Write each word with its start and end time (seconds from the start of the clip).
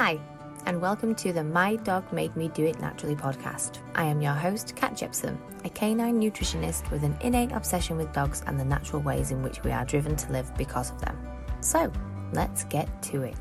Hi, 0.00 0.16
and 0.66 0.80
welcome 0.80 1.12
to 1.16 1.32
the 1.32 1.42
My 1.42 1.74
Dog 1.74 2.12
Made 2.12 2.36
Me 2.36 2.46
Do 2.46 2.64
It 2.64 2.78
Naturally 2.78 3.16
podcast. 3.16 3.78
I 3.96 4.04
am 4.04 4.20
your 4.20 4.32
host, 4.32 4.76
Kat 4.76 4.96
Jepson, 4.96 5.36
a 5.64 5.70
canine 5.70 6.20
nutritionist 6.20 6.88
with 6.92 7.02
an 7.02 7.16
innate 7.20 7.50
obsession 7.50 7.96
with 7.96 8.12
dogs 8.12 8.44
and 8.46 8.60
the 8.60 8.64
natural 8.64 9.02
ways 9.02 9.32
in 9.32 9.42
which 9.42 9.64
we 9.64 9.72
are 9.72 9.84
driven 9.84 10.14
to 10.14 10.30
live 10.30 10.56
because 10.56 10.92
of 10.92 11.00
them. 11.00 11.18
So, 11.62 11.92
let's 12.32 12.62
get 12.62 13.02
to 13.10 13.22
it. 13.22 13.34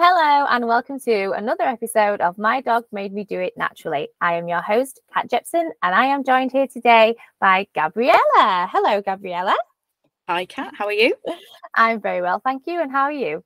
Hello, 0.00 0.48
and 0.50 0.66
welcome 0.66 0.98
to 0.98 1.30
another 1.30 1.62
episode 1.62 2.20
of 2.22 2.38
My 2.38 2.60
Dog 2.60 2.82
Made 2.90 3.14
Me 3.14 3.22
Do 3.22 3.38
It 3.38 3.52
Naturally. 3.56 4.08
I 4.20 4.34
am 4.34 4.48
your 4.48 4.62
host, 4.62 5.00
Kat 5.14 5.30
Jepson, 5.30 5.70
and 5.84 5.94
I 5.94 6.06
am 6.06 6.24
joined 6.24 6.50
here 6.50 6.66
today 6.66 7.14
by 7.40 7.68
Gabriella. 7.72 8.68
Hello, 8.72 9.00
Gabriella. 9.00 9.54
Hi, 10.28 10.44
Kat. 10.44 10.74
How 10.76 10.86
are 10.86 10.92
you? 10.92 11.14
I'm 11.76 12.00
very 12.00 12.20
well, 12.20 12.40
thank 12.44 12.64
you. 12.66 12.82
And 12.82 12.90
how 12.90 13.04
are 13.04 13.12
you? 13.12 13.44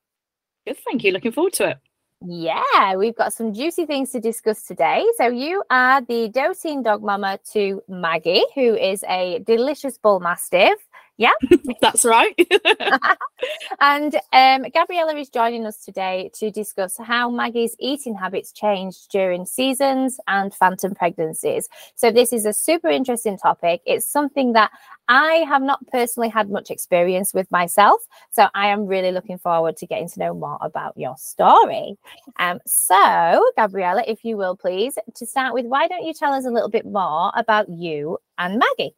Good, 0.66 0.78
thank 0.78 1.04
you. 1.04 1.12
Looking 1.12 1.32
forward 1.32 1.52
to 1.54 1.68
it. 1.68 1.78
Yeah, 2.24 2.94
we've 2.96 3.16
got 3.16 3.32
some 3.32 3.52
juicy 3.52 3.84
things 3.86 4.10
to 4.12 4.20
discuss 4.20 4.62
today. 4.62 5.04
So, 5.16 5.26
you 5.28 5.64
are 5.70 6.00
the 6.02 6.28
doting 6.28 6.82
dog 6.84 7.02
mama 7.02 7.38
to 7.52 7.82
Maggie, 7.88 8.44
who 8.54 8.76
is 8.76 9.02
a 9.08 9.40
delicious 9.44 9.98
bull 9.98 10.20
mastiff. 10.20 10.78
Yeah, 11.18 11.32
that's 11.80 12.04
right. 12.04 12.34
and 13.80 14.14
um, 14.32 14.64
Gabriella 14.74 15.14
is 15.16 15.28
joining 15.28 15.66
us 15.66 15.84
today 15.84 16.30
to 16.34 16.50
discuss 16.50 16.96
how 16.96 17.30
Maggie's 17.30 17.76
eating 17.78 18.14
habits 18.14 18.50
changed 18.50 19.10
during 19.10 19.44
seasons 19.44 20.18
and 20.26 20.54
phantom 20.54 20.94
pregnancies. 20.94 21.68
So, 21.96 22.10
this 22.10 22.32
is 22.32 22.46
a 22.46 22.52
super 22.52 22.88
interesting 22.88 23.36
topic. 23.36 23.82
It's 23.84 24.06
something 24.06 24.54
that 24.54 24.70
I 25.08 25.44
have 25.48 25.62
not 25.62 25.86
personally 25.88 26.30
had 26.30 26.50
much 26.50 26.70
experience 26.70 27.34
with 27.34 27.50
myself. 27.50 28.00
So, 28.30 28.48
I 28.54 28.68
am 28.68 28.86
really 28.86 29.12
looking 29.12 29.38
forward 29.38 29.76
to 29.78 29.86
getting 29.86 30.08
to 30.08 30.18
know 30.18 30.34
more 30.34 30.58
about 30.62 30.94
your 30.96 31.16
story. 31.18 31.98
Um, 32.38 32.58
so, 32.66 33.44
Gabriella, 33.56 34.02
if 34.06 34.24
you 34.24 34.38
will 34.38 34.56
please, 34.56 34.96
to 35.14 35.26
start 35.26 35.52
with, 35.52 35.66
why 35.66 35.88
don't 35.88 36.04
you 36.04 36.14
tell 36.14 36.32
us 36.32 36.46
a 36.46 36.50
little 36.50 36.70
bit 36.70 36.86
more 36.86 37.32
about 37.36 37.68
you 37.68 38.18
and 38.38 38.58
Maggie? 38.58 38.94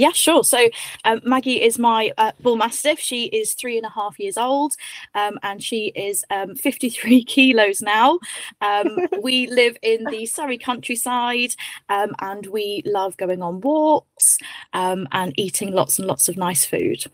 Yeah, 0.00 0.12
sure. 0.12 0.42
So 0.44 0.70
um, 1.04 1.20
Maggie 1.24 1.60
is 1.60 1.78
my 1.78 2.10
uh, 2.16 2.32
bull 2.40 2.56
mastiff. 2.56 2.98
She 2.98 3.24
is 3.26 3.52
three 3.52 3.76
and 3.76 3.84
a 3.84 3.90
half 3.90 4.18
years 4.18 4.38
old, 4.38 4.72
um, 5.14 5.38
and 5.42 5.62
she 5.62 5.88
is 5.88 6.24
um, 6.30 6.56
53 6.56 7.22
kilos 7.34 7.82
now. 7.82 8.18
Um, 8.62 9.08
we 9.22 9.46
live 9.48 9.76
in 9.82 10.04
the 10.04 10.24
Surrey 10.24 10.56
countryside, 10.56 11.54
um, 11.90 12.14
and 12.20 12.46
we 12.46 12.82
love 12.86 13.18
going 13.18 13.42
on 13.42 13.60
walks 13.60 14.38
um, 14.72 15.06
and 15.12 15.34
eating 15.36 15.72
lots 15.72 15.98
and 15.98 16.08
lots 16.08 16.30
of 16.30 16.38
nice 16.38 16.64
food. 16.64 17.04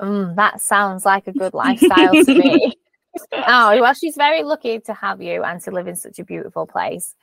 Mm, 0.00 0.34
that 0.34 0.60
sounds 0.60 1.04
like 1.04 1.28
a 1.28 1.32
good 1.32 1.54
lifestyle 1.64 2.12
to 2.12 2.34
me. 2.34 2.76
oh 3.34 3.80
well, 3.80 3.94
she's 3.94 4.16
very 4.16 4.42
lucky 4.42 4.80
to 4.80 4.92
have 4.94 5.22
you 5.22 5.44
and 5.44 5.60
to 5.60 5.70
live 5.70 5.86
in 5.86 5.94
such 5.94 6.18
a 6.18 6.24
beautiful 6.24 6.66
place. 6.66 7.14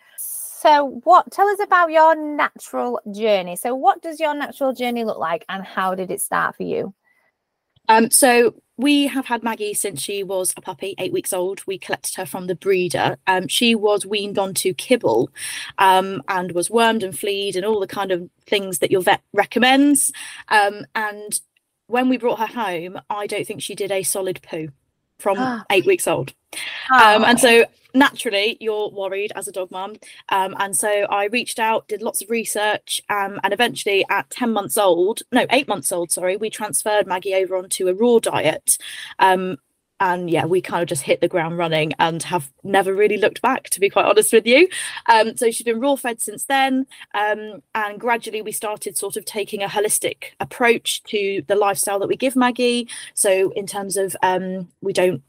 So, 0.63 1.01
what 1.03 1.29
tell 1.29 1.49
us 1.49 1.59
about 1.59 1.91
your 1.91 2.15
natural 2.15 3.01
journey? 3.13 3.57
So, 3.57 3.75
what 3.75 4.01
does 4.01 4.17
your 4.21 4.33
natural 4.33 4.71
journey 4.71 5.03
look 5.03 5.17
like, 5.17 5.43
and 5.49 5.61
how 5.61 5.93
did 5.93 6.09
it 6.09 6.21
start 6.21 6.55
for 6.55 6.63
you? 6.63 6.93
Um, 7.89 8.09
so 8.09 8.55
we 8.77 9.07
have 9.07 9.25
had 9.25 9.43
Maggie 9.43 9.73
since 9.73 10.01
she 10.01 10.23
was 10.23 10.53
a 10.55 10.61
puppy, 10.61 10.95
eight 10.99 11.11
weeks 11.11 11.33
old. 11.33 11.67
We 11.67 11.77
collected 11.77 12.15
her 12.15 12.25
from 12.25 12.47
the 12.47 12.55
breeder. 12.55 13.17
Um, 13.27 13.49
she 13.49 13.75
was 13.75 14.05
weaned 14.05 14.39
onto 14.39 14.73
kibble 14.73 15.29
um, 15.79 16.23
and 16.29 16.53
was 16.53 16.69
wormed 16.69 17.03
and 17.03 17.19
fleed 17.19 17.57
and 17.57 17.65
all 17.65 17.81
the 17.81 17.85
kind 17.85 18.13
of 18.13 18.29
things 18.47 18.79
that 18.79 18.89
your 18.89 19.01
vet 19.01 19.21
recommends. 19.33 20.13
Um, 20.47 20.85
and 20.95 21.41
when 21.87 22.07
we 22.07 22.15
brought 22.15 22.39
her 22.39 22.47
home, 22.47 23.01
I 23.09 23.27
don't 23.27 23.45
think 23.45 23.61
she 23.61 23.75
did 23.75 23.91
a 23.91 24.03
solid 24.03 24.41
poo 24.41 24.69
from 25.23 25.63
eight 25.71 25.85
weeks 25.85 26.07
old. 26.07 26.33
Um, 26.91 27.23
and 27.23 27.39
so 27.39 27.65
naturally, 27.93 28.57
you're 28.59 28.89
worried 28.89 29.31
as 29.35 29.47
a 29.47 29.51
dog 29.51 29.71
mum. 29.71 29.95
Um, 30.29 30.55
and 30.59 30.75
so 30.75 30.87
I 30.87 31.25
reached 31.25 31.59
out, 31.59 31.87
did 31.87 32.01
lots 32.01 32.21
of 32.21 32.29
research, 32.29 33.01
um, 33.09 33.39
and 33.43 33.53
eventually 33.53 34.05
at 34.09 34.29
10 34.29 34.51
months 34.51 34.77
old, 34.77 35.21
no, 35.31 35.45
eight 35.49 35.67
months 35.67 35.91
old, 35.91 36.11
sorry, 36.11 36.35
we 36.37 36.49
transferred 36.49 37.07
Maggie 37.07 37.35
over 37.35 37.55
onto 37.55 37.87
a 37.87 37.93
raw 37.93 38.19
diet. 38.19 38.77
Um, 39.19 39.57
and 39.99 40.29
yeah, 40.29 40.45
we 40.45 40.61
kind 40.61 40.81
of 40.81 40.89
just 40.89 41.03
hit 41.03 41.21
the 41.21 41.27
ground 41.27 41.57
running 41.57 41.93
and 41.99 42.21
have 42.23 42.51
never 42.63 42.93
really 42.93 43.17
looked 43.17 43.41
back, 43.41 43.69
to 43.69 43.79
be 43.79 43.89
quite 43.89 44.05
honest 44.05 44.33
with 44.33 44.45
you. 44.45 44.67
Um, 45.07 45.37
so 45.37 45.51
she's 45.51 45.63
been 45.65 45.79
raw 45.79 45.95
fed 45.95 46.21
since 46.21 46.45
then, 46.45 46.85
um, 47.13 47.61
and 47.75 47.99
gradually 47.99 48.41
we 48.41 48.51
started 48.51 48.97
sort 48.97 49.17
of 49.17 49.25
taking 49.25 49.63
a 49.63 49.67
holistic 49.67 50.31
approach 50.39 51.03
to 51.03 51.43
the 51.47 51.55
lifestyle 51.55 51.99
that 51.99 52.07
we 52.07 52.17
give 52.17 52.35
Maggie. 52.35 52.87
So 53.13 53.51
in 53.51 53.67
terms 53.67 53.97
of 53.97 54.15
um, 54.23 54.69
we 54.81 54.93
don't 54.93 55.23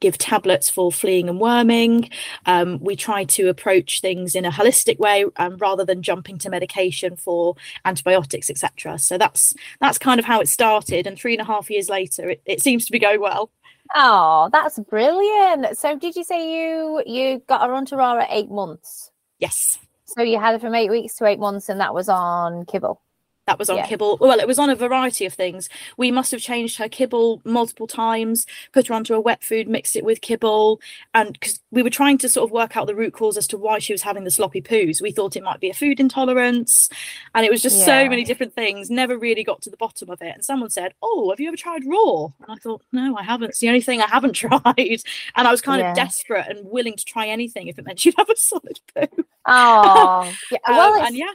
give 0.00 0.18
tablets 0.18 0.68
for 0.68 0.90
fleeing 0.90 1.28
and 1.28 1.38
worming. 1.38 2.10
Um, 2.46 2.80
we 2.80 2.96
try 2.96 3.24
to 3.24 3.48
approach 3.48 4.00
things 4.00 4.34
in 4.34 4.44
a 4.44 4.50
holistic 4.50 4.98
way 4.98 5.26
um, 5.36 5.58
rather 5.58 5.84
than 5.84 6.02
jumping 6.02 6.38
to 6.38 6.50
medication 6.50 7.16
for 7.16 7.54
antibiotics, 7.84 8.50
etc. 8.50 8.98
So 8.98 9.18
that's 9.18 9.54
that's 9.80 9.98
kind 9.98 10.18
of 10.18 10.24
how 10.24 10.40
it 10.40 10.48
started. 10.48 11.06
And 11.06 11.18
three 11.18 11.34
and 11.34 11.42
a 11.42 11.44
half 11.44 11.70
years 11.70 11.88
later, 11.88 12.30
it, 12.30 12.42
it 12.46 12.62
seems 12.62 12.86
to 12.86 12.92
be 12.92 12.98
going 12.98 13.20
well. 13.20 13.50
Oh, 13.94 14.48
that's 14.52 14.78
brilliant. 14.78 15.76
So 15.76 15.96
did 15.98 16.14
you 16.14 16.24
say 16.24 16.54
you 16.54 17.02
you 17.06 17.42
got 17.48 17.66
her 17.66 17.72
onto 17.74 17.96
Raw 17.96 18.18
at 18.18 18.28
eight 18.30 18.50
months? 18.50 19.10
Yes. 19.38 19.78
So 20.04 20.22
you 20.22 20.38
had 20.38 20.52
her 20.52 20.58
from 20.58 20.74
eight 20.74 20.90
weeks 20.90 21.14
to 21.16 21.26
eight 21.26 21.38
months 21.38 21.68
and 21.68 21.80
that 21.80 21.94
was 21.94 22.08
on 22.08 22.64
kibble? 22.66 23.00
That 23.46 23.58
was 23.58 23.70
on 23.70 23.78
yeah. 23.78 23.86
kibble. 23.86 24.18
Well, 24.20 24.38
it 24.38 24.46
was 24.46 24.58
on 24.58 24.70
a 24.70 24.76
variety 24.76 25.26
of 25.26 25.32
things. 25.32 25.68
We 25.96 26.10
must 26.10 26.30
have 26.30 26.40
changed 26.40 26.78
her 26.78 26.88
kibble 26.88 27.40
multiple 27.44 27.86
times, 27.86 28.46
put 28.72 28.86
her 28.86 28.94
onto 28.94 29.14
a 29.14 29.20
wet 29.20 29.42
food, 29.42 29.68
mixed 29.68 29.96
it 29.96 30.04
with 30.04 30.20
kibble, 30.20 30.80
and 31.14 31.32
because 31.32 31.60
we 31.70 31.82
were 31.82 31.90
trying 31.90 32.18
to 32.18 32.28
sort 32.28 32.48
of 32.48 32.52
work 32.52 32.76
out 32.76 32.86
the 32.86 32.94
root 32.94 33.12
cause 33.12 33.36
as 33.36 33.46
to 33.48 33.58
why 33.58 33.78
she 33.78 33.92
was 33.92 34.02
having 34.02 34.24
the 34.24 34.30
sloppy 34.30 34.60
poos. 34.60 35.02
We 35.02 35.10
thought 35.10 35.36
it 35.36 35.42
might 35.42 35.60
be 35.60 35.70
a 35.70 35.74
food 35.74 36.00
intolerance, 36.00 36.90
and 37.34 37.44
it 37.44 37.50
was 37.50 37.62
just 37.62 37.78
yeah. 37.78 37.86
so 37.86 38.08
many 38.08 38.24
different 38.24 38.54
things. 38.54 38.90
Never 38.90 39.18
really 39.18 39.42
got 39.42 39.62
to 39.62 39.70
the 39.70 39.76
bottom 39.76 40.10
of 40.10 40.20
it. 40.22 40.34
And 40.34 40.44
someone 40.44 40.70
said, 40.70 40.94
"Oh, 41.02 41.30
have 41.30 41.40
you 41.40 41.48
ever 41.48 41.56
tried 41.56 41.82
raw?" 41.86 42.24
And 42.24 42.50
I 42.50 42.56
thought, 42.56 42.82
"No, 42.92 43.16
I 43.16 43.22
haven't. 43.22 43.50
It's 43.50 43.60
the 43.60 43.68
only 43.68 43.80
thing 43.80 44.00
I 44.00 44.06
haven't 44.06 44.32
tried." 44.34 45.02
And 45.34 45.48
I 45.48 45.50
was 45.50 45.60
kind 45.60 45.80
yeah. 45.80 45.90
of 45.90 45.96
desperate 45.96 46.46
and 46.48 46.70
willing 46.70 46.96
to 46.96 47.04
try 47.04 47.26
anything 47.26 47.68
if 47.68 47.78
it 47.78 47.84
meant 47.84 48.00
she'd 48.00 48.14
have 48.16 48.30
a 48.30 48.36
solid 48.36 48.80
poo. 48.94 49.24
Oh, 49.46 50.32
yeah. 50.52 50.58
Well, 50.68 50.94
um, 50.94 51.06
and 51.06 51.16
yeah 51.16 51.32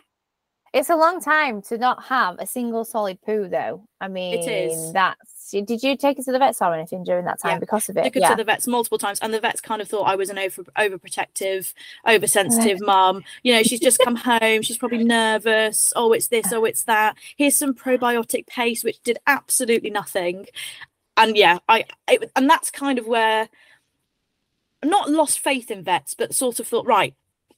it's 0.75 0.90
a 0.90 0.96
long 0.96 1.22
time 1.22 1.62
to 1.63 1.78
not 1.78 2.03
have 2.03 2.36
a 2.38 2.46
single 2.46 2.84
solid 2.84 3.22
poo, 3.22 3.47
though. 3.47 3.88
I 4.02 4.09
mean, 4.09 4.38
it 4.38 4.47
is. 4.47 4.91
That's. 4.91 5.50
Did 5.52 5.81
you 5.84 5.96
take 5.96 6.19
it 6.19 6.25
to 6.25 6.34
the 6.34 6.40
vets 6.40 6.62
or 6.62 6.74
anything 6.74 7.06
during 7.06 7.24
that 7.25 7.40
time 7.40 7.53
yeah. 7.53 7.59
because 7.59 7.88
of 7.88 7.96
it? 7.96 8.03
Took 8.03 8.18
it 8.18 8.22
yeah. 8.24 8.30
to 8.31 8.36
the 8.36 8.44
vets 8.44 8.68
multiple 8.68 8.97
times, 8.97 9.19
and 9.22 9.34
the 9.34 9.40
vets 9.40 9.62
kind 9.62 9.81
of 9.81 9.88
thought 9.88 10.03
I 10.03 10.16
was 10.16 10.30
an 10.30 10.38
over 10.38 10.63
overprotective, 10.78 11.74
oversensitive 12.06 12.81
mum. 12.81 13.24
You 13.44 13.53
know, 13.53 13.63
she's 13.63 13.80
just 13.80 14.00
come 14.00 14.18
home. 14.18 14.62
She's 14.63 14.78
probably 14.78 15.03
nervous. 15.06 15.94
Oh, 15.96 16.12
it's 16.12 16.28
this. 16.28 16.52
Oh, 16.52 16.66
it's 16.66 16.84
that. 16.84 17.16
Here's 17.38 17.56
some 17.56 17.74
probiotic 17.74 18.46
paste, 18.47 18.84
which 18.84 19.02
did 19.02 19.18
absolutely 19.28 19.92
nothing. 19.92 20.47
And 21.16 21.38
yeah, 21.38 21.59
I 21.69 21.86
it, 22.09 22.30
and 22.36 22.50
that's 22.50 22.69
kind 22.69 23.00
of 23.00 23.07
where 23.07 23.47
not 24.84 25.09
lost 25.09 25.40
faith 25.40 25.72
in 25.72 25.84
vets, 25.84 26.16
but 26.16 26.36
sort 26.36 26.59
of 26.59 26.68
thought, 26.68 26.86
right, 26.86 27.16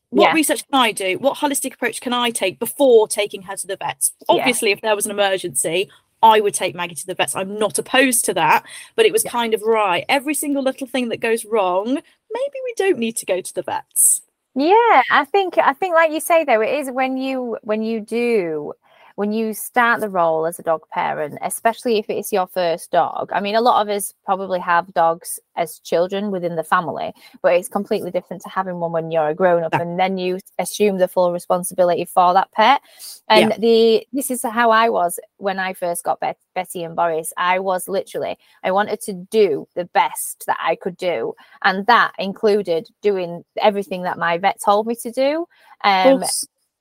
what 0.10 0.30
yeah. 0.30 0.34
research 0.34 0.66
can 0.70 0.80
I 0.80 0.92
do? 0.92 1.18
What 1.20 1.38
holistic 1.38 1.74
approach 1.74 2.02
can 2.02 2.14
I 2.14 2.30
take 2.30 2.60
before 2.60 3.08
taking 3.08 3.42
her 3.44 3.56
to 3.56 3.68
the 3.68 3.76
vets? 3.76 4.14
Obviously, 4.30 4.70
yeah. 4.70 4.76
if 4.76 4.82
there 4.82 4.96
was 4.96 5.06
an 5.06 5.12
emergency, 5.12 5.90
I 6.24 6.40
would 6.40 6.54
take 6.54 6.76
Maggie 6.76 6.96
to 6.96 7.06
the 7.06 7.14
vets. 7.14 7.36
I'm 7.36 7.60
not 7.60 7.78
opposed 7.78 8.26
to 8.26 8.34
that, 8.36 8.64
but 8.96 9.06
it 9.06 9.12
was 9.12 9.26
yeah. 9.26 9.32
kind 9.32 9.54
of 9.54 9.62
right. 9.62 10.06
Every 10.10 10.34
single 10.34 10.64
little 10.64 10.88
thing 10.88 11.10
that 11.10 11.18
goes 11.18 11.46
wrong, 11.46 11.86
maybe 11.86 12.58
we 12.66 12.74
don't 12.76 12.98
need 12.98 13.16
to 13.18 13.26
go 13.26 13.42
to 13.42 13.54
the 13.54 13.62
vets. 13.62 14.22
Yeah, 14.56 15.04
I 15.12 15.26
think 15.26 15.58
I 15.60 15.74
think 15.74 15.94
like 15.94 16.12
you 16.12 16.20
say 16.20 16.44
though, 16.44 16.62
it 16.62 16.74
is 16.80 16.90
when 16.90 17.18
you 17.18 17.58
when 17.62 17.84
you 17.84 18.00
do 18.02 18.74
when 19.18 19.34
you 19.34 19.52
start 19.52 20.00
the 20.00 20.10
role 20.10 20.46
as 20.46 20.60
a 20.60 20.64
dog 20.64 20.82
parent, 20.94 21.40
especially 21.42 21.98
if 21.98 22.08
it's 22.08 22.32
your 22.32 22.46
first 22.46 22.92
dog. 22.92 23.32
I 23.34 23.42
mean, 23.42 23.56
a 23.56 23.62
lot 23.62 23.82
of 23.82 23.90
us 23.90 24.14
probably 24.24 24.60
have 24.60 24.94
dogs 24.94 25.40
as 25.56 25.80
children 25.80 26.30
within 26.30 26.56
the 26.56 26.64
family, 26.64 27.14
but 27.42 27.56
it's 27.56 27.68
completely 27.68 28.12
different 28.12 28.44
to 28.44 28.50
having 28.50 28.80
one 28.80 28.92
when 28.92 29.10
you're 29.10 29.30
a 29.30 29.34
grown 29.34 29.64
up 29.64 29.74
and 29.74 30.00
then 30.00 30.20
you 30.20 30.38
assume 30.60 31.00
the 31.00 31.08
full 31.08 31.34
responsibility 31.34 32.06
for 32.06 32.32
that 32.36 32.52
pet. 32.52 32.80
And 33.28 33.50
yeah. 33.50 33.58
the 33.58 34.08
this 34.14 34.30
is 34.30 34.44
how 34.44 34.70
I 34.70 34.90
was 34.90 35.20
when 35.38 35.58
I 35.58 35.74
first 35.74 36.04
got 36.04 36.20
Bet- 36.20 36.38
Betty 36.54 36.84
and 36.84 36.96
Boris. 36.96 37.34
I 37.38 37.58
was 37.58 37.88
literally 37.88 38.38
I 38.64 38.70
wanted 38.70 39.02
to 39.02 39.14
do 39.14 39.68
the 39.74 39.86
best 39.86 40.44
that 40.46 40.60
I 40.62 40.76
could 40.76 40.96
do, 40.96 41.34
and 41.64 41.88
that 41.88 42.12
included 42.20 42.88
doing 43.02 43.44
everything 43.60 44.04
that 44.04 44.20
my 44.20 44.38
vet 44.38 44.62
told 44.64 44.86
me 44.86 44.94
to 44.98 45.10
do. 45.10 45.48
Um, 45.84 46.24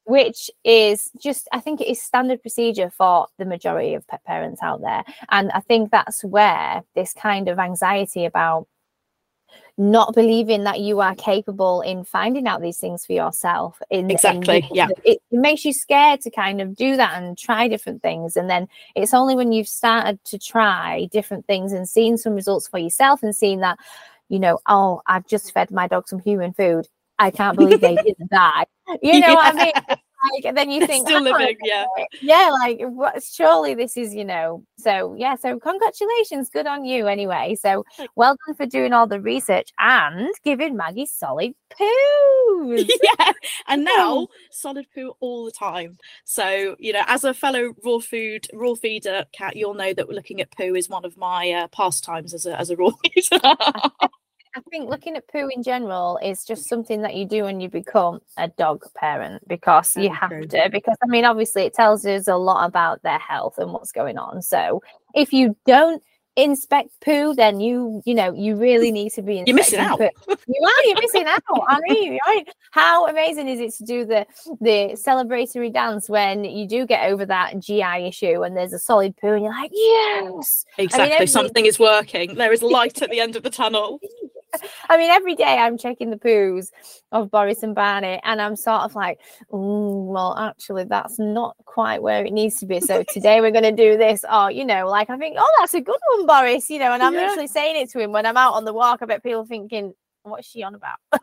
which 0.06 0.50
is 0.64 1.10
just 1.20 1.48
i 1.52 1.60
think 1.60 1.80
it 1.80 1.88
is 1.88 2.00
standard 2.00 2.40
procedure 2.40 2.90
for 2.90 3.26
the 3.38 3.44
majority 3.44 3.94
of 3.94 4.06
pet 4.06 4.24
parents 4.24 4.62
out 4.62 4.80
there 4.80 5.04
and 5.30 5.50
i 5.52 5.60
think 5.60 5.90
that's 5.90 6.24
where 6.24 6.82
this 6.94 7.12
kind 7.12 7.48
of 7.48 7.58
anxiety 7.58 8.24
about 8.24 8.66
not 9.78 10.14
believing 10.14 10.64
that 10.64 10.80
you 10.80 11.00
are 11.00 11.14
capable 11.16 11.82
in 11.82 12.02
finding 12.02 12.46
out 12.46 12.62
these 12.62 12.78
things 12.78 13.04
for 13.04 13.12
yourself 13.12 13.80
in 13.90 14.10
exactly 14.10 14.58
in, 14.58 14.74
yeah 14.74 14.88
it, 15.04 15.18
it 15.30 15.38
makes 15.38 15.64
you 15.64 15.72
scared 15.72 16.20
to 16.20 16.30
kind 16.30 16.60
of 16.60 16.74
do 16.74 16.96
that 16.96 17.22
and 17.22 17.36
try 17.36 17.68
different 17.68 18.00
things 18.00 18.36
and 18.36 18.48
then 18.48 18.66
it's 18.94 19.12
only 19.12 19.34
when 19.34 19.52
you've 19.52 19.68
started 19.68 20.22
to 20.24 20.38
try 20.38 21.06
different 21.12 21.46
things 21.46 21.72
and 21.72 21.88
seen 21.88 22.16
some 22.16 22.34
results 22.34 22.66
for 22.66 22.78
yourself 22.78 23.22
and 23.22 23.36
seeing 23.36 23.60
that 23.60 23.78
you 24.28 24.38
know, 24.38 24.58
oh, 24.66 25.02
I've 25.06 25.26
just 25.26 25.52
fed 25.52 25.70
my 25.70 25.86
dog 25.86 26.08
some 26.08 26.18
human 26.18 26.52
food. 26.52 26.86
I 27.18 27.30
can't 27.30 27.56
believe 27.58 27.80
they 27.80 27.96
didn't 27.96 28.30
die. 28.30 28.66
You 29.02 29.20
know 29.20 29.28
yeah. 29.28 29.34
what 29.34 29.54
I 29.54 29.64
mean? 29.64 29.98
Like, 30.32 30.44
and 30.44 30.56
then 30.56 30.70
you 30.70 30.86
think, 30.86 31.06
still 31.06 31.22
living, 31.22 31.56
yeah, 31.62 31.84
yeah. 32.22 32.50
Like, 32.50 32.80
what, 32.80 33.22
surely 33.22 33.74
this 33.74 33.96
is, 33.96 34.14
you 34.14 34.24
know. 34.24 34.64
So 34.78 35.14
yeah. 35.16 35.36
So 35.36 35.58
congratulations, 35.58 36.48
good 36.48 36.66
on 36.66 36.84
you. 36.84 37.06
Anyway, 37.06 37.56
so 37.60 37.84
well 38.16 38.36
done 38.46 38.56
for 38.56 38.66
doing 38.66 38.92
all 38.92 39.06
the 39.06 39.20
research 39.20 39.70
and 39.78 40.30
giving 40.42 40.76
Maggie 40.76 41.06
solid 41.06 41.52
poo. 41.76 42.76
yeah, 43.18 43.32
and 43.68 43.84
now 43.96 44.28
solid 44.50 44.86
poo 44.94 45.12
all 45.20 45.44
the 45.44 45.52
time. 45.52 45.98
So 46.24 46.76
you 46.78 46.92
know, 46.92 47.02
as 47.06 47.24
a 47.24 47.34
fellow 47.34 47.74
raw 47.84 47.98
food 47.98 48.46
raw 48.52 48.74
feeder 48.74 49.26
Kat, 49.32 49.56
you'll 49.56 49.74
know 49.74 49.92
that 49.92 50.08
looking 50.08 50.40
at 50.40 50.50
poo 50.50 50.74
is 50.74 50.88
one 50.88 51.04
of 51.04 51.16
my 51.16 51.50
uh, 51.50 51.68
pastimes 51.68 52.34
as 52.34 52.46
a 52.46 52.58
as 52.58 52.70
a 52.70 52.76
raw 52.76 52.90
feeder. 52.90 53.40
I 54.56 54.60
think 54.70 54.88
looking 54.88 55.16
at 55.16 55.28
poo 55.28 55.48
in 55.54 55.62
general 55.62 56.18
is 56.22 56.42
just 56.42 56.66
something 56.66 57.02
that 57.02 57.14
you 57.14 57.26
do 57.26 57.42
when 57.42 57.60
you 57.60 57.68
become 57.68 58.20
a 58.38 58.48
dog 58.48 58.84
parent 58.94 59.46
because 59.46 59.94
you 59.96 60.10
have 60.10 60.30
to. 60.30 60.68
Because 60.72 60.96
I 61.02 61.06
mean, 61.08 61.26
obviously, 61.26 61.64
it 61.64 61.74
tells 61.74 62.06
us 62.06 62.26
a 62.26 62.36
lot 62.36 62.64
about 62.64 63.02
their 63.02 63.18
health 63.18 63.58
and 63.58 63.70
what's 63.70 63.92
going 63.92 64.16
on. 64.16 64.40
So 64.40 64.82
if 65.14 65.30
you 65.34 65.54
don't 65.66 66.02
inspect 66.36 66.88
poo, 67.04 67.34
then 67.34 67.60
you 67.60 68.00
you 68.06 68.14
know 68.14 68.32
you 68.32 68.56
really 68.56 68.90
need 68.90 69.12
to 69.12 69.22
be. 69.22 69.42
You're 69.46 69.56
missing 69.56 69.78
out. 69.78 69.98
Poo. 69.98 70.08
You 70.48 70.62
are. 70.64 70.84
You're 70.86 71.02
missing 71.02 71.26
out. 71.26 71.42
I 71.68 71.80
mean, 71.88 72.18
right? 72.26 72.48
How 72.70 73.08
amazing 73.08 73.48
is 73.48 73.60
it 73.60 73.74
to 73.74 73.84
do 73.84 74.06
the 74.06 74.26
the 74.62 74.96
celebratory 74.96 75.70
dance 75.70 76.08
when 76.08 76.44
you 76.44 76.66
do 76.66 76.86
get 76.86 77.10
over 77.10 77.26
that 77.26 77.58
GI 77.58 78.06
issue 78.06 78.42
and 78.42 78.56
there's 78.56 78.72
a 78.72 78.78
solid 78.78 79.18
poo 79.18 79.34
and 79.34 79.44
you're 79.44 79.52
like, 79.52 79.70
yes, 79.74 80.64
exactly. 80.78 81.14
I 81.14 81.18
mean, 81.18 81.28
something 81.28 81.66
is 81.66 81.78
working. 81.78 82.36
There 82.36 82.54
is 82.54 82.62
light 82.62 83.02
at 83.02 83.10
the 83.10 83.20
end 83.20 83.36
of 83.36 83.42
the 83.42 83.50
tunnel. 83.50 84.00
I 84.88 84.96
mean, 84.96 85.10
every 85.10 85.34
day 85.34 85.58
I'm 85.58 85.78
checking 85.78 86.10
the 86.10 86.16
poos 86.16 86.70
of 87.12 87.30
Boris 87.30 87.62
and 87.62 87.74
Barney, 87.74 88.20
and 88.22 88.40
I'm 88.40 88.56
sort 88.56 88.82
of 88.82 88.94
like, 88.94 89.20
well, 89.48 90.36
actually, 90.36 90.84
that's 90.84 91.18
not 91.18 91.56
quite 91.64 92.02
where 92.02 92.24
it 92.24 92.32
needs 92.32 92.56
to 92.56 92.66
be. 92.66 92.80
So 92.80 93.02
today 93.08 93.40
we're 93.40 93.50
going 93.50 93.64
to 93.64 93.72
do 93.72 93.96
this. 93.96 94.24
Or, 94.30 94.50
you 94.50 94.64
know, 94.64 94.88
like 94.88 95.10
I 95.10 95.16
think, 95.18 95.36
oh, 95.38 95.56
that's 95.60 95.74
a 95.74 95.80
good 95.80 96.00
one, 96.14 96.26
Boris, 96.26 96.70
you 96.70 96.78
know, 96.78 96.92
and 96.92 97.02
I'm 97.02 97.14
yeah. 97.14 97.28
actually 97.28 97.48
saying 97.48 97.76
it 97.76 97.90
to 97.90 98.00
him 98.00 98.12
when 98.12 98.26
I'm 98.26 98.36
out 98.36 98.54
on 98.54 98.64
the 98.64 98.72
walk. 98.72 99.00
I 99.02 99.06
bet 99.06 99.22
people 99.22 99.44
thinking, 99.44 99.94
what's 100.22 100.48
she 100.48 100.62
on 100.62 100.74
about? 100.74 100.98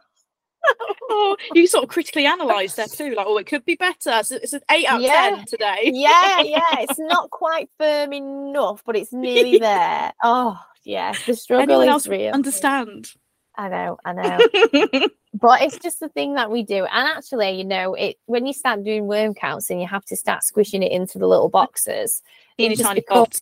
oh, 1.09 1.35
you 1.53 1.67
sort 1.67 1.83
of 1.83 1.89
critically 1.89 2.25
analyze 2.25 2.75
there 2.75 2.87
too, 2.87 3.15
like, 3.15 3.25
oh, 3.27 3.37
it 3.37 3.47
could 3.47 3.65
be 3.65 3.75
better. 3.75 4.11
It's, 4.19 4.31
it's 4.31 4.53
an 4.53 4.61
eight 4.71 4.87
out 4.87 4.97
of 4.97 5.01
yeah. 5.01 5.29
ten 5.29 5.45
today. 5.45 5.91
yeah, 5.93 6.41
yeah. 6.41 6.79
It's 6.79 6.99
not 6.99 7.29
quite 7.29 7.69
firm 7.77 8.13
enough, 8.13 8.83
but 8.85 8.95
it's 8.95 9.13
nearly 9.13 9.57
there. 9.57 10.13
Oh, 10.23 10.59
yeah. 10.83 11.13
The 11.25 11.35
struggle 11.35 11.63
Anyone 11.63 11.95
is 11.95 12.07
real. 12.07 12.33
Understand. 12.33 13.11
I 13.55 13.69
know, 13.69 13.97
I 14.03 14.13
know. 14.13 14.39
but 15.33 15.61
it's 15.61 15.77
just 15.77 15.99
the 15.99 16.09
thing 16.09 16.35
that 16.35 16.49
we 16.49 16.63
do. 16.63 16.85
And 16.85 17.07
actually, 17.07 17.51
you 17.51 17.63
know, 17.63 17.93
it 17.93 18.17
when 18.25 18.45
you 18.45 18.53
start 18.53 18.83
doing 18.83 19.05
worm 19.05 19.35
counts 19.35 19.69
and 19.69 19.79
you 19.79 19.87
have 19.87 20.05
to 20.05 20.15
start 20.15 20.43
squishing 20.43 20.81
it 20.81 20.91
into 20.91 21.19
the 21.19 21.27
little 21.27 21.49
boxes, 21.49 22.21
in 22.57 22.75
tiny 22.75 23.01
pots. 23.01 23.41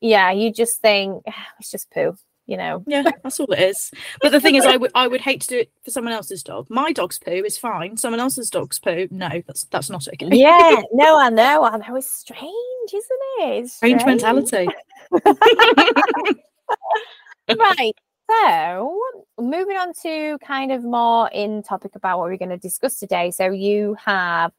Yeah, 0.00 0.30
you 0.30 0.52
just 0.52 0.80
think 0.80 1.22
ah, 1.26 1.46
it's 1.58 1.70
just 1.70 1.90
poo. 1.90 2.16
You 2.46 2.56
know. 2.56 2.82
Yeah, 2.86 3.04
that's 3.22 3.38
all 3.38 3.52
it 3.52 3.60
is. 3.60 3.92
But 4.20 4.32
the 4.32 4.40
thing 4.40 4.56
is, 4.56 4.66
I 4.66 4.76
would 4.76 4.90
I 4.94 5.06
would 5.06 5.20
hate 5.20 5.40
to 5.42 5.48
do 5.48 5.58
it 5.60 5.70
for 5.84 5.90
someone 5.90 6.12
else's 6.12 6.42
dog. 6.42 6.66
My 6.68 6.92
dog's 6.92 7.18
poo 7.18 7.44
is 7.44 7.56
fine. 7.56 7.96
Someone 7.96 8.20
else's 8.20 8.50
dog's 8.50 8.78
poo, 8.78 9.08
no, 9.10 9.42
that's 9.46 9.64
that's 9.64 9.90
not 9.90 10.06
okay. 10.08 10.28
yeah, 10.32 10.82
no, 10.92 11.18
I 11.18 11.28
know, 11.28 11.64
I 11.64 11.76
know. 11.76 11.96
It's 11.96 12.10
strange, 12.10 12.50
isn't 12.88 13.20
it? 13.40 13.64
It's 13.64 13.74
strange, 13.74 14.00
strange 14.00 14.22
mentality. 14.22 14.68
right. 17.56 17.94
So, 18.30 19.00
moving 19.38 19.76
on 19.76 19.92
to 20.02 20.38
kind 20.38 20.70
of 20.72 20.84
more 20.84 21.28
in 21.32 21.62
topic 21.62 21.96
about 21.96 22.18
what 22.18 22.28
we're 22.28 22.36
going 22.36 22.50
to 22.50 22.58
discuss 22.58 22.98
today. 22.98 23.30
So, 23.30 23.50
you 23.50 23.96
have 24.04 24.52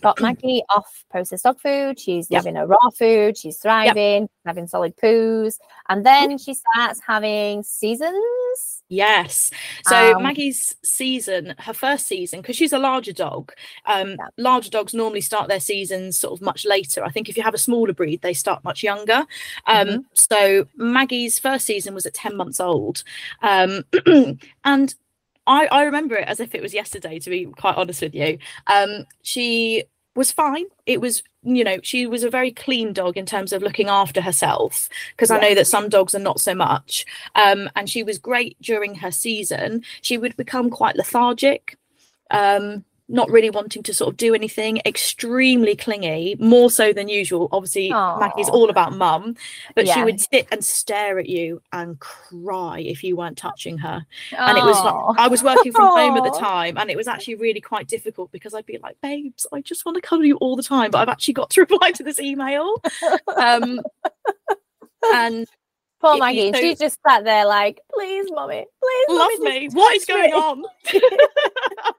got 0.00 0.20
Maggie 0.20 0.62
off 0.74 1.04
processed 1.10 1.44
dog 1.44 1.60
food. 1.60 1.98
She's 1.98 2.30
yep. 2.30 2.44
living 2.44 2.56
a 2.56 2.66
raw 2.66 2.90
food. 2.90 3.36
She's 3.36 3.58
thriving, 3.58 4.22
yep. 4.22 4.30
having 4.46 4.66
solid 4.66 4.96
poos. 4.96 5.58
And 5.88 6.04
then 6.04 6.38
she 6.38 6.54
starts 6.54 7.00
having 7.06 7.62
seasons 7.62 8.78
Yes. 8.88 9.50
So 9.84 10.16
um, 10.16 10.22
Maggie's 10.22 10.74
season, 10.82 11.54
her 11.58 11.74
first 11.74 12.06
season, 12.06 12.40
because 12.40 12.56
she's 12.56 12.72
a 12.72 12.78
larger 12.78 13.12
dog. 13.12 13.52
Um, 13.84 14.10
yeah. 14.10 14.28
Larger 14.38 14.70
dogs 14.70 14.94
normally 14.94 15.20
start 15.20 15.48
their 15.48 15.60
seasons 15.60 16.18
sort 16.18 16.32
of 16.32 16.42
much 16.42 16.64
later. 16.64 17.04
I 17.04 17.10
think 17.10 17.28
if 17.28 17.36
you 17.36 17.42
have 17.42 17.54
a 17.54 17.58
smaller 17.58 17.92
breed, 17.92 18.22
they 18.22 18.32
start 18.32 18.64
much 18.64 18.82
younger. 18.82 19.26
Um, 19.66 19.88
mm-hmm. 19.88 19.98
So 20.14 20.66
Maggie's 20.76 21.38
first 21.38 21.66
season 21.66 21.94
was 21.94 22.06
at 22.06 22.14
ten 22.14 22.36
months 22.36 22.60
old, 22.60 23.04
um, 23.42 23.84
and 24.64 24.94
I, 25.48 25.66
I 25.66 25.82
remember 25.84 26.14
it 26.14 26.28
as 26.28 26.38
if 26.38 26.54
it 26.54 26.62
was 26.62 26.74
yesterday. 26.74 27.18
To 27.18 27.30
be 27.30 27.46
quite 27.46 27.76
honest 27.76 28.02
with 28.02 28.14
you, 28.14 28.38
um, 28.68 29.04
she 29.22 29.84
was 30.14 30.30
fine. 30.30 30.66
It 30.84 31.00
was, 31.00 31.22
you 31.42 31.64
know, 31.64 31.78
she 31.82 32.06
was 32.06 32.22
a 32.22 32.30
very 32.30 32.52
clean 32.52 32.92
dog 32.92 33.16
in 33.16 33.24
terms 33.24 33.52
of 33.52 33.62
looking 33.62 33.88
after 33.88 34.20
herself 34.20 34.88
because 35.12 35.30
yeah. 35.30 35.36
I 35.36 35.40
know 35.40 35.54
that 35.54 35.66
some 35.66 35.88
dogs 35.88 36.14
are 36.14 36.20
not 36.20 36.40
so 36.40 36.54
much. 36.54 37.06
Um, 37.34 37.70
and 37.74 37.88
she 37.88 38.02
was 38.02 38.18
great 38.18 38.60
during 38.60 38.96
her 38.96 39.10
season. 39.10 39.82
She 40.02 40.18
would 40.18 40.36
become 40.36 40.70
quite 40.70 40.96
lethargic. 40.96 41.78
Um, 42.30 42.84
not 43.08 43.30
really 43.30 43.50
wanting 43.50 43.82
to 43.82 43.94
sort 43.94 44.12
of 44.12 44.16
do 44.16 44.34
anything, 44.34 44.80
extremely 44.84 45.74
clingy, 45.74 46.36
more 46.38 46.70
so 46.70 46.92
than 46.92 47.08
usual. 47.08 47.48
Obviously, 47.52 47.90
Aww. 47.90 48.20
Maggie's 48.20 48.48
all 48.48 48.68
about 48.68 48.94
mum, 48.94 49.34
but 49.74 49.86
yeah. 49.86 49.94
she 49.94 50.04
would 50.04 50.20
sit 50.20 50.46
and 50.52 50.64
stare 50.64 51.18
at 51.18 51.28
you 51.28 51.62
and 51.72 51.98
cry 52.00 52.80
if 52.80 53.02
you 53.02 53.16
weren't 53.16 53.38
touching 53.38 53.78
her. 53.78 54.04
Aww. 54.32 54.38
And 54.38 54.58
it 54.58 54.64
was 54.64 54.84
like, 54.84 55.18
I 55.18 55.28
was 55.28 55.42
working 55.42 55.72
from 55.72 55.88
home 55.88 56.16
at 56.16 56.24
the 56.24 56.38
time, 56.38 56.76
and 56.76 56.90
it 56.90 56.96
was 56.96 57.08
actually 57.08 57.36
really 57.36 57.60
quite 57.60 57.88
difficult 57.88 58.30
because 58.30 58.52
I'd 58.54 58.66
be 58.66 58.78
like, 58.78 59.00
babes, 59.00 59.46
I 59.52 59.62
just 59.62 59.86
want 59.86 59.96
to 59.96 60.02
cuddle 60.02 60.24
you 60.24 60.36
all 60.36 60.56
the 60.56 60.62
time, 60.62 60.90
but 60.90 60.98
I've 60.98 61.08
actually 61.08 61.34
got 61.34 61.50
to 61.50 61.60
reply 61.68 61.92
to 61.92 62.02
this 62.02 62.20
email. 62.20 62.82
Um, 63.36 63.80
and 65.14 65.46
Poor 66.00 66.16
Maggie, 66.16 66.52
so, 66.52 66.60
she 66.60 66.76
just 66.76 66.98
sat 67.06 67.24
there 67.24 67.44
like, 67.44 67.80
please, 67.92 68.26
mommy, 68.30 68.64
please, 68.80 69.06
love 69.08 69.30
mommy, 69.38 69.60
me. 69.60 69.68
What 69.72 69.96
is 69.96 70.04
going 70.04 70.32
on? 70.32 70.62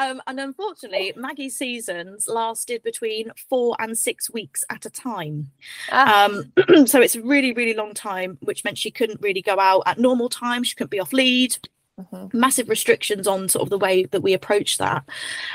Um, 0.00 0.22
and 0.26 0.40
unfortunately, 0.40 1.12
Maggie's 1.14 1.58
seasons 1.58 2.26
lasted 2.26 2.82
between 2.82 3.30
four 3.50 3.76
and 3.78 3.96
six 3.96 4.30
weeks 4.30 4.64
at 4.70 4.86
a 4.86 4.90
time. 4.90 5.50
Ah. 5.92 6.24
Um, 6.24 6.52
so 6.86 7.02
it's 7.02 7.16
a 7.16 7.22
really, 7.22 7.52
really 7.52 7.74
long 7.74 7.92
time, 7.92 8.38
which 8.40 8.64
meant 8.64 8.78
she 8.78 8.90
couldn't 8.90 9.20
really 9.20 9.42
go 9.42 9.60
out 9.60 9.82
at 9.84 9.98
normal 9.98 10.30
times. 10.30 10.68
She 10.68 10.74
couldn't 10.74 10.90
be 10.90 11.00
off 11.00 11.12
lead. 11.12 11.56
Mm-hmm. 12.00 12.38
Massive 12.38 12.70
restrictions 12.70 13.28
on 13.28 13.50
sort 13.50 13.62
of 13.62 13.68
the 13.68 13.76
way 13.76 14.04
that 14.06 14.22
we 14.22 14.32
approach 14.32 14.78
that. 14.78 15.04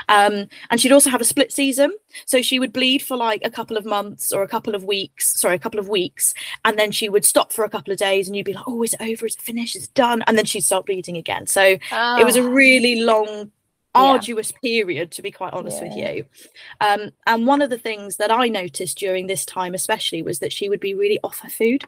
Um, 0.08 0.46
and 0.70 0.80
she'd 0.80 0.92
also 0.92 1.10
have 1.10 1.20
a 1.20 1.24
split 1.24 1.50
season. 1.50 1.92
So 2.24 2.40
she 2.40 2.60
would 2.60 2.72
bleed 2.72 3.02
for 3.02 3.16
like 3.16 3.40
a 3.44 3.50
couple 3.50 3.76
of 3.76 3.84
months 3.84 4.30
or 4.30 4.44
a 4.44 4.48
couple 4.48 4.76
of 4.76 4.84
weeks, 4.84 5.40
sorry, 5.40 5.56
a 5.56 5.58
couple 5.58 5.80
of 5.80 5.88
weeks. 5.88 6.34
And 6.64 6.78
then 6.78 6.92
she 6.92 7.08
would 7.08 7.24
stop 7.24 7.52
for 7.52 7.64
a 7.64 7.68
couple 7.68 7.92
of 7.92 7.98
days 7.98 8.28
and 8.28 8.36
you'd 8.36 8.46
be 8.46 8.52
like, 8.52 8.68
oh, 8.68 8.84
is 8.84 8.94
it 8.94 9.02
over? 9.02 9.26
Is 9.26 9.34
it 9.34 9.42
finished? 9.42 9.74
Is 9.74 9.84
it 9.84 9.94
done? 9.94 10.22
And 10.28 10.38
then 10.38 10.44
she'd 10.44 10.60
start 10.60 10.86
bleeding 10.86 11.16
again. 11.16 11.48
So 11.48 11.78
oh. 11.90 12.20
it 12.20 12.24
was 12.24 12.36
a 12.36 12.44
ah. 12.44 12.48
really 12.48 13.00
long 13.00 13.50
arduous 13.96 14.52
yeah. 14.52 14.58
period 14.62 15.10
to 15.10 15.22
be 15.22 15.30
quite 15.30 15.52
honest 15.52 15.82
yeah. 15.82 15.88
with 15.88 15.96
you 15.96 16.24
um, 16.80 17.10
and 17.26 17.46
one 17.46 17.62
of 17.62 17.70
the 17.70 17.78
things 17.78 18.16
that 18.16 18.30
i 18.30 18.48
noticed 18.48 18.98
during 18.98 19.26
this 19.26 19.44
time 19.44 19.74
especially 19.74 20.22
was 20.22 20.38
that 20.38 20.52
she 20.52 20.68
would 20.68 20.80
be 20.80 20.94
really 20.94 21.18
off 21.22 21.40
her 21.40 21.50
food 21.50 21.84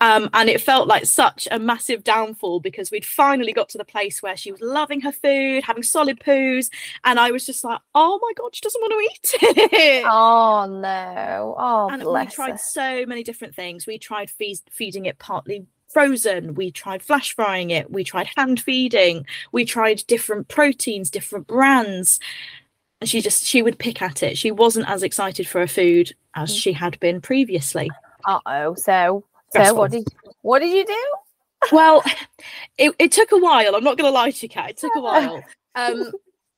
um, 0.00 0.30
and 0.32 0.48
it 0.48 0.60
felt 0.60 0.88
like 0.88 1.04
such 1.04 1.46
a 1.50 1.58
massive 1.58 2.02
downfall 2.02 2.60
because 2.60 2.90
we'd 2.90 3.04
finally 3.04 3.52
got 3.52 3.68
to 3.70 3.78
the 3.78 3.84
place 3.84 4.22
where 4.22 4.36
she 4.36 4.50
was 4.50 4.60
loving 4.60 5.00
her 5.00 5.12
food 5.12 5.62
having 5.62 5.82
solid 5.82 6.18
poos 6.20 6.70
and 7.04 7.20
i 7.20 7.30
was 7.30 7.44
just 7.44 7.62
like 7.62 7.80
oh 7.94 8.18
my 8.22 8.32
god 8.34 8.54
she 8.54 8.62
doesn't 8.62 8.80
want 8.80 8.92
to 8.92 8.98
eat 8.98 9.34
it 9.72 10.04
oh 10.08 10.66
no 10.80 11.54
oh 11.58 11.88
and 11.90 12.02
we 12.02 12.26
tried 12.26 12.52
her. 12.52 12.58
so 12.58 13.04
many 13.06 13.22
different 13.22 13.54
things 13.54 13.86
we 13.86 13.98
tried 13.98 14.30
feed, 14.30 14.58
feeding 14.70 15.04
it 15.06 15.18
partly 15.18 15.66
frozen. 15.92 16.54
We 16.54 16.70
tried 16.70 17.02
flash 17.02 17.34
frying 17.34 17.70
it. 17.70 17.90
We 17.90 18.04
tried 18.04 18.28
hand 18.36 18.60
feeding. 18.60 19.26
We 19.52 19.64
tried 19.64 20.02
different 20.06 20.48
proteins 20.48 21.10
different 21.10 21.46
brands. 21.46 22.18
And 23.00 23.08
she 23.08 23.20
just 23.20 23.44
she 23.44 23.62
would 23.62 23.78
pick 23.78 24.00
at 24.00 24.22
it. 24.22 24.38
She 24.38 24.50
wasn't 24.50 24.88
as 24.88 25.02
excited 25.02 25.46
for 25.46 25.60
her 25.60 25.66
food 25.66 26.14
as 26.34 26.52
mm. 26.52 26.58
she 26.58 26.72
had 26.72 26.98
been 27.00 27.20
previously. 27.20 27.90
Uh-oh. 28.26 28.74
So 28.74 29.24
so 29.54 29.74
what 29.74 29.90
did 29.90 30.06
what 30.42 30.60
did 30.60 30.74
you 30.74 30.86
do? 30.86 31.04
Well 31.70 32.02
it, 32.78 32.94
it 32.98 33.12
took 33.12 33.32
a 33.32 33.38
while. 33.38 33.74
I'm 33.74 33.84
not 33.84 33.98
going 33.98 34.10
to 34.10 34.14
lie 34.14 34.30
to 34.30 34.42
you 34.42 34.48
Kat. 34.48 34.70
It 34.70 34.76
took 34.78 34.94
a 34.96 35.00
while. 35.08 35.42
Um 35.74 36.12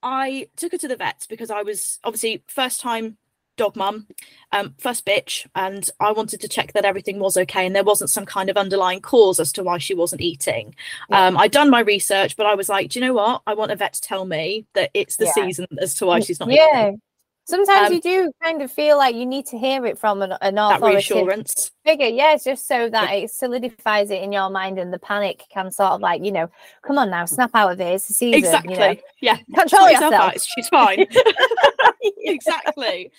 i 0.06 0.46
took 0.56 0.70
her 0.70 0.76
to 0.76 0.86
the 0.86 0.96
vets 0.96 1.26
because 1.26 1.50
i 1.50 1.62
was 1.62 1.98
obviously 2.04 2.44
first 2.46 2.78
time 2.78 3.16
dog 3.56 3.76
mum, 3.76 4.06
um, 4.52 4.74
first 4.78 5.04
bitch, 5.04 5.46
and 5.54 5.88
I 6.00 6.12
wanted 6.12 6.40
to 6.40 6.48
check 6.48 6.72
that 6.72 6.84
everything 6.84 7.18
was 7.18 7.36
okay 7.36 7.66
and 7.66 7.74
there 7.74 7.84
wasn't 7.84 8.10
some 8.10 8.26
kind 8.26 8.50
of 8.50 8.56
underlying 8.56 9.00
cause 9.00 9.40
as 9.40 9.52
to 9.52 9.62
why 9.62 9.78
she 9.78 9.94
wasn't 9.94 10.20
eating. 10.20 10.74
Yeah. 11.10 11.26
Um, 11.26 11.36
I'd 11.36 11.52
done 11.52 11.70
my 11.70 11.80
research, 11.80 12.36
but 12.36 12.46
I 12.46 12.54
was 12.54 12.68
like, 12.68 12.90
do 12.90 12.98
you 12.98 13.06
know 13.06 13.14
what? 13.14 13.42
I 13.46 13.54
want 13.54 13.72
a 13.72 13.76
vet 13.76 13.94
to 13.94 14.00
tell 14.00 14.24
me 14.24 14.66
that 14.74 14.90
it's 14.94 15.16
the 15.16 15.26
yeah. 15.26 15.32
season 15.32 15.66
as 15.80 15.94
to 15.96 16.06
why 16.06 16.20
she's 16.20 16.40
not 16.40 16.50
yeah. 16.50 16.88
Eating. 16.88 17.00
Sometimes 17.46 17.88
Um, 17.88 17.92
you 17.94 18.00
do 18.00 18.32
kind 18.42 18.62
of 18.62 18.72
feel 18.72 18.96
like 18.96 19.14
you 19.14 19.26
need 19.26 19.44
to 19.46 19.58
hear 19.58 19.84
it 19.84 19.98
from 19.98 20.22
an, 20.22 20.32
an 20.40 20.56
authoritative 20.56 21.44
figure. 21.84 22.06
Yeah, 22.06 22.36
just 22.42 22.66
so 22.66 22.88
that 22.88 23.10
it 23.12 23.30
solidifies 23.30 24.10
it 24.10 24.22
in 24.22 24.32
your 24.32 24.48
mind 24.48 24.78
and 24.78 24.92
the 24.92 24.98
panic 24.98 25.44
can 25.50 25.70
sort 25.70 25.92
of 25.92 26.00
like, 26.00 26.24
you 26.24 26.32
know, 26.32 26.50
come 26.82 26.96
on 26.96 27.10
now, 27.10 27.26
snap 27.26 27.50
out 27.54 27.72
of 27.72 27.80
it. 27.80 27.94
It's 27.94 28.08
the 28.08 28.14
season. 28.14 28.38
Exactly. 28.38 28.72
You 28.72 28.80
know? 28.80 28.96
Yeah. 29.20 29.36
Control 29.54 29.90
yourself 29.90 30.12
yourself. 30.12 30.42
She's 30.54 30.68
fine. 30.68 31.06
exactly. 32.18 33.12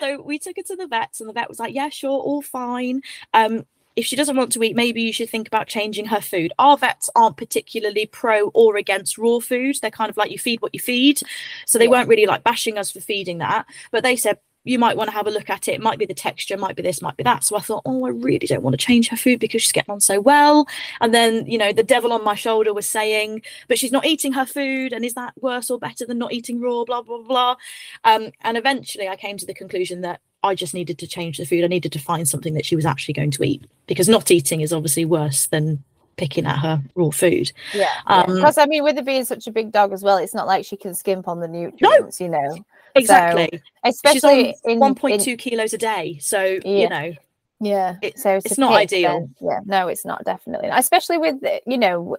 So 0.00 0.22
we 0.22 0.38
took 0.38 0.56
her 0.56 0.62
to 0.62 0.76
the 0.76 0.86
vets, 0.86 1.20
and 1.20 1.28
the 1.28 1.32
vet 1.32 1.48
was 1.48 1.58
like, 1.58 1.74
"Yeah, 1.74 1.88
sure, 1.88 2.18
all 2.18 2.42
fine. 2.42 3.02
Um, 3.34 3.66
if 3.98 4.06
she 4.06 4.16
doesn't 4.16 4.36
want 4.36 4.52
to 4.52 4.62
eat, 4.62 4.76
maybe 4.76 5.02
you 5.02 5.12
should 5.12 5.30
think 5.30 5.46
about 5.48 5.66
changing 5.66 6.06
her 6.06 6.20
food." 6.20 6.52
Our 6.58 6.76
vets 6.76 7.10
aren't 7.14 7.36
particularly 7.36 8.06
pro 8.06 8.48
or 8.60 8.76
against 8.76 9.18
raw 9.18 9.38
food. 9.40 9.76
They're 9.80 9.90
kind 10.00 10.10
of 10.10 10.16
like 10.16 10.30
you 10.30 10.38
feed 10.38 10.62
what 10.62 10.74
you 10.74 10.80
feed, 10.80 11.20
so 11.66 11.78
they 11.78 11.84
Yeah. 11.84 11.90
weren't 11.92 12.08
really 12.08 12.26
like 12.26 12.44
bashing 12.44 12.78
us 12.78 12.90
for 12.92 13.00
feeding 13.00 13.38
that. 13.38 13.66
But 13.92 14.02
they 14.04 14.16
said. 14.16 14.38
You 14.64 14.78
might 14.78 14.98
want 14.98 15.08
to 15.08 15.16
have 15.16 15.26
a 15.26 15.30
look 15.30 15.48
at 15.48 15.68
it. 15.68 15.76
It 15.76 15.80
might 15.80 15.98
be 15.98 16.04
the 16.04 16.12
texture, 16.12 16.58
might 16.58 16.76
be 16.76 16.82
this, 16.82 17.00
might 17.00 17.16
be 17.16 17.22
that. 17.22 17.42
So 17.42 17.56
I 17.56 17.60
thought, 17.60 17.84
oh, 17.86 18.04
I 18.04 18.10
really 18.10 18.46
don't 18.46 18.62
want 18.62 18.78
to 18.78 18.86
change 18.86 19.08
her 19.08 19.16
food 19.16 19.38
because 19.40 19.62
she's 19.62 19.72
getting 19.72 19.92
on 19.92 20.00
so 20.00 20.20
well. 20.20 20.66
And 21.00 21.14
then, 21.14 21.46
you 21.46 21.56
know, 21.56 21.72
the 21.72 21.82
devil 21.94 22.12
on 22.12 22.22
my 22.22 22.34
shoulder 22.34 22.74
was 22.74 22.86
saying, 22.86 23.42
but 23.68 23.78
she's 23.78 23.92
not 23.92 24.04
eating 24.04 24.32
her 24.32 24.44
food. 24.44 24.92
And 24.92 25.06
is 25.06 25.14
that 25.14 25.32
worse 25.40 25.70
or 25.70 25.78
better 25.78 26.04
than 26.04 26.18
not 26.18 26.34
eating 26.34 26.60
raw? 26.60 26.84
Blah, 26.84 27.00
blah, 27.00 27.22
blah. 27.22 27.56
Um, 28.04 28.32
and 28.42 28.58
eventually 28.58 29.08
I 29.08 29.16
came 29.16 29.38
to 29.38 29.46
the 29.46 29.54
conclusion 29.54 30.02
that 30.02 30.20
I 30.42 30.54
just 30.54 30.74
needed 30.74 30.98
to 30.98 31.06
change 31.06 31.38
the 31.38 31.44
food. 31.44 31.64
I 31.64 31.66
needed 31.66 31.92
to 31.92 31.98
find 31.98 32.28
something 32.28 32.54
that 32.54 32.64
she 32.64 32.76
was 32.76 32.86
actually 32.86 33.14
going 33.14 33.30
to 33.32 33.42
eat 33.42 33.64
because 33.86 34.08
not 34.08 34.30
eating 34.30 34.60
is 34.60 34.72
obviously 34.72 35.04
worse 35.04 35.46
than 35.48 35.82
picking 36.16 36.46
at 36.46 36.58
her 36.58 36.82
raw 36.94 37.10
food. 37.10 37.50
Yeah. 37.74 37.88
Um, 38.06 38.34
Because 38.36 38.58
I 38.58 38.66
mean, 38.66 38.82
with 38.84 38.98
it 38.98 39.04
being 39.04 39.24
such 39.24 39.46
a 39.46 39.52
big 39.52 39.72
dog 39.72 39.92
as 39.92 40.02
well, 40.02 40.16
it's 40.18 40.34
not 40.34 40.46
like 40.46 40.64
she 40.64 40.76
can 40.76 40.94
skimp 40.94 41.28
on 41.28 41.40
the 41.40 41.48
nutrients, 41.48 42.20
you 42.20 42.28
know. 42.28 42.56
Exactly. 42.94 43.60
Especially 43.84 44.46
she's 44.46 44.60
on 44.64 44.70
in 44.72 44.78
1.2 44.96 45.26
in- 45.32 45.36
kilos 45.36 45.72
a 45.72 45.78
day. 45.78 46.18
So, 46.20 46.42
Yeah. 46.42 46.60
you 46.64 46.88
know, 46.88 47.12
Yeah. 47.60 47.96
It- 48.02 48.18
so 48.18 48.36
it's 48.36 48.58
not 48.58 48.70
pick 48.70 48.92
ideal. 48.92 49.20
then- 49.20 49.34
yeah. 49.40 49.58
No, 49.64 49.88
it's 49.88 50.04
not 50.04 50.24
definitely. 50.24 50.68
Not. 50.68 50.78
Especially 50.78 51.18
with 51.18 51.36
you 51.66 51.78
know 51.78 52.16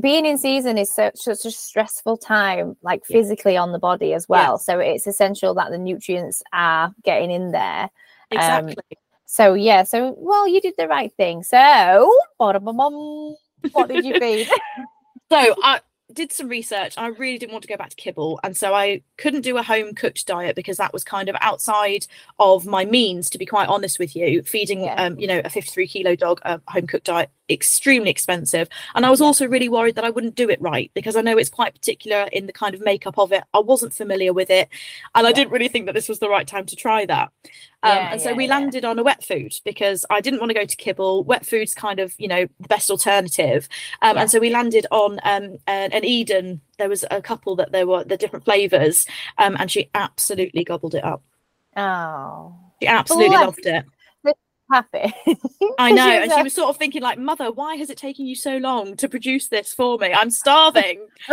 being 0.00 0.26
in 0.26 0.38
season 0.38 0.78
is 0.78 0.92
such, 0.92 1.16
such 1.18 1.44
a 1.44 1.50
stressful 1.50 2.16
time, 2.18 2.76
like 2.82 3.02
Yeah. 3.08 3.18
physically 3.18 3.56
on 3.56 3.72
the 3.72 3.78
body 3.78 4.14
as 4.14 4.28
well. 4.28 4.58
So 4.58 4.78
it's 4.78 5.06
essential 5.06 5.54
that 5.54 5.70
the 5.70 5.78
nutrients 5.78 6.42
are 6.52 6.94
getting 7.02 7.30
in 7.30 7.50
there. 7.52 7.82
Um, 8.32 8.38
exactly. 8.38 8.98
So 9.26 9.54
yeah. 9.54 9.82
So 9.82 10.14
well, 10.18 10.46
you 10.46 10.60
did 10.60 10.74
the 10.78 10.88
right 10.88 11.12
thing. 11.16 11.42
So 11.42 12.12
what 13.72 13.88
did 13.88 14.04
you 14.04 14.14
feed? 14.20 14.48
So 15.30 15.54
I 15.62 15.80
did 16.12 16.32
some 16.32 16.48
research. 16.48 16.94
I 16.96 17.08
really 17.08 17.36
didn't 17.38 17.52
want 17.52 17.62
to 17.62 17.68
go 17.68 17.76
back 17.76 17.90
to 17.90 17.96
kibble, 17.96 18.38
and 18.44 18.56
so 18.56 18.72
I 18.74 19.02
couldn't 19.18 19.40
do 19.40 19.56
a 19.58 19.62
home 19.62 19.94
cooked 19.94 20.24
diet 20.26 20.54
because 20.54 20.76
that 20.76 20.92
was 20.92 21.02
kind 21.02 21.28
of 21.28 21.34
outside 21.40 22.06
of 22.38 22.64
my 22.66 22.84
means. 22.84 23.28
To 23.30 23.38
be 23.38 23.46
quite 23.46 23.68
honest 23.68 23.98
with 23.98 24.14
you, 24.14 24.42
feeding 24.42 24.84
Yeah. 24.84 25.02
um, 25.02 25.18
you 25.18 25.26
know 25.26 25.40
a 25.44 25.50
53 25.50 25.88
kilo 25.88 26.14
dog 26.14 26.40
a 26.44 26.60
home 26.68 26.86
cooked 26.86 27.06
diet 27.06 27.30
extremely 27.48 28.10
expensive, 28.10 28.68
and 28.94 29.06
I 29.06 29.10
was 29.10 29.20
also 29.20 29.46
really 29.46 29.68
worried 29.68 29.94
that 29.96 30.04
I 30.04 30.10
wouldn't 30.10 30.34
do 30.34 30.48
it 30.50 30.60
right 30.60 30.90
because 30.94 31.16
I 31.16 31.20
know 31.20 31.38
it's 31.38 31.50
quite 31.50 31.74
particular 31.74 32.28
in 32.32 32.46
the 32.46 32.52
kind 32.52 32.74
of 32.74 32.80
makeup 32.80 33.18
of 33.18 33.32
it. 33.32 33.44
I 33.54 33.60
wasn't 33.60 33.94
familiar 33.94 34.32
with 34.32 34.50
it, 34.50 34.68
and 35.14 35.26
I 35.26 35.32
didn't 35.32 35.52
really 35.52 35.68
think 35.68 35.86
that 35.86 35.94
this 35.94 36.08
was 36.08 36.18
the 36.18 36.28
right 36.28 36.46
time 36.46 36.66
to 36.66 36.76
try 36.76 37.06
that. 37.06 37.30
Um, 37.82 37.92
Yeah, 37.92 38.12
and 38.12 38.20
so 38.20 38.30
yeah, 38.30 38.36
we 38.36 38.46
landed 38.48 38.84
on 38.84 38.98
a 38.98 39.02
wet 39.02 39.22
food 39.24 39.52
because 39.64 40.04
I 40.10 40.20
didn't 40.20 40.40
want 40.40 40.50
to 40.50 40.54
go 40.54 40.64
to 40.64 40.76
kibble. 40.76 41.24
Wet 41.24 41.46
food's 41.46 41.74
kind 41.74 42.00
of 42.00 42.14
you 42.18 42.28
know 42.28 42.46
the 42.60 42.68
best 42.68 42.90
alternative. 42.90 43.68
Um. 44.02 44.16
And 44.18 44.30
so 44.30 44.40
we 44.40 44.50
landed 44.50 44.86
on 44.90 45.18
um, 45.24 45.58
an, 45.66 45.92
an 45.92 46.04
Eden. 46.04 46.60
There 46.78 46.88
was 46.88 47.04
a 47.10 47.22
couple 47.22 47.56
that 47.56 47.72
there 47.72 47.86
were 47.86 48.04
the 48.04 48.16
different 48.16 48.44
flavors, 48.44 49.06
um, 49.38 49.56
and 49.58 49.70
she 49.70 49.90
absolutely 49.94 50.64
gobbled 50.64 50.94
it 50.94 51.04
up. 51.04 51.22
Oh, 51.76 52.56
She 52.80 52.86
absolutely 52.88 53.38
loved 53.38 53.66
it. 53.66 53.84
Happy. 54.70 55.12
I 55.78 55.92
know, 55.92 56.08
and 56.08 56.32
she 56.32 56.42
was 56.42 56.54
sort 56.54 56.70
of 56.70 56.76
thinking 56.76 57.02
like, 57.02 57.18
"Mother, 57.18 57.50
why 57.50 57.76
has 57.76 57.90
it 57.90 57.98
taken 57.98 58.26
you 58.26 58.34
so 58.34 58.56
long 58.58 58.96
to 58.96 59.08
produce 59.08 59.48
this 59.48 59.72
for 59.72 59.98
me? 59.98 60.12
I'm 60.12 60.30
starving." 60.30 61.06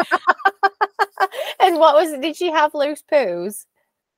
and 1.60 1.78
what 1.78 1.96
was 1.96 2.12
it? 2.12 2.22
Did 2.22 2.36
she 2.36 2.52
have 2.52 2.74
loose 2.74 3.04
poos? 3.12 3.66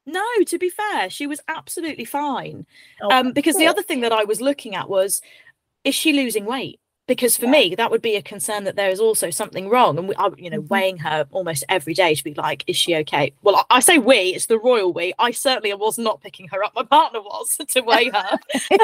no, 0.05 0.23
to 0.45 0.57
be 0.57 0.69
fair, 0.69 1.09
she 1.09 1.27
was 1.27 1.41
absolutely 1.47 2.05
fine. 2.05 2.65
Oh, 3.01 3.09
Um, 3.09 3.33
because 3.33 3.57
the 3.57 3.67
other 3.67 3.81
thing 3.81 4.01
that 4.01 4.11
I 4.11 4.23
was 4.23 4.39
looking 4.39 4.75
at 4.75 4.89
was, 4.89 5.21
is 5.83 5.95
she 5.95 6.13
losing 6.13 6.45
weight? 6.45 6.79
Because 7.07 7.37
for 7.37 7.45
Yeah. 7.45 7.51
me, 7.51 7.75
that 7.75 7.91
would 7.91 8.01
be 8.01 8.15
a 8.15 8.21
concern 8.21 8.63
that 8.63 8.75
there 8.75 8.89
is 8.89 8.99
also 8.99 9.29
something 9.29 9.69
wrong. 9.69 9.97
And 9.99 10.07
we, 10.09 10.15
I, 10.15 10.29
you 10.37 10.49
know, 10.49 10.61
Mhm. 10.61 10.69
weighing 10.69 10.97
her 10.97 11.27
almost 11.31 11.63
every 11.69 11.93
day 11.93 12.15
to 12.15 12.23
be 12.23 12.33
like, 12.33 12.63
is 12.65 12.75
she 12.75 12.95
okay? 12.95 13.31
Well, 13.43 13.57
I, 13.69 13.77
I 13.77 13.79
say 13.79 13.99
we, 13.99 14.15
it's 14.33 14.47
the 14.47 14.57
royal 14.57 14.91
we. 14.91 15.13
I 15.19 15.29
certainly 15.31 15.71
was 15.75 15.99
not 15.99 16.21
picking 16.21 16.47
her 16.47 16.63
up. 16.63 16.73
My 16.73 16.81
partner 16.83 17.21
was 17.21 17.57
to 17.67 17.81
weigh 17.81 18.09
her. 18.09 18.37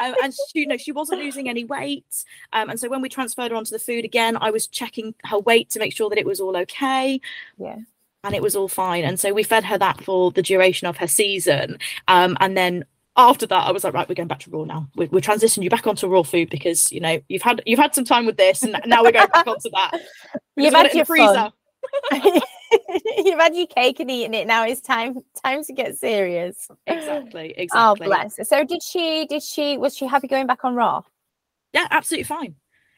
um, 0.00 0.14
and 0.22 0.32
she, 0.34 0.60
you 0.60 0.66
know, 0.66 0.78
she 0.78 0.92
wasn't 0.92 1.20
losing 1.20 1.48
any 1.48 1.64
weight. 1.64 2.24
Um, 2.54 2.70
and 2.70 2.80
so 2.80 2.88
when 2.88 3.02
we 3.02 3.08
transferred 3.10 3.50
her 3.50 3.56
onto 3.56 3.70
the 3.70 3.78
food 3.78 4.04
again, 4.06 4.38
I 4.40 4.50
was 4.50 4.66
checking 4.66 5.14
her 5.24 5.38
weight 5.38 5.68
to 5.70 5.78
make 5.78 5.94
sure 5.94 6.08
that 6.08 6.18
it 6.18 6.26
was 6.26 6.40
all 6.40 6.56
okay 6.56 7.20
Yeah. 7.58 7.76
and 8.24 8.34
it 8.34 8.40
was 8.42 8.56
all 8.56 8.68
fine. 8.68 9.04
And 9.04 9.20
so 9.20 9.34
we 9.34 9.42
fed 9.42 9.64
her 9.64 9.76
that 9.76 10.02
for 10.02 10.30
the 10.30 10.42
duration 10.42 10.86
of 10.86 10.96
her 10.96 11.06
season. 11.06 11.78
Um, 12.08 12.36
and 12.40 12.56
then 12.56 12.86
after 13.16 13.46
that, 13.46 13.66
I 13.66 13.72
was 13.72 13.84
like, 13.84 13.94
right, 13.94 14.08
we're 14.08 14.14
going 14.14 14.28
back 14.28 14.40
to 14.40 14.50
raw 14.50 14.64
now. 14.64 14.88
We're, 14.94 15.08
we're 15.08 15.20
transitioning 15.20 15.64
you 15.64 15.70
back 15.70 15.86
onto 15.86 16.06
raw 16.06 16.22
food 16.22 16.50
because 16.50 16.92
you 16.92 17.00
know 17.00 17.20
you've 17.28 17.42
had 17.42 17.62
you've 17.66 17.78
had 17.78 17.94
some 17.94 18.04
time 18.04 18.26
with 18.26 18.36
this, 18.36 18.62
and 18.62 18.76
now 18.86 19.02
we're 19.02 19.12
going 19.12 19.28
back 19.28 19.46
onto 19.46 19.70
that. 19.70 19.92
You've 20.58 20.72
Because 20.72 20.74
I've 20.74 20.82
got 20.82 20.86
had 20.86 20.94
your 20.94 21.04
freezer. 21.04 21.52
You've 23.18 23.38
had 23.38 23.54
your 23.54 23.66
cake 23.66 24.00
and 24.00 24.10
eaten 24.10 24.34
it. 24.34 24.46
Now 24.46 24.64
it's 24.64 24.80
time 24.80 25.22
time 25.42 25.62
to 25.64 25.72
get 25.72 25.98
serious. 25.98 26.68
Exactly, 26.86 27.54
oh, 27.56 27.62
Exactly. 27.62 28.06
Oh 28.06 28.08
bless. 28.08 28.38
her. 28.38 28.44
So 28.44 28.64
did 28.64 28.82
she? 28.82 29.26
Did 29.26 29.42
she? 29.42 29.76
Was 29.76 29.96
she 29.96 30.06
happy 30.06 30.28
going 30.28 30.46
back 30.46 30.64
on 30.64 30.74
raw? 30.74 31.02
Yeah, 31.72 31.86
absolutely 31.90 32.24
fine. 32.24 32.54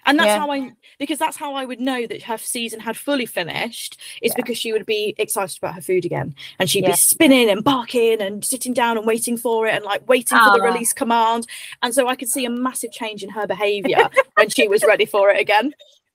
And 0.09 0.19
that's 0.19 0.27
Yeah. 0.29 0.39
how 0.39 0.51
I 0.51 0.73
because 0.99 1.19
that's 1.19 1.37
how 1.37 1.55
I 1.55 1.65
would 1.65 1.81
know 1.81 2.07
that 2.07 2.23
her 2.23 2.39
season 2.39 2.81
had 2.81 2.97
fully 2.97 3.27
finished 3.27 4.01
is 4.23 4.33
Yeah. 4.33 4.37
because 4.37 4.59
she 4.59 4.73
would 4.73 4.87
be 4.87 5.15
excited 5.19 5.57
about 5.59 5.75
her 5.77 5.81
food 5.81 6.05
again 6.05 6.35
and 6.59 6.69
she'd 6.69 6.83
Yeah. 6.83 6.91
be 6.91 6.97
spinning 6.97 7.49
and 7.51 7.63
barking 7.63 8.21
and 8.21 8.45
sitting 8.45 8.73
down 8.73 8.97
and 8.97 9.07
waiting 9.07 9.37
for 9.37 9.67
it 9.69 9.75
and 9.75 9.85
like 9.85 10.09
waiting 10.09 10.37
for 10.39 10.57
the 10.57 10.63
Ah. 10.63 10.65
release 10.65 10.93
command. 10.93 11.47
And 11.83 11.95
so 11.95 12.09
I 12.09 12.17
could 12.17 12.29
see 12.29 12.45
a 12.47 12.51
massive 12.51 12.91
change 12.91 13.23
in 13.23 13.31
her 13.31 13.47
behavior 13.47 14.09
when 14.37 14.49
she 14.49 14.67
was 14.67 14.83
ready 14.83 15.05
for 15.05 15.31
it 15.31 15.39
again. 15.41 15.73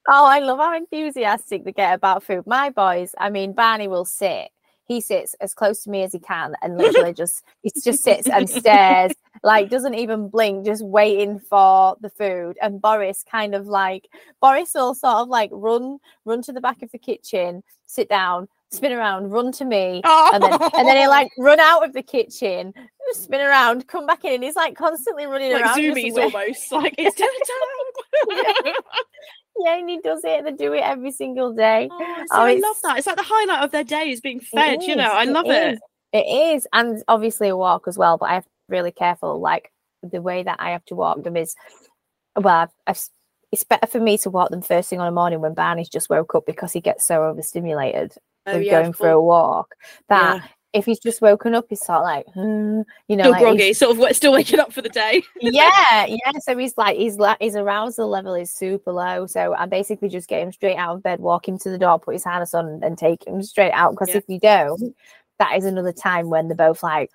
Oh, 0.10 0.26
I 0.26 0.40
love 0.40 0.60
how 0.60 0.76
enthusiastic 0.76 1.64
they 1.64 1.72
get 1.72 1.94
about 1.94 2.24
food. 2.24 2.46
My 2.46 2.70
boys, 2.72 3.16
I 3.18 3.30
mean, 3.30 3.54
Barney 3.54 3.88
will 3.88 4.04
sit. 4.06 4.50
He 4.94 5.02
sits 5.02 5.34
as 5.42 5.56
close 5.56 5.84
to 5.84 5.90
me 5.90 6.04
as 6.04 6.14
he 6.14 6.20
can 6.20 6.54
and 6.62 6.78
literally 6.78 7.14
just 7.14 7.44
he 7.64 7.72
just 7.84 8.04
sits 8.04 8.28
and 8.30 8.48
stares, 8.48 9.12
like 9.42 9.72
doesn't 9.72 9.96
even 9.96 10.30
blink, 10.30 10.68
just 10.68 10.86
waiting 10.86 11.40
for 11.40 11.98
the 12.00 12.12
food. 12.12 12.58
And 12.62 12.80
Boris 12.80 13.26
kind 13.30 13.56
of 13.56 13.66
like 13.66 14.08
Boris 14.40 14.72
will 14.76 14.94
sort 14.94 15.16
of 15.16 15.30
like 15.30 15.50
run, 15.52 15.98
run 16.26 16.44
to 16.44 16.54
the 16.54 16.62
back 16.62 16.84
of 16.84 16.92
the 16.92 17.00
kitchen, 17.00 17.64
sit 17.88 18.08
down, 18.08 18.48
spin 18.74 18.92
around, 18.92 19.30
run 19.30 19.51
to 19.53 19.65
me, 19.65 20.01
and 20.03 20.44
then 20.44 20.53
and 20.53 20.88
then 20.88 20.98
he 20.98 21.06
oh. 21.06 21.10
like 21.10 21.32
run 21.38 21.60
out 21.60 21.86
of 21.86 21.94
the 21.94 22.03
kitchen, 22.03 22.74
spin 23.12 23.42
around, 23.42 23.88
come 23.88 24.06
back 24.06 24.25
in, 24.25 24.36
and 24.36 24.44
he's 24.44 24.56
like 24.56 24.75
constantly 24.75 25.25
running 25.25 25.53
like 25.53 25.63
around. 25.63 25.80
zoomies 25.80 26.18
almost 26.18 26.72
like 26.72 26.96
it's 26.98 27.15
dinner 27.15 27.32
time. 28.63 28.74
Yeah, 29.60 29.77
and 29.77 29.89
he 29.89 30.00
does 30.00 30.22
it. 30.24 30.44
They 30.44 30.51
do 30.51 30.74
it 30.74 30.82
every 30.82 31.12
single 31.12 31.53
day. 31.53 31.88
Oh, 31.92 32.00
see, 32.00 32.27
Oh, 32.32 32.42
I 32.42 32.53
love 32.56 32.75
that. 32.84 32.98
It's 32.98 33.08
like 33.08 33.18
the 33.18 33.24
highlight 33.24 33.63
of 33.63 33.72
their 33.72 33.84
day 33.84 34.10
is 34.10 34.20
being 34.20 34.39
fed. 34.39 34.82
You 34.82 34.96
know, 34.96 35.12
I 35.12 35.25
love 35.25 35.46
it. 35.46 35.74
is, 35.74 35.80
It 36.12 36.56
is, 36.56 36.68
and 36.74 37.03
obviously 37.08 37.50
a 37.50 37.56
walk 37.56 37.88
as 37.88 37.98
well. 37.98 38.18
But 38.18 38.30
I 38.30 38.34
have 38.34 38.46
to 38.46 38.50
be 38.68 38.77
really 38.77 38.92
careful. 38.92 39.39
Like 39.39 39.72
the 40.01 40.24
way 40.24 40.42
that 40.42 40.58
I 40.60 40.72
have 40.72 40.84
to 40.86 40.96
walk 40.96 41.24
them 41.24 41.38
is, 41.38 41.56
well, 42.36 42.62
I've, 42.62 42.70
I've, 42.88 43.01
it's 43.51 43.63
better 43.63 43.86
for 43.86 44.00
me 44.00 44.18
to 44.18 44.32
walk 44.32 44.50
them 44.50 44.63
first 44.63 44.89
thing 44.89 45.00
on 45.00 45.06
the 45.06 45.12
morning 45.12 45.39
when 45.39 45.53
Barney's 45.53 45.88
just 45.88 46.10
woke 46.10 46.34
up 46.34 46.48
because 46.48 46.74
he 46.74 46.82
gets 46.82 47.06
so 47.06 47.24
overstimulated 47.24 48.15
Oh, 48.46 48.58
yeah, 48.58 48.80
of 48.80 48.84
going 48.84 48.94
for 48.94 49.10
a 49.10 49.22
walk 49.22 49.76
that 50.10 50.38
Yeah. 50.38 50.48
if 50.74 50.86
he's 50.86 51.00
just 51.00 51.22
woken 51.22 51.54
up, 51.56 51.66
he's 51.70 51.80
sort 51.86 52.00
of 52.00 52.04
like, 52.04 52.26
hmm, 52.34 52.82
you 53.08 53.16
know, 53.16 53.24
Still 53.24 53.32
like 53.32 53.40
he's- 53.40 53.42
groggy, 53.42 53.74
sort 53.74 53.98
of 54.12 54.16
still 54.16 54.34
waking 54.34 54.60
up 54.60 54.74
for 54.74 54.82
the 54.82 54.90
day. 54.90 55.24
yeah, 55.40 56.06
yeah. 56.08 56.32
So 56.42 56.58
he's 56.58 56.78
like, 56.78 56.98
his 56.98 57.18
la- 57.20 57.36
his 57.40 57.56
arousal 57.56 58.08
level 58.10 58.34
is 58.34 58.52
super 58.52 58.92
low. 58.92 59.26
So 59.28 59.54
I 59.56 59.66
basically 59.66 60.10
just 60.10 60.28
get 60.28 60.42
him 60.42 60.52
straight 60.52 60.78
out 60.78 60.96
of 60.96 61.04
bed, 61.04 61.20
walk 61.20 61.48
him 61.48 61.58
to 61.60 61.70
the 61.70 61.78
door, 61.78 62.00
put 62.00 62.16
his 62.16 62.24
harness 62.24 62.54
on, 62.54 62.82
and 62.84 62.98
take 62.98 63.26
him 63.28 63.42
straight 63.44 63.72
out. 63.72 63.92
Because 63.92 64.10
Yeah. 64.10 64.18
if 64.18 64.24
you 64.28 64.40
don't, 64.40 64.96
that 65.40 65.56
is 65.58 65.66
another 65.66 65.94
time 65.94 66.30
when 66.30 66.48
they're 66.48 66.56
both 66.58 66.84
like, 66.84 67.12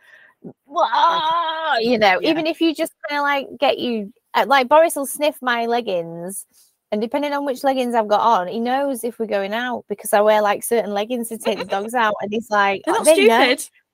you 1.81 1.99
know. 1.99 2.19
Even 2.23 2.47
if 2.47 2.61
you 2.61 2.75
just 2.75 2.93
kind 3.09 3.19
of 3.19 3.23
like 3.25 3.49
get 3.59 3.79
you, 3.79 4.13
uh, 4.35 4.45
like 4.47 4.69
Boris 4.69 4.97
will 4.97 5.07
sniff 5.07 5.37
my 5.43 5.67
leggings. 5.67 6.47
And 6.91 7.01
depending 7.01 7.33
on 7.35 7.45
which 7.45 7.65
leggings 7.65 7.95
I've 7.95 8.09
got 8.09 8.21
on, 8.21 8.49
he 8.49 8.61
knows 8.61 9.05
if 9.05 9.19
we're 9.19 9.27
going 9.27 9.53
out 9.53 9.85
because 9.89 10.13
I 10.15 10.21
wear 10.23 10.41
like 10.41 10.65
certain 10.65 10.93
leggings 10.93 11.29
to 11.29 11.39
take 11.39 11.59
the 11.59 11.65
dogs 11.77 11.95
out. 11.95 12.15
And 12.23 12.33
he's 12.33 12.49
like, 12.51 12.83
They're 12.87 12.95
"Oh, 12.95 12.99
not 12.99 13.05
they 13.05 13.27
know, 13.27 13.39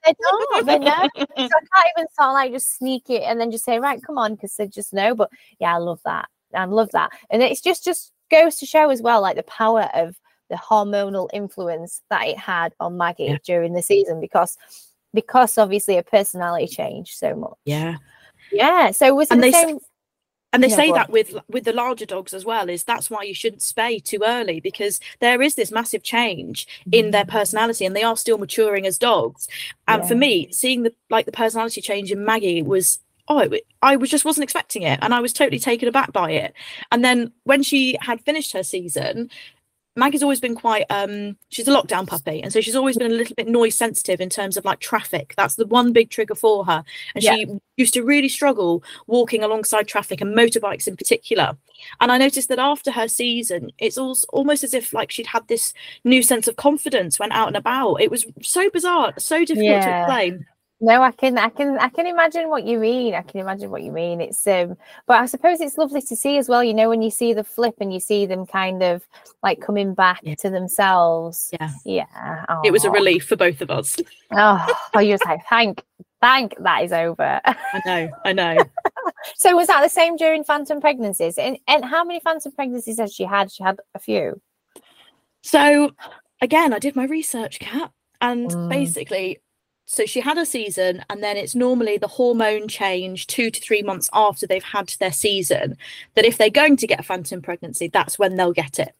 they 0.05 0.19
don't, 0.19 0.55
they 0.67 0.79
know 0.79 0.89
so 1.37 1.43
I 1.43 1.49
can't 1.49 1.93
even 1.97 2.07
sort 2.13 2.29
of 2.29 2.33
like 2.35 2.53
just 2.53 2.77
sneak 2.77 3.11
it 3.11 3.23
and 3.23 3.41
then 3.41 3.51
just 3.51 3.65
say, 3.65 3.79
right, 3.81 4.01
come 4.03 4.19
on, 4.19 4.35
because 4.35 4.55
they 4.57 4.69
just 4.69 4.93
know. 4.93 5.15
But 5.15 5.31
yeah, 5.59 5.75
I 5.75 5.79
love 5.79 6.01
that. 6.05 6.29
I 6.55 6.65
love 6.67 6.91
that. 6.93 7.11
And 7.31 7.43
it's 7.43 7.61
just 7.61 7.85
just 7.85 8.13
goes 8.31 8.57
to 8.57 8.67
show 8.67 8.91
as 8.91 9.03
well, 9.03 9.21
like 9.23 9.37
the 9.37 9.43
power 9.45 9.89
of 9.95 10.15
the 10.51 10.57
hormonal 10.57 11.29
influence 11.33 12.03
that 12.11 12.27
it 12.29 12.39
had 12.39 12.75
on 12.79 12.97
Maggie 12.97 13.25
Yeah. 13.25 13.39
during 13.45 13.73
the 13.73 13.83
season 13.83 14.21
because 14.21 14.57
because 15.15 15.59
obviously 15.59 15.97
a 15.97 16.03
personality 16.03 16.67
changed 16.69 17.15
so 17.17 17.35
much. 17.35 17.55
Yeah. 17.65 17.97
Yeah. 18.53 18.91
So 18.91 19.15
was 19.15 19.29
it 19.31 19.35
And 19.35 19.43
the 19.43 19.51
they 19.51 19.53
same? 19.53 19.79
And 20.54 20.62
they 20.62 20.68
Yeah, 20.68 20.76
say 20.76 20.88
on. 20.90 20.94
that 20.94 21.11
with 21.11 21.34
with 21.49 21.64
the 21.64 21.73
larger 21.73 22.06
dogs 22.06 22.32
as 22.32 22.44
well 22.44 22.70
is 22.70 22.84
that's 22.84 23.11
why 23.11 23.25
you 23.25 23.34
shouldn't 23.34 23.62
spay 23.62 24.02
too 24.02 24.20
early 24.25 24.61
because 24.61 25.00
there 25.18 25.42
is 25.42 25.56
this 25.56 25.73
massive 25.73 26.04
change 26.04 26.68
in 26.92 27.11
their 27.11 27.25
mm-hmm. 27.25 27.37
personality 27.38 27.84
and 27.84 27.96
they 27.96 28.04
are 28.04 28.16
still 28.16 28.38
maturing 28.38 28.87
as 28.87 28.96
dogs. 28.96 29.49
And 29.88 30.06
for 30.06 30.14
me, 30.14 30.49
seeing 30.52 30.84
the 30.84 30.94
like 31.11 31.26
the 31.26 31.32
personality 31.32 31.80
change 31.80 32.12
in 32.12 32.25
Maggie 32.25 32.62
was 32.62 33.00
oh 33.26 33.40
it, 33.40 33.66
I 33.82 33.96
was 33.96 34.11
just 34.11 34.25
wasn't 34.25 34.44
expecting 34.44 34.82
it 34.82 35.00
and 35.02 35.12
I 35.12 35.20
was 35.20 35.32
totally 35.32 35.58
taken 35.58 35.88
aback 35.88 36.12
by 36.12 36.30
it. 36.30 36.54
And 36.92 37.04
then 37.04 37.32
when 37.42 37.64
she 37.64 37.99
had 38.00 38.20
finished 38.20 38.52
her 38.52 38.62
season, 38.62 39.30
Maggie's 39.97 40.23
always 40.25 40.41
been 40.41 40.57
quite 40.57 40.87
um 40.91 41.37
she's 41.51 41.69
a 41.69 41.71
lockdown 41.71 42.07
puppy 42.07 42.43
and 42.43 42.53
so 42.53 42.61
she's 42.61 42.75
always 42.75 42.97
been 42.97 43.13
a 43.13 43.15
little 43.15 43.35
bit 43.37 43.47
noise 43.47 43.77
sensitive 43.77 44.21
in 44.21 44.29
terms 44.29 44.57
of 44.57 44.65
like 44.65 44.81
traffic. 44.81 45.35
That's 45.37 45.55
the 45.55 45.67
one 45.67 45.93
big 45.93 46.11
trigger 46.11 46.35
for 46.35 46.65
her. 46.65 46.83
And 47.15 47.23
Yeah. 47.23 47.35
she 47.37 47.47
used 47.77 47.95
to 47.95 48.03
really 48.03 48.29
struggle 48.29 48.83
walking 49.07 49.43
alongside 49.45 49.87
traffic 49.87 50.21
and 50.21 50.35
motorbikes 50.37 50.89
in 50.89 50.97
particular. 50.97 51.57
And 52.01 52.11
I 52.11 52.19
noticed 52.19 52.49
that 52.49 52.59
after 52.59 52.91
her 52.91 53.07
season, 53.09 53.71
it's 53.79 53.99
all, 53.99 54.17
almost 54.33 54.65
as 54.65 54.75
if 54.75 54.93
like 54.93 55.11
she'd 55.13 55.27
had 55.27 55.47
this 55.49 55.73
new 56.05 56.23
sense 56.23 56.49
of 56.49 56.57
confidence 56.57 57.19
when 57.19 57.31
out 57.33 57.49
and 57.49 57.57
about. 57.57 57.97
It 57.97 58.11
was 58.11 58.27
so 58.43 58.69
bizarre, 58.71 59.13
so 59.19 59.41
difficult 59.45 59.83
to 59.83 59.91
Yeah. 59.91 60.01
explain. 60.03 60.47
No, 60.81 61.02
I 61.02 61.12
can, 61.12 61.38
I 61.38 61.49
can, 61.49 61.78
I 61.78 61.88
can 61.88 62.07
imagine 62.07 62.49
what 62.49 62.64
you 62.64 62.78
mean. 62.78 63.14
I 63.14 63.23
can 63.23 63.40
imagine 63.40 63.71
what 63.71 63.83
you 63.83 63.93
mean. 63.93 64.21
It's, 64.21 64.47
um, 64.47 64.76
but 65.07 65.21
I 65.21 65.26
suppose 65.26 65.61
it's 65.61 65.78
lovely 65.78 66.02
to 66.02 66.16
see 66.16 66.37
as 66.37 66.49
well. 66.49 66.62
You 66.64 66.75
know, 66.75 66.88
when 66.88 67.00
you 67.00 67.11
see 67.11 67.33
the 67.33 67.45
flip 67.45 67.76
and 67.81 67.93
you 67.93 68.00
see 68.00 68.26
them 68.26 68.45
kind 68.45 68.83
of 68.83 69.07
like 69.43 69.61
coming 69.61 69.95
back 69.95 70.21
Yeah. 70.23 70.35
to 70.37 70.50
themselves. 70.50 71.50
Yeah. 71.59 71.71
Yeah. 71.85 72.45
It 72.64 72.73
was 72.73 72.85
a 72.85 72.90
relief 72.90 73.26
for 73.26 73.37
both 73.37 73.61
of 73.62 73.71
us. 73.71 73.97
Oh, 74.33 74.66
oh 74.95 75.00
you 75.00 75.12
was 75.12 75.25
like, 75.25 75.40
thank, 75.49 75.83
thank 76.21 76.54
that 76.59 76.85
is 76.85 76.93
over. 76.93 77.40
I 77.47 77.83
know, 77.87 78.11
I 78.25 78.33
know. 78.33 78.59
so 79.37 79.57
was 79.57 79.69
that 79.69 79.81
the 79.81 79.88
same 79.88 80.16
during 80.16 80.43
phantom 80.45 80.81
pregnancies? 80.81 81.38
And 81.38 81.57
and 81.69 81.85
how 81.85 82.04
many 82.04 82.21
phantom 82.21 82.52
pregnancies 82.52 82.99
has 82.99 83.14
she 83.14 83.25
had? 83.25 83.50
She 83.52 83.62
had 83.62 83.78
a 83.95 83.99
few. 84.00 84.40
So 85.43 85.93
again, 86.40 86.75
I 86.75 86.78
did 86.78 86.97
my 86.97 87.04
research, 87.04 87.61
Kat, 87.61 87.90
and 88.21 88.50
Mm. 88.50 88.69
basically, 88.69 89.38
so 89.87 90.07
she 90.07 90.21
had 90.21 90.38
a 90.38 90.47
season, 90.47 91.05
and 91.11 91.23
then 91.23 91.37
it's 91.37 91.55
normally 91.55 91.99
the 91.99 92.09
hormone 92.09 92.69
change 92.69 93.26
two 93.26 93.50
to 93.50 93.61
three 93.61 93.83
months 93.83 94.09
after 94.12 94.47
they've 94.47 94.62
had 94.64 94.88
their 95.00 95.12
season. 95.12 95.76
That 96.14 96.25
if 96.25 96.38
they're 96.38 96.50
going 96.50 96.76
to 96.79 96.87
get 96.87 97.00
a 97.00 97.05
phantom 97.05 97.43
pregnancy, 97.43 97.88
that's 97.88 98.19
when 98.19 98.37
they'll 98.37 98.53
get 98.53 98.79
it. 98.79 98.95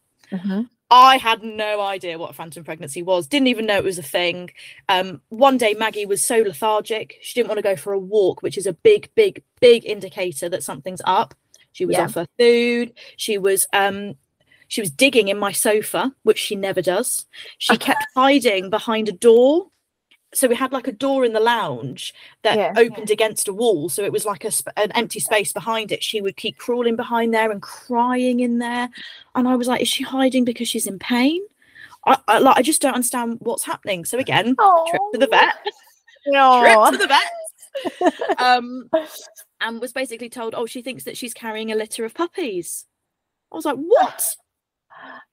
I 0.91 1.17
had 1.17 1.43
no 1.43 1.81
idea 1.81 2.19
what 2.19 2.31
a 2.31 2.35
phantom 2.35 2.62
pregnancy 2.64 3.03
was. 3.03 3.26
Didn't 3.26 3.49
even 3.49 3.67
know 3.67 3.79
it 3.79 3.85
was 3.85 3.99
a 3.99 4.03
thing. 4.03 4.50
Um, 4.88 5.21
one 5.31 5.57
day, 5.57 5.75
Maggie 5.75 6.07
was 6.07 6.23
so 6.23 6.38
lethargic 6.38 7.19
she 7.23 7.35
didn't 7.35 7.49
want 7.49 7.59
to 7.59 7.62
go 7.62 7.76
for 7.76 7.93
a 7.93 7.99
walk, 7.99 8.43
which 8.43 8.59
is 8.59 8.67
a 8.67 8.73
big, 8.75 9.11
big, 9.14 9.43
big 9.61 9.85
indicator 9.87 10.49
that 10.50 10.62
something's 10.62 11.03
up. 11.05 11.35
She 11.73 11.87
was 11.87 11.95
Yeah. 11.97 12.05
off 12.05 12.14
her 12.14 12.29
food. 12.38 12.93
She 13.17 13.38
was 13.38 13.67
um, 13.73 14.14
she 14.69 14.81
was 14.81 14.91
digging 14.91 15.29
in 15.29 15.38
my 15.38 15.53
sofa, 15.53 16.12
which 16.23 16.38
she 16.38 16.55
never 16.57 16.83
does. 16.83 17.26
She 17.59 17.76
kept 17.76 18.05
hiding 18.14 18.71
behind 18.71 19.09
a 19.09 19.12
door. 19.12 19.69
So 20.35 20.49
we 20.49 20.55
had 20.57 20.73
like 20.73 20.88
a 20.88 20.93
door 20.93 21.25
in 21.25 21.33
the 21.33 21.41
lounge 21.41 22.12
that 22.43 22.57
Yeah. 22.57 22.73
opened 22.76 23.11
against 23.11 23.49
a 23.49 23.53
wall. 23.53 23.88
So 23.88 24.03
it 24.03 24.12
was 24.12 24.26
like 24.26 24.45
a 24.45 24.50
sp- 24.50 24.75
an 24.76 24.93
empty 24.93 25.21
space 25.21 25.53
behind 25.53 25.93
it. 25.93 26.03
She 26.03 26.21
would 26.21 26.37
keep 26.37 26.59
crawling 26.59 26.97
behind 26.97 27.33
there 27.33 27.50
and 27.50 27.62
crying 27.62 28.41
in 28.41 28.59
there. 28.59 28.88
And 29.35 29.49
I 29.49 29.57
was 29.57 29.69
like, 29.69 29.81
is 29.81 29.88
she 29.88 30.03
hiding 30.05 30.45
because 30.45 30.69
she's 30.69 30.87
in 30.87 30.99
pain? 30.99 31.41
I, 32.07 32.19
I 32.29 32.38
like 32.38 32.57
I 32.59 32.62
just 32.62 32.83
don't 32.83 32.95
understand 32.95 33.38
what's 33.41 33.64
happening. 33.64 34.05
So 34.05 34.19
again, 34.19 34.57
trip 34.88 35.03
to 35.12 35.19
the 35.19 35.26
vet. 35.29 35.55
No. 36.26 36.61
trip 36.62 36.93
to 36.93 37.07
the 37.07 37.07
vet. 37.07 38.38
um, 38.38 38.91
and 39.61 39.81
was 39.81 39.93
basically 39.93 40.29
told, 40.29 40.55
oh, 40.55 40.67
she 40.67 40.83
thinks 40.83 41.05
that 41.05 41.17
she's 41.17 41.35
carrying 41.35 41.73
a 41.73 41.75
litter 41.75 42.05
of 42.05 42.14
puppies. 42.14 42.85
I 43.53 43.57
was 43.57 43.64
like, 43.64 43.76
what? 43.76 44.37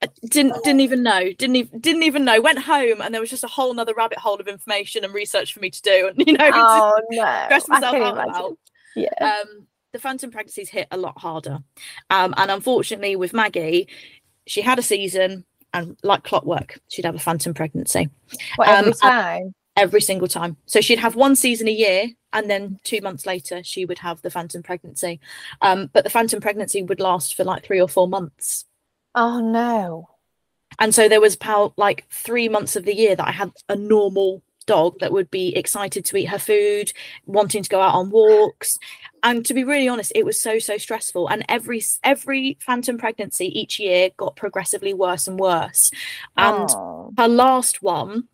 I 0.04 0.08
didn't 0.30 0.56
didn't 0.64 0.82
even 0.82 1.04
know. 1.04 1.32
Didn't 1.34 1.56
even 1.56 1.80
didn't 1.80 2.04
even 2.04 2.26
know. 2.26 2.42
Went 2.42 2.60
home 2.60 3.02
and 3.02 3.14
there 3.14 3.22
was 3.22 3.30
just 3.30 3.44
a 3.44 3.48
whole 3.48 3.74
nother 3.74 3.94
rabbit 3.94 4.18
hole 4.18 4.40
of 4.40 4.48
information 4.48 5.04
and 5.04 5.14
research 5.14 5.54
for 5.54 5.60
me 5.60 5.70
to 5.70 5.82
do. 5.82 6.08
And 6.18 6.28
you 6.28 6.34
know, 6.34 6.50
Oh 6.54 7.02
no. 7.12 7.42
stress 7.46 7.68
myself 7.68 7.96
out 7.96 8.14
imagine. 8.14 8.30
about 8.30 8.58
Yeah. 8.96 9.10
um, 9.44 9.68
the 9.94 10.00
phantom 10.00 10.32
pregnancies 10.32 10.70
hit 10.70 10.88
a 10.92 10.98
lot 10.98 11.18
harder. 11.20 11.60
Um, 12.10 12.34
and 12.38 12.50
unfortunately, 12.50 13.16
with 13.16 13.34
Maggie, 13.34 13.88
she 14.48 14.62
had 14.62 14.80
a 14.80 14.82
season, 14.82 15.46
and 15.74 15.98
like 16.04 16.24
clockwork, 16.24 16.80
she'd 16.90 17.06
have 17.06 17.16
a 17.16 17.20
phantom 17.20 17.54
pregnancy 17.54 18.10
What, 18.56 18.68
every 18.70 18.92
um, 18.94 18.98
time. 18.98 19.54
every 19.78 20.02
single 20.02 20.28
time. 20.28 20.58
So 20.66 20.82
she'd 20.82 21.00
have 21.00 21.16
one 21.16 21.36
season 21.36 21.68
a 21.68 21.72
year, 21.72 22.08
and 22.34 22.50
then 22.50 22.80
two 22.84 23.02
months 23.02 23.26
later, 23.26 23.62
she 23.64 23.86
would 23.86 24.00
have 24.00 24.22
the 24.22 24.30
phantom 24.32 24.64
pregnancy. 24.64 25.20
Um, 25.62 25.90
but 25.94 26.04
the 26.04 26.10
phantom 26.10 26.42
pregnancy 26.42 26.82
would 26.84 27.00
last 27.00 27.36
for 27.36 27.44
like 27.44 27.64
three 27.66 27.80
or 27.82 27.88
four 27.88 28.08
months. 28.08 28.66
Oh 29.16 29.40
no. 29.42 30.10
And 30.80 30.96
so 30.96 31.08
there 31.08 31.22
was 31.22 31.36
about 31.36 31.78
like 31.78 32.06
three 32.10 32.50
months 32.50 32.76
of 32.76 32.86
the 32.86 32.96
year 32.96 33.16
that 33.16 33.28
I 33.28 33.32
had 33.32 33.52
a 33.70 33.76
normal 33.76 34.42
dog 34.66 35.00
that 35.00 35.12
would 35.12 35.30
be 35.30 35.56
excited 35.56 36.06
to 36.06 36.18
eat 36.18 36.26
her 36.26 36.40
food, 36.40 36.94
wanting 37.26 37.64
to 37.64 37.70
go 37.70 37.82
out 37.82 37.96
on 37.96 38.10
walks. 38.10 38.78
And 39.24 39.46
to 39.46 39.54
be 39.54 39.64
really 39.64 39.88
honest, 39.88 40.12
it 40.16 40.26
was 40.26 40.40
so 40.40 40.60
so 40.60 40.78
stressful. 40.78 41.28
And 41.30 41.46
every 41.50 41.84
every 42.04 42.58
phantom 42.62 42.98
pregnancy 42.98 43.48
each 43.60 43.80
year 43.80 44.10
got 44.18 44.36
progressively 44.36 44.94
worse 44.94 45.28
and 45.28 45.40
worse. 45.40 45.92
And 46.38 46.70
Oh. 46.70 47.14
her 47.18 47.28
last 47.28 47.82
one, 47.82 48.30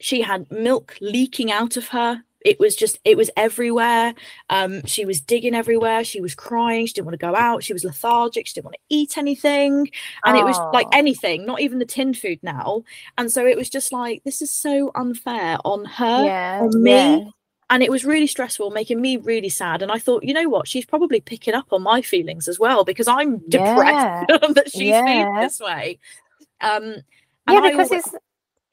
she 0.00 0.22
had 0.22 0.50
milk 0.50 0.96
leaking 1.00 1.50
out 1.52 1.76
of 1.76 1.88
her. 1.88 2.24
It 2.44 2.58
was 2.58 2.74
just, 2.74 2.98
it 3.04 3.16
was 3.16 3.30
everywhere. 3.36 4.14
Um, 4.48 4.84
she 4.86 5.04
was 5.04 5.20
digging 5.20 5.54
everywhere. 5.54 6.04
She 6.04 6.20
was 6.20 6.34
crying. 6.34 6.86
She 6.86 6.94
didn't 6.94 7.06
want 7.06 7.18
to 7.20 7.26
go 7.26 7.36
out. 7.36 7.62
She 7.62 7.72
was 7.72 7.84
lethargic. 7.84 8.46
She 8.46 8.54
didn't 8.54 8.64
want 8.66 8.74
to 8.76 8.80
eat 8.88 9.18
anything. 9.18 9.90
And 10.24 10.36
it 10.36 10.44
was 10.44 10.58
like 10.72 10.86
Oh. 10.86 10.98
anything, 10.98 11.44
not 11.44 11.60
even 11.60 11.78
the 11.78 11.84
tin 11.84 12.14
food 12.14 12.38
now. 12.42 12.82
And 13.18 13.30
so 13.30 13.46
it 13.46 13.56
was 13.58 13.68
just 13.68 13.92
like, 13.92 14.22
this 14.24 14.40
is 14.40 14.50
so 14.50 14.90
unfair 14.94 15.58
on 15.64 15.84
her, 15.84 16.24
yeah. 16.24 16.60
on 16.62 16.82
me. 16.82 16.90
yeah. 16.92 17.24
And 17.68 17.82
it 17.84 17.90
was 17.90 18.04
really 18.04 18.26
stressful, 18.26 18.70
making 18.70 19.00
me 19.00 19.16
really 19.18 19.48
sad. 19.48 19.80
And 19.82 19.92
I 19.92 19.98
thought, 19.98 20.24
you 20.24 20.34
know 20.34 20.48
what? 20.48 20.66
She's 20.66 20.84
probably 20.86 21.20
picking 21.20 21.54
up 21.54 21.72
on 21.72 21.82
my 21.82 22.02
feelings 22.02 22.48
as 22.48 22.58
well 22.58 22.84
because 22.84 23.06
I'm 23.06 23.38
depressed 23.48 24.28
that 24.54 24.70
she's 24.70 24.92
feeling 24.94 25.34
this 25.36 25.60
way. 25.60 25.98
Um, 26.62 26.96
Yeah, 27.48 27.60
because 27.60 27.90
always- 27.90 28.06
it's 28.06 28.14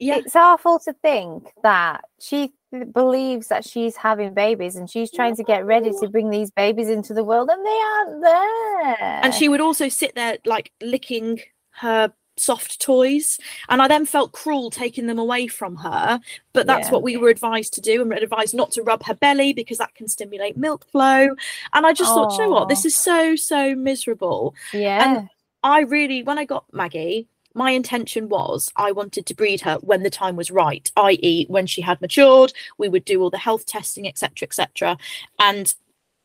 yeah, 0.00 0.16
it's 0.18 0.36
awful 0.36 0.78
to 0.80 0.92
think 0.92 1.52
that 1.64 2.04
she 2.20 2.52
believes 2.92 3.48
that 3.48 3.64
she's 3.64 3.96
having 3.96 4.34
babies 4.34 4.76
and 4.76 4.90
she's 4.90 5.10
trying 5.10 5.34
to 5.36 5.42
get 5.42 5.64
ready 5.64 5.90
to 6.00 6.08
bring 6.08 6.28
these 6.30 6.50
babies 6.50 6.88
into 6.88 7.14
the 7.14 7.24
world 7.24 7.48
and 7.50 7.64
they 7.64 7.80
aren't 7.80 8.22
there. 8.22 9.20
and 9.24 9.34
she 9.34 9.48
would 9.48 9.60
also 9.60 9.88
sit 9.88 10.14
there 10.14 10.38
like 10.44 10.70
licking 10.82 11.40
her 11.70 12.12
soft 12.36 12.80
toys 12.80 13.38
and 13.68 13.82
i 13.82 13.88
then 13.88 14.06
felt 14.06 14.30
cruel 14.30 14.70
taking 14.70 15.06
them 15.08 15.18
away 15.18 15.48
from 15.48 15.74
her 15.74 16.20
but 16.52 16.66
that's 16.68 16.86
Yeah. 16.86 16.92
what 16.92 17.02
we 17.02 17.16
were 17.16 17.30
advised 17.30 17.74
to 17.74 17.80
do 17.80 18.00
and 18.00 18.08
we're 18.10 18.16
advised 18.22 18.54
not 18.54 18.70
to 18.72 18.82
rub 18.82 19.02
her 19.06 19.14
belly 19.14 19.52
because 19.52 19.78
that 19.78 19.94
can 19.96 20.06
stimulate 20.06 20.56
milk 20.56 20.86
flow 20.92 21.34
and 21.72 21.86
i 21.86 21.92
just 21.92 22.12
thought 22.14 22.32
you 22.32 22.38
know 22.44 22.50
what 22.50 22.68
this 22.68 22.84
is 22.84 22.94
so 22.96 23.34
so 23.34 23.74
miserable 23.74 24.54
yeah. 24.72 25.18
And 25.18 25.28
i 25.64 25.80
really 25.80 26.22
when 26.22 26.38
i 26.38 26.44
got 26.44 26.64
maggie 26.72 27.26
my 27.58 27.72
intention 27.72 28.28
was 28.28 28.70
I 28.76 28.92
wanted 28.92 29.26
to 29.26 29.34
breed 29.34 29.60
her 29.62 29.76
when 29.82 30.02
the 30.02 30.10
time 30.10 30.36
was 30.36 30.50
right, 30.50 30.90
i.e., 30.96 31.44
when 31.48 31.66
she 31.66 31.82
had 31.82 32.00
matured. 32.00 32.52
We 32.78 32.88
would 32.88 33.04
do 33.04 33.20
all 33.22 33.30
the 33.30 33.38
health 33.38 33.66
testing, 33.66 34.06
etc., 34.08 34.46
etc. 34.46 34.96
And 35.38 35.74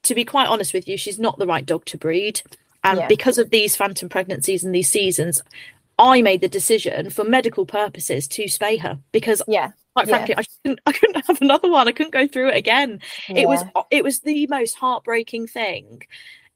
to 0.03 0.15
be 0.15 0.25
quite 0.25 0.47
honest 0.47 0.73
with 0.73 0.87
you, 0.87 0.97
she's 0.97 1.19
not 1.19 1.37
the 1.39 1.47
right 1.47 1.65
dog 1.65 1.85
to 1.85 1.97
breed. 1.97 2.41
And 2.83 2.99
Yeah. 2.99 3.07
because 3.07 3.37
of 3.37 3.49
these 3.49 3.75
phantom 3.75 4.09
pregnancies 4.09 4.63
and 4.63 4.73
these 4.75 4.89
seasons, 4.91 5.41
I 5.97 6.21
made 6.21 6.41
the 6.41 6.49
decision 6.49 7.09
for 7.09 7.23
medical 7.23 7.65
purposes 7.65 8.27
to 8.29 8.43
spay 8.45 8.79
her 8.79 8.99
because, 9.11 9.41
yeah. 9.47 9.71
quite 9.95 10.07
Yeah. 10.07 10.25
frankly, 10.25 10.35
I 10.37 10.43
couldn't, 10.63 10.79
I 10.85 10.91
couldn't 10.91 11.25
have 11.25 11.41
another 11.41 11.69
one. 11.71 11.87
I 11.87 11.91
couldn't 11.93 12.11
go 12.13 12.27
through 12.27 12.49
it 12.49 12.57
again. 12.57 12.99
It 13.35 13.47
was 13.47 13.63
it 13.91 14.03
was 14.03 14.19
the 14.21 14.47
most 14.47 14.75
heartbreaking 14.75 15.47
thing 15.47 16.03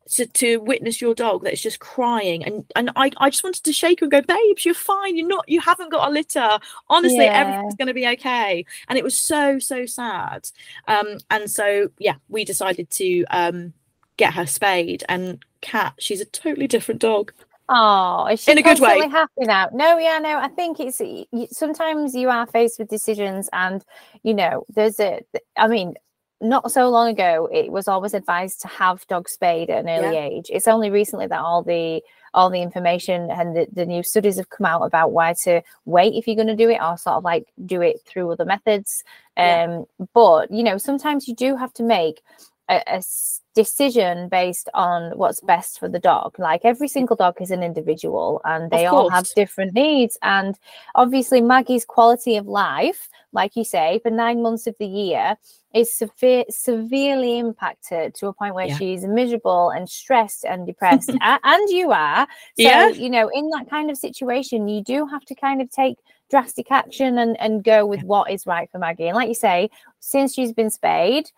to, 0.07 0.25
to 0.27 0.57
witness 0.57 1.01
your 1.01 1.13
dog 1.13 1.43
that's 1.43 1.61
just 1.61 1.79
crying 1.79 2.43
and 2.43 2.65
and 2.75 2.91
I, 2.95 3.11
I 3.17 3.29
just 3.29 3.43
wanted 3.43 3.63
to 3.63 3.73
shake 3.73 3.99
her 3.99 4.05
and 4.05 4.11
go 4.11 4.21
babes 4.21 4.65
you're 4.65 4.73
fine 4.73 5.15
you're 5.17 5.27
not 5.27 5.47
you 5.47 5.59
haven't 5.61 5.91
got 5.91 6.07
a 6.07 6.11
litter 6.11 6.59
honestly 6.89 7.25
Yeah. 7.25 7.41
everything's 7.41 7.75
going 7.75 7.87
to 7.87 7.93
be 7.93 8.07
okay 8.07 8.65
and 8.87 8.97
it 8.97 9.03
was 9.03 9.17
so 9.17 9.59
so 9.59 9.85
sad 9.85 10.49
um 10.87 11.17
and 11.29 11.49
so 11.49 11.89
yeah 11.99 12.15
we 12.29 12.45
decided 12.45 12.89
to 12.91 13.23
um 13.31 13.73
get 14.17 14.33
her 14.33 14.45
spayed 14.45 15.03
and 15.09 15.43
Kat 15.61 15.93
she's 15.99 16.21
a 16.21 16.25
totally 16.25 16.67
different 16.67 17.01
dog 17.01 17.31
Oh, 17.69 18.27
is 18.27 18.41
she 18.41 18.51
In 18.53 18.57
a 18.57 18.61
good 18.61 18.79
way. 18.79 19.07
happy 19.09 19.41
now? 19.41 19.67
No, 19.73 19.97
yeah, 19.97 20.19
no. 20.19 20.39
I 20.39 20.47
think 20.47 20.79
it's 20.79 21.01
sometimes 21.57 22.15
you 22.15 22.29
are 22.29 22.47
faced 22.47 22.79
with 22.79 22.87
decisions, 22.87 23.49
and 23.51 23.83
you 24.23 24.33
know, 24.33 24.63
there's 24.69 24.99
a. 25.01 25.19
I 25.57 25.67
mean, 25.67 25.95
not 26.39 26.71
so 26.71 26.89
long 26.89 27.09
ago, 27.09 27.49
it 27.51 27.71
was 27.71 27.87
always 27.87 28.13
advised 28.13 28.61
to 28.61 28.67
have 28.67 29.05
dogs 29.07 29.31
spayed 29.31 29.69
at 29.69 29.85
an 29.85 29.89
early 29.89 30.15
Yeah. 30.15 30.25
age. 30.25 30.49
It's 30.49 30.67
only 30.67 30.89
recently 30.89 31.27
that 31.27 31.39
all 31.39 31.63
the 31.63 32.03
all 32.33 32.49
the 32.51 32.61
information 32.61 33.31
and 33.31 33.55
the, 33.55 33.67
the 33.71 33.85
new 33.85 34.03
studies 34.03 34.37
have 34.37 34.49
come 34.49 34.65
out 34.65 34.81
about 34.81 35.11
why 35.11 35.33
to 35.33 35.61
wait 35.85 36.13
if 36.13 36.27
you're 36.27 36.35
going 36.35 36.45
to 36.47 36.55
do 36.55 36.69
it 36.69 36.79
or 36.79 36.95
sort 36.97 37.15
of 37.15 37.23
like 37.23 37.47
do 37.65 37.81
it 37.81 37.99
through 38.05 38.29
other 38.31 38.45
methods. 38.45 39.03
Um, 39.37 39.45
yeah. 39.45 39.81
But, 40.13 40.51
you 40.51 40.61
know, 40.61 40.77
sometimes 40.77 41.27
you 41.27 41.33
do 41.33 41.55
have 41.55 41.73
to 41.73 41.83
make 41.83 42.21
a, 42.69 42.81
a 42.87 43.03
decision 43.55 44.29
based 44.29 44.69
on 44.73 45.17
what's 45.17 45.41
best 45.41 45.79
for 45.79 45.89
the 45.89 45.99
dog. 45.99 46.37
Like 46.37 46.61
every 46.63 46.87
single 46.87 47.15
dog 47.15 47.41
is 47.41 47.49
an 47.49 47.63
individual 47.63 48.39
and 48.45 48.69
they 48.69 48.85
all 48.85 49.09
have 49.09 49.27
different 49.35 49.73
needs. 49.73 50.17
And 50.21 50.57
obviously, 50.93 51.41
Maggie's 51.41 51.85
quality 51.85 52.37
of 52.37 52.45
life, 52.45 53.09
like 53.33 53.55
you 53.55 53.63
say, 53.63 53.99
for 54.03 54.11
nine 54.11 54.41
months 54.41 54.67
of 54.67 54.75
the 54.79 54.85
year 54.85 55.37
is 55.73 55.91
severe, 55.91 56.45
severely 56.49 57.39
impacted 57.39 58.13
to 58.15 58.27
a 58.27 58.33
point 58.33 58.55
where 58.55 58.67
yeah. 58.67 58.77
she's 58.77 59.05
miserable 59.05 59.69
and 59.69 59.89
stressed 59.89 60.45
and 60.45 60.65
depressed. 60.65 61.09
and 61.21 61.69
you 61.69 61.91
are. 61.91 62.27
So, 62.59 62.63
yeah. 62.63 62.89
you 62.89 63.09
know, 63.09 63.29
in 63.33 63.49
that 63.49 63.69
kind 63.69 63.89
of 63.89 63.97
situation, 63.97 64.67
you 64.67 64.83
do 64.83 65.07
have 65.07 65.25
to 65.25 65.35
kind 65.35 65.61
of 65.61 65.71
take 65.71 65.97
drastic 66.29 66.71
action 66.71 67.17
and, 67.17 67.39
and 67.39 67.63
go 67.63 67.85
with 67.85 68.03
what 68.03 68.29
is 68.29 68.45
right 68.45 68.69
for 68.69 68.79
Maggie. 68.79 69.07
And 69.07 69.15
like 69.15 69.29
you 69.29 69.35
say, 69.35 69.69
since 69.99 70.33
she's 70.33 70.53
been 70.53 70.69
spayed, 70.69 71.31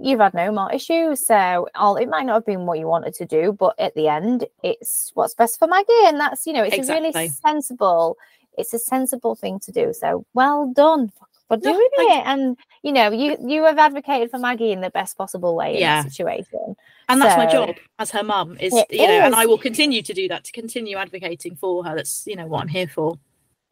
you've 0.00 0.20
had 0.20 0.34
no 0.34 0.52
more 0.52 0.72
issues. 0.72 1.26
So 1.26 1.68
all 1.74 1.96
it 1.96 2.08
might 2.08 2.26
not 2.26 2.34
have 2.34 2.46
been 2.46 2.66
what 2.66 2.78
you 2.78 2.86
wanted 2.86 3.14
to 3.14 3.26
do, 3.26 3.52
but 3.52 3.74
at 3.78 3.94
the 3.94 4.08
end, 4.08 4.46
it's 4.62 5.10
what's 5.14 5.34
best 5.34 5.58
for 5.58 5.68
Maggie. 5.68 5.92
And 6.04 6.18
that's, 6.18 6.46
you 6.46 6.52
know, 6.52 6.62
it's 6.62 6.76
exactly. 6.76 7.08
a 7.08 7.12
really 7.12 7.28
sensible, 7.28 8.16
it's 8.58 8.72
a 8.72 8.78
sensible 8.78 9.34
thing 9.34 9.60
to 9.60 9.72
do. 9.72 9.92
So 9.92 10.24
well 10.34 10.72
done 10.74 11.12
for 11.48 11.56
doing 11.56 11.88
it. 11.92 12.26
And 12.26 12.56
you 12.82 12.92
know, 12.92 13.10
you 13.10 13.36
you 13.46 13.64
have 13.64 13.78
advocated 13.78 14.30
for 14.30 14.38
Maggie 14.38 14.72
in 14.72 14.80
the 14.80 14.90
best 14.90 15.16
possible 15.16 15.54
way 15.54 15.78
yeah. 15.78 16.00
in 16.00 16.04
the 16.04 16.10
situation. 16.10 16.76
And 17.08 17.20
that's 17.20 17.34
so, 17.34 17.38
my 17.38 17.46
job 17.46 17.76
as 17.98 18.10
her 18.10 18.22
mum 18.22 18.56
is, 18.58 18.72
you 18.90 19.06
know, 19.06 19.18
is. 19.18 19.24
and 19.24 19.34
I 19.34 19.46
will 19.46 19.58
continue 19.58 20.02
to 20.02 20.14
do 20.14 20.28
that, 20.28 20.44
to 20.44 20.52
continue 20.52 20.96
advocating 20.96 21.56
for 21.56 21.84
her. 21.84 21.94
That's, 21.94 22.24
you 22.26 22.36
know, 22.36 22.46
what 22.46 22.62
I'm 22.62 22.68
here 22.68 22.88
for. 22.88 23.18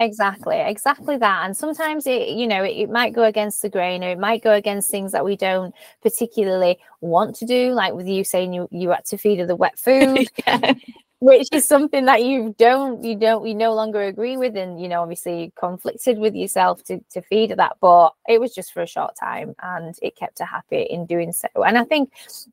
Exactly, 0.01 0.59
exactly 0.59 1.19
that. 1.19 1.45
And 1.45 1.55
sometimes 1.55 2.07
it, 2.07 2.31
you 2.31 2.47
know, 2.47 2.65
it, 2.65 2.71
it, 2.71 2.91
might 2.91 3.13
go 3.13 3.25
against 3.25 3.61
the 3.61 3.69
grain 3.69 4.03
or 4.03 4.09
it 4.09 4.19
might 4.19 4.43
go 4.43 4.55
against 4.55 4.91
things 4.91 5.13
that 5.13 5.27
we 5.27 5.37
don't 5.37 5.75
particularly 6.03 6.79
want 7.03 7.37
to 7.37 7.45
do, 7.45 7.73
like 7.73 7.93
with 7.93 8.09
you 8.09 8.25
saying 8.25 8.55
you, 8.55 8.67
you 8.71 8.89
had 8.89 9.05
to 9.05 9.19
feed 9.19 9.41
her 9.41 9.47
the 9.47 9.55
wet 9.55 9.79
food. 9.79 10.27
yeah. 10.47 10.73
Which 11.19 11.49
is 11.53 11.69
something 11.69 12.07
that 12.07 12.25
you 12.25 12.55
don't, 12.59 13.05
you 13.05 13.15
don't, 13.15 13.47
you 13.47 13.55
no 13.55 13.75
longer 13.75 14.01
agree 14.01 14.39
with, 14.39 14.57
and 14.57 14.81
you 14.81 14.89
know, 14.89 15.03
obviously 15.03 15.53
conflicted 15.55 16.19
with 16.19 16.35
yourself 16.35 16.83
to 16.85 16.99
to 17.11 17.21
feed 17.21 17.51
her 17.51 17.57
that. 17.57 17.77
But 17.79 18.15
it 18.27 18.41
was 18.41 18.55
just 18.55 18.73
for 18.73 18.81
a 18.81 18.87
short 18.87 19.17
time, 19.21 19.55
and 19.63 19.95
it 20.01 20.17
kept 20.17 20.39
her 20.39 20.47
happy 20.47 20.81
in 20.81 21.05
doing 21.05 21.35
so. 21.35 21.49
And 21.57 21.77
I 21.77 21.85
think, 21.85 22.11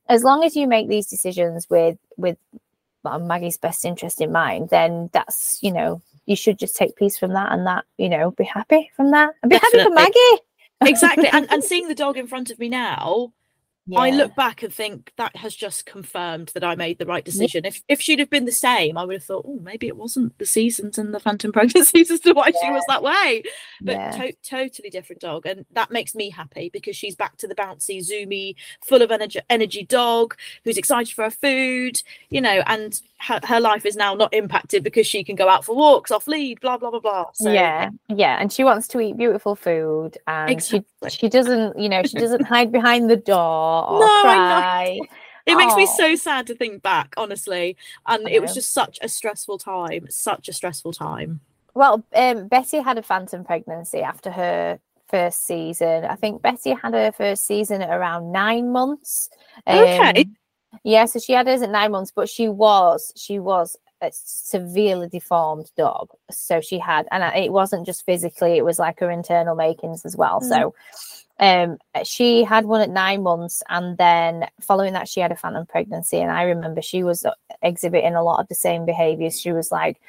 as 0.09 0.21
long 0.21 0.43
as 0.43 0.53
you 0.53 0.67
make 0.67 0.89
these 0.89 1.07
decisions 1.07 1.69
with 1.69 1.97
with 2.17 2.37
um, 3.05 3.25
Maggie's 3.25 3.57
best 3.57 3.85
interest 3.85 4.19
in 4.19 4.33
mind, 4.33 4.67
then 4.67 5.09
that's 5.13 5.59
you 5.63 5.71
know 5.71 6.01
you 6.27 6.35
should 6.35 6.59
just 6.59 6.75
take 6.75 6.95
peace 6.95 7.17
from 7.17 7.33
that 7.33 7.51
and 7.51 7.65
that, 7.65 7.85
you 7.97 8.09
know, 8.09 8.31
be 8.31 8.43
happy 8.43 8.91
from 8.95 9.11
that 9.11 9.33
and 9.41 9.49
be 9.49 9.55
Definitely. 9.55 9.79
happy 9.79 9.89
for 9.89 9.95
Maggie. 9.95 10.43
exactly. 10.91 11.27
And 11.29 11.51
and 11.51 11.63
seeing 11.63 11.87
the 11.87 11.95
dog 11.95 12.17
in 12.17 12.27
front 12.27 12.51
of 12.51 12.59
me 12.59 12.69
now, 12.69 13.33
yeah. 13.87 13.99
I 13.99 14.09
look 14.09 14.35
back 14.35 14.63
and 14.63 14.73
think 14.73 15.13
that 15.17 15.35
has 15.37 15.55
just 15.55 15.85
confirmed 15.85 16.51
that 16.53 16.63
I 16.63 16.75
made 16.75 16.99
the 16.99 17.05
right 17.05 17.23
decision. 17.23 17.61
Yeah. 17.63 17.69
If 17.69 17.83
if 17.87 18.01
she'd 18.01 18.19
have 18.19 18.29
been 18.29 18.45
the 18.45 18.51
same, 18.51 18.97
I 18.97 19.05
would 19.05 19.15
have 19.15 19.23
thought, 19.23 19.45
oh, 19.47 19.59
maybe 19.63 19.87
it 19.87 19.95
wasn't 19.95 20.37
the 20.37 20.45
seasons 20.45 20.97
and 20.97 21.13
the 21.13 21.19
phantom 21.19 21.51
pregnancies 21.53 22.11
as 22.11 22.19
to 22.21 22.33
why 22.33 22.51
yeah. 22.53 22.59
she 22.61 22.71
was 22.71 22.83
that 22.87 23.01
way. 23.01 23.43
But 23.81 24.11
to- 24.17 24.35
totally 24.43 24.89
different 24.89 25.21
dog, 25.21 25.45
and 25.45 25.65
that 25.71 25.91
makes 25.91 26.15
me 26.15 26.29
happy 26.29 26.69
because 26.71 26.95
she's 26.95 27.15
back 27.15 27.37
to 27.37 27.47
the 27.47 27.55
bouncy, 27.55 27.99
zoomy, 27.99 28.55
full 28.83 29.01
of 29.01 29.11
energy, 29.11 29.39
energy 29.49 29.83
dog 29.85 30.35
who's 30.63 30.77
excited 30.77 31.13
for 31.13 31.23
her 31.23 31.31
food, 31.31 32.01
you 32.29 32.41
know, 32.41 32.63
and 32.67 33.01
her, 33.19 33.39
her 33.43 33.59
life 33.59 33.85
is 33.85 33.95
now 33.95 34.13
not 34.13 34.33
impacted 34.33 34.83
because 34.83 35.07
she 35.07 35.23
can 35.23 35.35
go 35.35 35.47
out 35.47 35.63
for 35.63 35.75
walks 35.75 36.11
off 36.11 36.27
lead, 36.27 36.59
blah 36.59 36.77
blah 36.77 36.91
blah 36.91 36.99
blah. 36.99 37.25
So, 37.33 37.51
yeah, 37.51 37.89
yeah, 38.09 38.37
and 38.39 38.51
she 38.51 38.63
wants 38.63 38.87
to 38.89 38.99
eat 38.99 39.17
beautiful 39.17 39.55
food, 39.55 40.17
and 40.27 40.51
exactly. 40.51 40.85
she 41.09 41.17
she 41.17 41.29
doesn't, 41.29 41.79
you 41.79 41.89
know, 41.89 42.03
she 42.03 42.17
doesn't 42.17 42.43
hide 42.43 42.71
behind 42.71 43.09
the 43.09 43.15
door 43.15 43.76
or 43.83 43.99
no, 43.99 44.21
cry. 44.21 44.99
It 45.45 45.55
makes 45.55 45.75
me 45.75 45.85
so 45.85 46.15
sad 46.15 46.45
to 46.47 46.55
think 46.55 46.81
back, 46.81 47.13
honestly. 47.15 47.77
And 48.05 48.27
it 48.27 48.41
was 48.41 48.53
just 48.53 48.73
such 48.73 48.99
a 49.01 49.07
stressful 49.07 49.59
time, 49.59 50.07
such 50.09 50.49
a 50.49 50.53
stressful 50.53 50.91
time. 50.91 51.39
Well, 51.73 52.03
um, 52.13 52.47
Betty 52.47 52.79
had 52.81 52.97
a 52.97 53.03
phantom 53.03 53.45
pregnancy 53.45 54.01
after 54.01 54.29
her 54.29 54.79
first 55.07 55.47
season. 55.47 56.03
I 56.03 56.15
think 56.15 56.41
Betty 56.41 56.71
had 56.71 56.93
her 56.93 57.11
first 57.11 57.45
season 57.45 57.81
at 57.81 57.89
around 57.89 58.31
nine 58.31 58.71
months. 58.71 59.29
Um, 59.65 59.79
okay. 59.79 60.27
Yeah, 60.83 61.05
so 61.05 61.19
she 61.19 61.33
had 61.33 61.47
hers 61.47 61.61
at 61.61 61.69
nine 61.69 61.91
months, 61.91 62.11
but 62.11 62.29
she 62.29 62.49
was 62.49 63.13
she 63.15 63.39
was 63.39 63.77
a 64.01 64.09
severely 64.11 65.07
deformed 65.07 65.71
dog. 65.77 66.09
So 66.29 66.61
she 66.61 66.77
had, 66.77 67.07
and 67.11 67.23
it 67.35 67.51
wasn't 67.51 67.85
just 67.85 68.05
physically; 68.05 68.57
it 68.57 68.65
was 68.65 68.79
like 68.79 68.99
her 68.99 69.09
internal 69.09 69.55
makings 69.55 70.05
as 70.05 70.15
well. 70.15 70.41
Mm. 70.41 70.49
So 70.49 70.75
um, 71.39 71.77
she 72.03 72.43
had 72.43 72.65
one 72.65 72.81
at 72.81 72.89
nine 72.89 73.21
months, 73.21 73.61
and 73.69 73.97
then 73.97 74.47
following 74.61 74.93
that, 74.93 75.07
she 75.07 75.19
had 75.19 75.31
a 75.31 75.35
phantom 75.35 75.65
pregnancy. 75.65 76.17
And 76.17 76.31
I 76.31 76.43
remember 76.43 76.81
she 76.81 77.03
was 77.03 77.25
uh, 77.25 77.31
exhibiting 77.61 78.15
a 78.15 78.23
lot 78.23 78.39
of 78.39 78.47
the 78.47 78.55
same 78.55 78.85
behaviors. 78.85 79.39
She 79.39 79.51
was 79.51 79.71
like, 79.71 80.01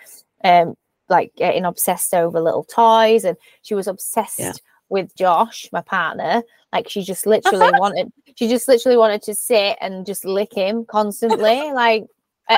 um, 0.43 0.75
like 1.09 1.35
getting 1.37 1.65
obsessed 1.65 2.15
over 2.15 2.41
little 2.41 2.65
toys, 2.65 3.25
and 3.25 3.37
she 3.63 3.75
was 3.75 3.87
obsessed 3.87 4.39
yeah. 4.39 4.53
with 4.89 5.15
Josh, 5.17 5.69
my 5.71 5.83
partner. 5.83 6.43
Like 6.73 6.89
she 6.89 7.03
just 7.03 7.27
literally 7.27 7.79
wanted, 7.79 8.11
she 8.37 8.49
just 8.49 8.67
literally 8.67 8.97
wanted 8.97 9.23
to 9.23 9.35
sit 9.35 9.77
and 9.81 10.07
just 10.07 10.25
lick 10.25 10.55
him 10.55 10.87
constantly, 10.87 11.73
like 11.73 12.07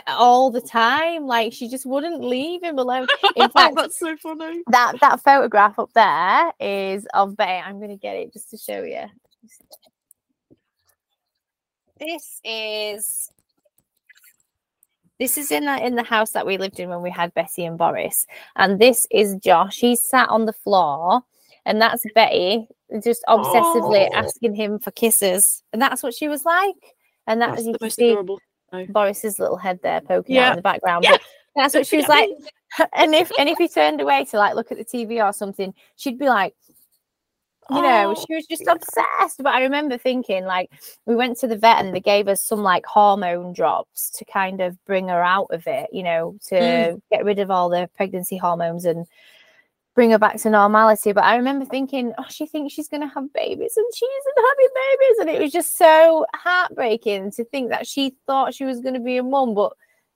all 0.07 0.51
the 0.51 0.61
time. 0.61 1.27
Like 1.27 1.53
she 1.53 1.69
just 1.69 1.87
wouldn't 1.87 2.23
leave 2.23 2.63
him 2.63 2.79
alone. 2.79 3.07
In 3.37 3.51
fact, 3.51 3.77
that's 3.77 3.99
so 3.99 4.17
funny. 4.17 4.63
That 4.69 4.95
that 5.01 5.23
photograph 5.23 5.79
up 5.79 5.91
there 5.95 6.53
is 6.61 7.07
of 7.15 7.37
Bay. 7.37 7.61
I'm 7.65 7.81
gonna 7.81 7.97
get 7.97 8.17
it 8.17 8.33
just 8.33 8.51
to 8.51 8.59
show 8.59 8.83
you. 8.83 9.05
This 11.99 12.41
is 12.45 13.31
this 15.19 15.37
is 15.37 15.51
in 15.51 15.67
the, 15.67 15.87
in 15.87 15.97
the 15.97 16.03
house 16.03 16.31
that 16.31 16.47
we 16.47 16.57
lived 16.57 16.81
in 16.81 16.89
when 16.89 17.03
we 17.03 17.11
had 17.11 17.35
Betty 17.35 17.67
and 17.67 17.77
Boris, 17.77 18.27
and 18.57 18.79
this 18.79 19.07
is 19.11 19.37
Josh. 19.37 19.79
He's 19.79 20.01
sat 20.01 20.31
on 20.31 20.47
the 20.47 20.53
floor, 20.53 21.21
and 21.67 21.81
that's 21.81 22.05
Betty 22.15 22.67
just 23.05 23.23
obsessively 23.29 24.09
oh. 24.11 24.15
asking 24.15 24.55
him 24.55 24.79
for 24.79 24.91
kisses, 24.93 25.63
and 25.73 25.83
that's 25.83 26.03
what 26.03 26.15
she 26.15 26.29
was 26.29 26.45
like. 26.45 26.95
And 27.27 27.43
that 27.43 27.55
was 27.55 27.67
the 27.67 27.77
most 27.81 27.97
see, 27.97 28.11
adorable 28.11 28.41
Boris's 28.89 29.39
little 29.39 29.57
head 29.57 29.81
there 29.83 30.01
poking 30.01 30.37
yeah. 30.37 30.49
out 30.49 30.53
in 30.53 30.57
the 30.57 30.63
background. 30.63 31.05
Yeah. 31.05 31.13
But 31.13 31.21
that's 31.57 31.75
what 31.75 31.87
she 31.87 31.97
was 31.97 32.09
like. 32.09 32.31
And 32.93 33.17
if 33.17 33.33
and 33.37 33.49
if 33.49 33.59
he 33.59 33.67
turned 33.67 34.01
away 34.01 34.25
to 34.27 34.39
like 34.39 34.55
look 34.55 34.71
at 34.71 34.79
the 34.79 34.85
TV 34.85 35.21
or 35.21 35.33
something, 35.33 35.75
she'd 35.97 36.21
be 36.21 36.29
like, 36.29 36.55
you 37.71 37.83
know, 37.83 38.15
oh. 38.17 38.25
she 38.27 38.35
was 38.35 38.47
just 38.47 38.67
obsessed. 38.67 39.43
But 39.43 39.55
I 39.55 39.63
remember 39.63 39.97
thinking, 39.97 40.45
like, 40.45 40.71
we 41.07 41.15
went 41.15 41.39
to 41.39 41.47
the 41.47 41.57
vet 41.57 41.85
and 41.85 41.95
they 41.95 42.01
gave 42.01 42.29
us 42.29 42.43
some 42.43 42.63
like 42.63 42.85
hormone 42.87 43.53
drops 43.53 44.11
to 44.11 44.25
kind 44.25 44.61
of 44.61 44.83
bring 44.85 45.09
her 45.09 45.23
out 45.23 45.49
of 45.51 45.67
it, 45.67 45.89
you 45.93 46.03
know, 46.03 46.37
to 46.49 46.55
mm. 46.55 47.03
get 47.11 47.25
rid 47.25 47.39
of 47.39 47.51
all 47.51 47.69
the 47.69 47.89
pregnancy 47.97 48.37
hormones 48.37 48.85
and 48.85 49.07
bring 49.95 50.11
her 50.11 50.19
back 50.19 50.37
to 50.37 50.51
normality. 50.51 51.13
But 51.13 51.25
I 51.25 51.37
remember 51.37 51.65
thinking, 51.65 52.13
oh, 52.19 52.25
she 52.29 52.47
thinks 52.47 52.73
she's 52.73 52.89
going 52.89 53.03
to 53.03 53.15
have 53.15 53.33
babies 53.33 53.75
and 53.77 53.87
she 53.95 54.07
isn't 54.07 54.37
having 54.37 54.69
babies. 54.75 55.19
And 55.21 55.31
it 55.31 55.43
was 55.43 55.53
just 55.53 55.77
so 55.77 56.27
heartbreaking 56.35 57.33
to 57.33 57.45
think 57.45 57.71
that 57.71 57.87
she 57.87 58.15
thought 58.27 58.55
she 58.55 58.65
was 58.65 58.81
going 58.81 58.95
to 58.95 59.01
be 59.01 59.17
a 59.17 59.23
mum, 59.23 59.55
but 59.55 59.73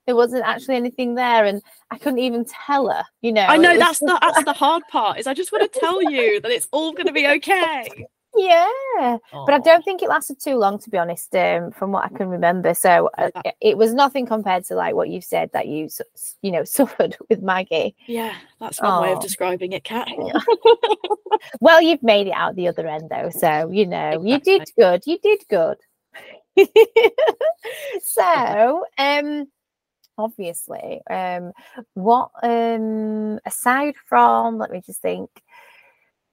there 0.06 0.16
wasn't 0.16 0.44
actually 0.44 0.76
anything 0.76 1.14
there. 1.14 1.44
And 1.44 1.62
I 1.90 1.98
couldn't 1.98 2.20
even 2.20 2.44
tell 2.44 2.88
her, 2.88 3.04
you 3.20 3.32
know. 3.32 3.42
I 3.42 3.56
know 3.56 3.76
that's 3.78 4.00
the, 4.00 4.18
that's 4.20 4.44
the 4.44 4.52
hard 4.52 4.82
part 4.90 5.18
is 5.18 5.26
I 5.26 5.34
just 5.34 5.52
want 5.52 5.70
to 5.72 5.80
tell 5.80 6.02
you 6.02 6.40
that 6.40 6.50
it's 6.50 6.68
all 6.72 6.92
going 6.92 7.06
to 7.06 7.12
be 7.12 7.26
okay. 7.26 8.06
Yeah, 8.36 9.18
Aww. 9.32 9.46
but 9.46 9.54
I 9.54 9.58
don't 9.58 9.84
think 9.84 10.02
it 10.02 10.08
lasted 10.08 10.40
too 10.40 10.56
long, 10.56 10.78
to 10.80 10.90
be 10.90 10.98
honest. 10.98 11.34
Um, 11.36 11.70
from 11.70 11.92
what 11.92 12.04
I 12.04 12.08
can 12.08 12.28
remember, 12.28 12.74
so 12.74 13.10
uh, 13.16 13.30
it 13.60 13.78
was 13.78 13.94
nothing 13.94 14.26
compared 14.26 14.64
to 14.66 14.74
like 14.74 14.94
what 14.94 15.08
you've 15.08 15.24
said 15.24 15.50
that 15.52 15.68
you, 15.68 15.88
you 16.42 16.50
know, 16.50 16.64
suffered 16.64 17.16
with 17.28 17.42
Maggie. 17.42 17.94
Yeah, 18.06 18.34
that's 18.60 18.80
one 18.80 18.92
Aww. 18.92 19.02
way 19.02 19.12
of 19.12 19.20
describing 19.20 19.72
it, 19.72 19.84
Kat. 19.84 20.08
well, 21.60 21.80
you've 21.80 22.02
made 22.02 22.26
it 22.26 22.34
out 22.34 22.56
the 22.56 22.68
other 22.68 22.86
end, 22.88 23.08
though, 23.10 23.30
so 23.30 23.70
you 23.70 23.86
know 23.86 24.22
exactly. 24.22 24.30
you 24.30 24.40
did 24.40 24.70
good. 24.76 25.02
You 25.06 25.18
did 25.18 25.44
good. 25.48 25.78
so, 28.02 28.84
um, 28.98 29.46
obviously, 30.18 31.00
um, 31.08 31.52
what 31.94 32.30
um, 32.42 33.38
aside 33.44 33.94
from, 34.06 34.58
let 34.58 34.70
me 34.70 34.80
just 34.84 35.00
think 35.00 35.30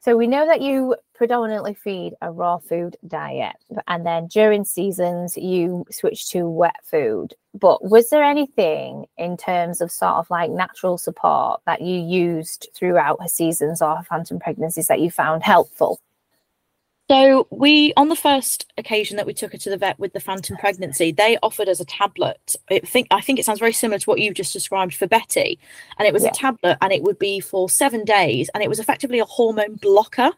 so 0.01 0.17
we 0.17 0.25
know 0.25 0.47
that 0.47 0.61
you 0.61 0.95
predominantly 1.13 1.75
feed 1.75 2.13
a 2.21 2.31
raw 2.31 2.57
food 2.57 2.97
diet, 3.07 3.55
and 3.87 4.03
then 4.03 4.25
during 4.25 4.65
seasons 4.65 5.37
you 5.37 5.85
switch 5.91 6.29
to 6.31 6.49
wet 6.49 6.77
food. 6.83 7.35
But 7.53 7.83
was 7.83 8.09
there 8.09 8.23
anything 8.23 9.05
in 9.17 9.37
terms 9.37 9.79
of 9.79 9.91
sort 9.91 10.15
of 10.15 10.29
like 10.31 10.49
natural 10.49 10.97
support 10.97 11.61
that 11.67 11.81
you 11.81 11.99
used 11.99 12.69
throughout 12.73 13.21
her 13.21 13.27
seasons 13.27 13.81
or 13.81 13.97
her 13.97 14.03
phantom 14.03 14.39
pregnancies 14.39 14.87
that 14.87 15.01
you 15.01 15.11
found 15.11 15.43
helpful? 15.43 15.99
So 17.12 17.45
we, 17.50 17.91
on 17.97 18.08
the 18.08 18.15
first 18.15 18.71
occasion 18.78 19.17
that 19.17 19.26
we 19.26 19.34
took 19.34 19.52
her 19.52 19.58
to 19.58 19.69
the 19.69 19.76
vet 19.76 20.00
with 20.00 20.13
the 20.13 20.21
phantom 20.21 20.56
pregnancy, 20.56 21.12
they 21.12 21.38
offered 21.43 21.67
us 21.67 21.82
a 21.82 21.86
tablet. 21.86 22.56
I 22.69 22.80
think 22.80 23.08
I 23.12 23.19
think 23.19 23.38
it 23.38 23.43
sounds 23.43 23.60
very 23.60 23.74
similar 23.74 24.00
to 24.00 24.10
what 24.10 24.19
you've 24.19 24.34
just 24.34 24.54
described 24.54 24.95
for 24.95 25.08
Betty, 25.08 25.60
and 26.00 26.08
it 26.08 26.13
was 26.13 26.24
Yeah. 26.24 26.30
a 26.30 26.34
tablet, 26.34 26.78
and 26.82 26.93
it 26.93 27.04
would 27.04 27.19
be 27.19 27.41
for 27.41 27.69
seven 27.69 28.06
days, 28.06 28.50
and 28.54 28.63
it 28.63 28.69
was 28.69 28.80
effectively 28.80 29.19
a 29.19 29.26
hormone 29.26 29.76
blocker. 29.76 30.32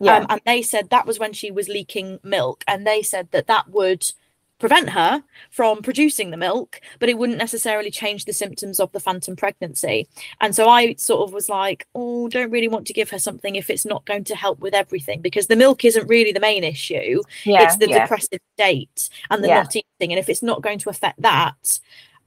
Yeah. 0.00 0.18
Um, 0.18 0.26
and 0.28 0.40
they 0.46 0.62
said 0.62 0.90
that 0.90 1.04
was 1.04 1.18
when 1.18 1.32
she 1.32 1.50
was 1.50 1.66
leaking 1.66 2.20
milk, 2.22 2.62
and 2.68 2.86
they 2.86 3.02
said 3.02 3.32
that 3.32 3.48
that 3.48 3.68
would 3.70 4.08
prevent 4.58 4.90
her 4.90 5.22
from 5.50 5.82
producing 5.82 6.30
the 6.30 6.36
milk, 6.36 6.80
but 6.98 7.08
it 7.08 7.18
wouldn't 7.18 7.38
necessarily 7.38 7.90
change 7.90 8.24
the 8.24 8.32
symptoms 8.32 8.80
of 8.80 8.90
the 8.92 9.00
phantom 9.00 9.36
pregnancy. 9.36 10.08
And 10.40 10.54
so 10.54 10.68
I 10.68 10.94
sort 10.94 11.28
of 11.28 11.34
was 11.34 11.48
like, 11.48 11.86
oh, 11.94 12.28
don't 12.28 12.50
really 12.50 12.68
want 12.68 12.86
to 12.86 12.92
give 12.92 13.10
her 13.10 13.18
something 13.18 13.56
if 13.56 13.68
it's 13.68 13.84
not 13.84 14.04
going 14.04 14.24
to 14.24 14.36
help 14.36 14.60
with 14.60 14.74
everything, 14.74 15.20
because 15.20 15.48
the 15.48 15.56
milk 15.56 15.84
isn't 15.84 16.08
really 16.08 16.32
the 16.32 16.40
main 16.40 16.64
issue. 16.64 17.22
yeah, 17.44 17.64
it's 17.64 17.76
the 17.76 17.88
yeah. 17.88 18.02
depressive 18.02 18.40
state 18.56 19.08
and 19.30 19.42
the 19.42 19.48
Yeah. 19.48 19.62
not 19.62 19.76
eating. 19.76 20.12
And 20.12 20.18
if 20.18 20.28
it's 20.28 20.42
not 20.42 20.62
going 20.62 20.78
to 20.80 20.90
affect 20.90 21.20
that, 21.22 21.80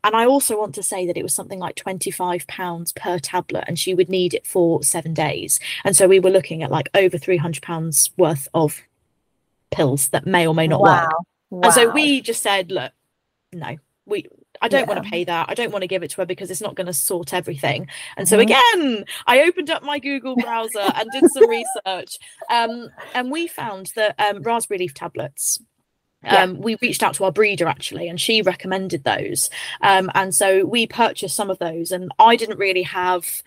and 0.04 0.16
I 0.16 0.26
also 0.26 0.58
want 0.60 0.76
to 0.76 0.84
say 0.84 1.08
that 1.08 1.18
it 1.18 1.24
was 1.24 1.34
something 1.34 1.60
like 1.60 1.76
£25 1.76 2.96
per 2.96 3.20
tablet, 3.20 3.64
and 3.68 3.80
she 3.80 3.94
would 3.94 4.10
need 4.10 4.34
it 4.34 4.46
for 4.46 4.84
seven 4.84 5.14
days. 5.14 5.60
And 5.84 5.96
so 5.96 6.08
we 6.08 6.20
were 6.20 6.30
looking 6.30 6.62
at 6.64 6.72
like 6.72 6.90
over 6.94 7.18
£300 7.18 8.12
worth 8.18 8.48
of 8.54 8.82
pills 9.72 10.10
that 10.10 10.26
may 10.26 10.48
or 10.48 10.54
may 10.54 10.68
not 10.68 10.82
work. 10.82 11.12
Wow. 11.50 11.62
And 11.66 11.74
so 11.74 11.90
we 11.90 12.22
just 12.22 12.44
said, 12.44 12.72
look, 12.72 12.92
no, 13.54 13.78
we 14.06 14.26
I 14.62 14.70
don't 14.70 14.88
want 14.88 15.04
to 15.04 15.10
pay 15.10 15.24
that. 15.24 15.50
I 15.50 15.54
don't 15.54 15.72
want 15.72 15.84
to 15.84 15.88
give 15.88 16.02
it 16.02 16.10
to 16.12 16.18
her 16.18 16.26
because 16.26 16.50
it's 16.50 16.62
not 16.62 16.74
going 16.76 16.88
to 16.88 16.94
sort 16.94 17.34
everything. 17.34 17.88
And 18.18 18.28
so 18.28 18.38
Mhm. 18.38 18.42
again, 18.42 19.06
I 19.28 19.42
opened 19.44 19.70
up 19.70 19.84
my 19.84 20.00
Google 20.00 20.36
browser 20.36 20.80
and 20.96 21.12
did 21.12 21.30
some 21.30 21.48
research. 21.48 22.18
Um, 22.50 22.90
and 23.14 23.30
we 23.32 23.48
found 23.48 23.92
that 23.96 24.16
um, 24.20 24.42
raspberry 24.42 24.80
leaf 24.80 24.96
tablets. 24.96 25.60
Yeah. 26.24 26.44
Um, 26.44 26.60
we 26.60 26.76
reached 26.82 27.04
out 27.04 27.14
to 27.16 27.26
our 27.26 27.32
breeder 27.32 27.68
actually, 27.68 28.10
and 28.10 28.20
she 28.20 28.42
recommended 28.42 29.04
those. 29.04 29.52
Um, 29.82 30.10
and 30.16 30.34
so 30.34 30.66
we 30.66 30.88
purchased 30.88 31.36
some 31.36 31.52
of 31.52 31.60
those, 31.60 31.92
and 31.92 32.12
I 32.18 32.36
didn't 32.36 32.58
really 32.58 32.82
have 32.82 33.44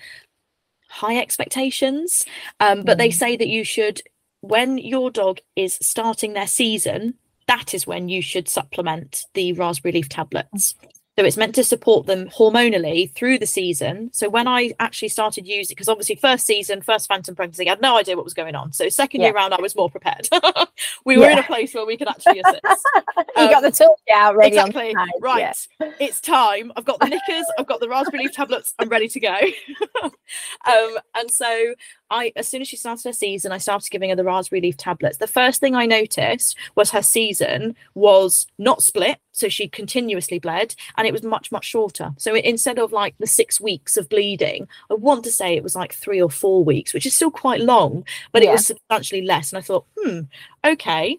high 0.88 1.16
expectations. 1.18 2.24
Um, 2.60 2.82
but 2.84 2.98
they 2.98 3.08
Mm. 3.08 3.14
say 3.14 3.36
that 3.36 3.48
you 3.48 3.64
should, 3.64 4.02
when 4.42 4.78
your 4.78 5.10
dog 5.10 5.40
is 5.56 5.74
starting 5.82 6.34
their 6.34 6.46
season, 6.46 7.18
that 7.50 7.74
is 7.74 7.84
when 7.84 8.08
you 8.08 8.22
should 8.22 8.48
supplement 8.48 9.26
the 9.34 9.52
raspberry 9.54 9.90
leaf 9.90 10.08
tablets. 10.08 10.76
So 11.20 11.26
it's 11.26 11.36
meant 11.36 11.54
to 11.56 11.64
support 11.64 12.06
them 12.06 12.30
hormonally 12.30 13.12
through 13.12 13.40
the 13.40 13.46
season. 13.46 14.08
So 14.14 14.30
when 14.30 14.48
I 14.48 14.72
actually 14.80 15.08
started 15.08 15.46
using, 15.46 15.74
because 15.74 15.86
obviously 15.86 16.14
first 16.14 16.46
season, 16.46 16.80
first 16.80 17.08
phantom 17.08 17.34
pregnancy, 17.34 17.66
I 17.66 17.72
had 17.72 17.82
no 17.82 17.98
idea 17.98 18.16
what 18.16 18.24
was 18.24 18.32
going 18.32 18.54
on. 18.54 18.72
So 18.72 18.88
second 18.88 19.20
year 19.20 19.28
Yeah. 19.28 19.36
round, 19.36 19.52
I 19.52 19.60
was 19.60 19.76
more 19.76 19.90
prepared. 19.90 20.30
we 21.04 21.18
were 21.18 21.28
in 21.28 21.38
a 21.38 21.42
place 21.42 21.74
where 21.74 21.84
we 21.84 21.98
could 21.98 22.08
actually 22.08 22.40
assist. 22.40 22.62
you 23.36 23.50
got 23.50 23.56
um, 23.56 23.62
the 23.64 23.68
toolkit 23.68 24.14
out 24.14 24.34
ready 24.34 24.56
exactly. 24.56 24.94
Right. 25.20 25.54
yeah. 25.78 25.92
It's 26.00 26.22
time. 26.22 26.72
I've 26.74 26.86
got 26.86 27.00
the 27.00 27.08
knickers. 27.08 27.44
I've 27.58 27.66
got 27.66 27.80
the 27.80 27.88
raspberry 27.90 28.22
leaf 28.22 28.32
tablets. 28.32 28.72
I'm 28.78 28.88
ready 28.88 29.08
to 29.08 29.20
go. 29.20 29.38
um, 30.02 30.96
and 31.16 31.30
so 31.30 31.74
I, 32.10 32.32
as 32.34 32.48
soon 32.48 32.62
as 32.62 32.68
she 32.68 32.76
started 32.76 33.04
her 33.04 33.12
season, 33.12 33.52
I 33.52 33.58
started 33.58 33.90
giving 33.90 34.08
her 34.08 34.16
the 34.16 34.24
raspberry 34.24 34.62
leaf 34.62 34.78
tablets. 34.78 35.18
The 35.18 35.26
first 35.26 35.60
thing 35.60 35.74
I 35.74 35.84
noticed 35.84 36.56
was 36.76 36.90
her 36.92 37.02
season 37.02 37.76
was 37.94 38.46
not 38.58 38.82
split, 38.82 39.18
so 39.32 39.48
she 39.48 39.68
continuously 39.68 40.38
bled, 40.38 40.74
and 40.96 41.06
it 41.06 41.12
was 41.12 41.22
much 41.22 41.50
much 41.52 41.64
shorter. 41.64 42.12
So 42.18 42.34
instead 42.34 42.78
of 42.78 42.92
like 42.92 43.14
the 43.18 43.26
six 43.26 43.60
weeks 43.60 43.96
of 43.96 44.08
bleeding, 44.08 44.68
I 44.90 44.94
want 44.94 45.24
to 45.24 45.30
say 45.32 45.54
it 45.56 45.62
was 45.62 45.74
like 45.76 45.92
three 45.92 46.20
or 46.20 46.30
four 46.30 46.64
weeks, 46.64 46.92
which 46.92 47.06
is 47.06 47.14
still 47.14 47.30
quite 47.30 47.60
long, 47.60 48.04
but 48.32 48.42
it 48.42 48.50
was 48.50 48.66
substantially 48.66 49.22
less. 49.22 49.52
And 49.52 49.58
I 49.58 49.62
thought, 49.62 49.86
hmm, 49.98 50.20
okay, 50.64 51.16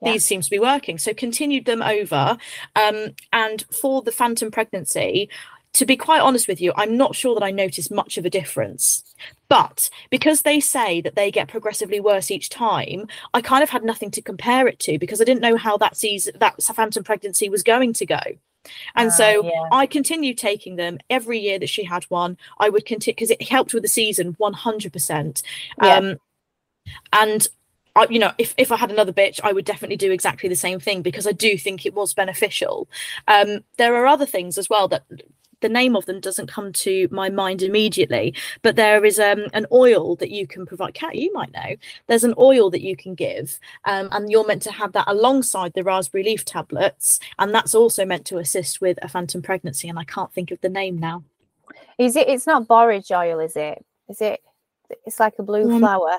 Yeah. 0.00 0.12
these 0.12 0.24
seems 0.24 0.46
to 0.46 0.50
be 0.50 0.58
working. 0.60 0.98
So 0.98 1.12
continued 1.12 1.64
them 1.64 1.82
over. 1.82 2.36
Um, 2.76 3.14
and 3.32 3.64
for 3.72 4.02
the 4.02 4.12
phantom 4.12 4.50
pregnancy, 4.50 5.28
to 5.78 5.86
be 5.86 5.96
quite 5.96 6.20
honest 6.20 6.48
with 6.48 6.60
you, 6.60 6.72
I'm 6.74 6.96
not 6.96 7.14
sure 7.14 7.34
that 7.34 7.44
I 7.44 7.52
noticed 7.52 7.92
much 7.92 8.18
of 8.18 8.24
a 8.26 8.30
difference. 8.30 9.04
But 9.48 9.88
because 10.10 10.42
they 10.42 10.58
say 10.58 11.00
that 11.02 11.14
they 11.14 11.30
get 11.30 11.46
progressively 11.46 12.00
worse 12.00 12.32
each 12.32 12.48
time, 12.48 13.06
I 13.32 13.40
kind 13.40 13.62
of 13.62 13.70
had 13.70 13.84
nothing 13.84 14.10
to 14.10 14.20
compare 14.20 14.66
it 14.66 14.80
to 14.80 14.98
because 14.98 15.20
I 15.20 15.24
didn't 15.24 15.40
know 15.40 15.56
how 15.56 15.76
that 15.76 15.96
season 15.96 16.34
that 16.40 16.60
phantom 16.60 17.04
pregnancy 17.04 17.48
was 17.48 17.62
going 17.62 17.92
to 17.92 18.06
go. 18.06 18.18
And 18.96 19.10
Ah, 19.10 19.14
so 19.14 19.44
yeah. 19.44 19.68
I 19.70 19.86
continued 19.86 20.36
taking 20.36 20.74
them 20.74 20.98
every 21.10 21.38
year 21.38 21.60
that 21.60 21.68
she 21.68 21.84
had 21.84 22.02
one. 22.04 22.36
I 22.58 22.70
would 22.70 22.84
continue 22.84 23.14
because 23.14 23.30
it 23.30 23.40
helped 23.48 23.72
with 23.72 23.84
the 23.84 23.88
season 23.88 24.34
100%. 24.34 25.42
Yeah. 25.80 25.94
Um, 25.94 26.16
and 27.12 27.46
I, 27.94 28.08
you 28.10 28.18
know, 28.18 28.32
if, 28.36 28.52
if 28.58 28.72
I 28.72 28.76
had 28.76 28.90
another 28.90 29.12
bitch, 29.12 29.38
I 29.44 29.52
would 29.52 29.64
definitely 29.64 29.96
do 29.96 30.10
exactly 30.10 30.48
the 30.48 30.56
same 30.56 30.80
thing 30.80 31.02
because 31.02 31.26
I 31.28 31.32
do 31.32 31.56
think 31.56 31.86
it 31.86 31.94
was 31.94 32.14
beneficial. 32.14 32.88
Um, 33.28 33.62
there 33.76 33.94
are 33.94 34.08
other 34.08 34.26
things 34.26 34.58
as 34.58 34.68
well 34.68 34.88
that 34.88 35.04
the 35.60 35.68
name 35.68 35.96
of 35.96 36.06
them 36.06 36.20
doesn't 36.20 36.46
come 36.48 36.72
to 36.72 37.08
my 37.10 37.28
mind 37.30 37.62
immediately, 37.62 38.34
but 38.62 38.76
there 38.76 39.04
is 39.04 39.18
um, 39.18 39.46
an 39.52 39.66
oil 39.72 40.16
that 40.16 40.30
you 40.30 40.46
can 40.46 40.66
provide. 40.66 40.94
Kat, 40.94 41.14
you 41.16 41.32
might 41.32 41.52
know. 41.52 41.76
There's 42.06 42.24
an 42.24 42.34
oil 42.38 42.70
that 42.70 42.82
you 42.82 42.96
can 42.96 43.14
give, 43.14 43.58
um, 43.84 44.08
and 44.12 44.30
you're 44.30 44.46
meant 44.46 44.62
to 44.62 44.72
have 44.72 44.92
that 44.92 45.08
alongside 45.08 45.72
the 45.74 45.82
raspberry 45.84 46.24
leaf 46.24 46.44
tablets, 46.44 47.18
and 47.38 47.54
that's 47.54 47.74
also 47.74 48.04
meant 48.04 48.24
to 48.26 48.38
assist 48.38 48.80
with 48.80 48.98
a 49.02 49.08
phantom 49.08 49.42
pregnancy. 49.42 49.88
And 49.88 49.98
I 49.98 50.04
can't 50.04 50.32
think 50.32 50.50
of 50.50 50.60
the 50.60 50.68
name 50.68 50.98
now. 50.98 51.24
Is 51.98 52.16
it? 52.16 52.28
It's 52.28 52.46
not 52.46 52.68
borage 52.68 53.10
oil, 53.10 53.40
is 53.40 53.56
it? 53.56 53.84
Is 54.08 54.20
it? 54.20 54.40
It's 55.04 55.20
like 55.20 55.34
a 55.38 55.42
blue 55.42 55.70
Um, 55.70 55.80
flower. 55.80 56.16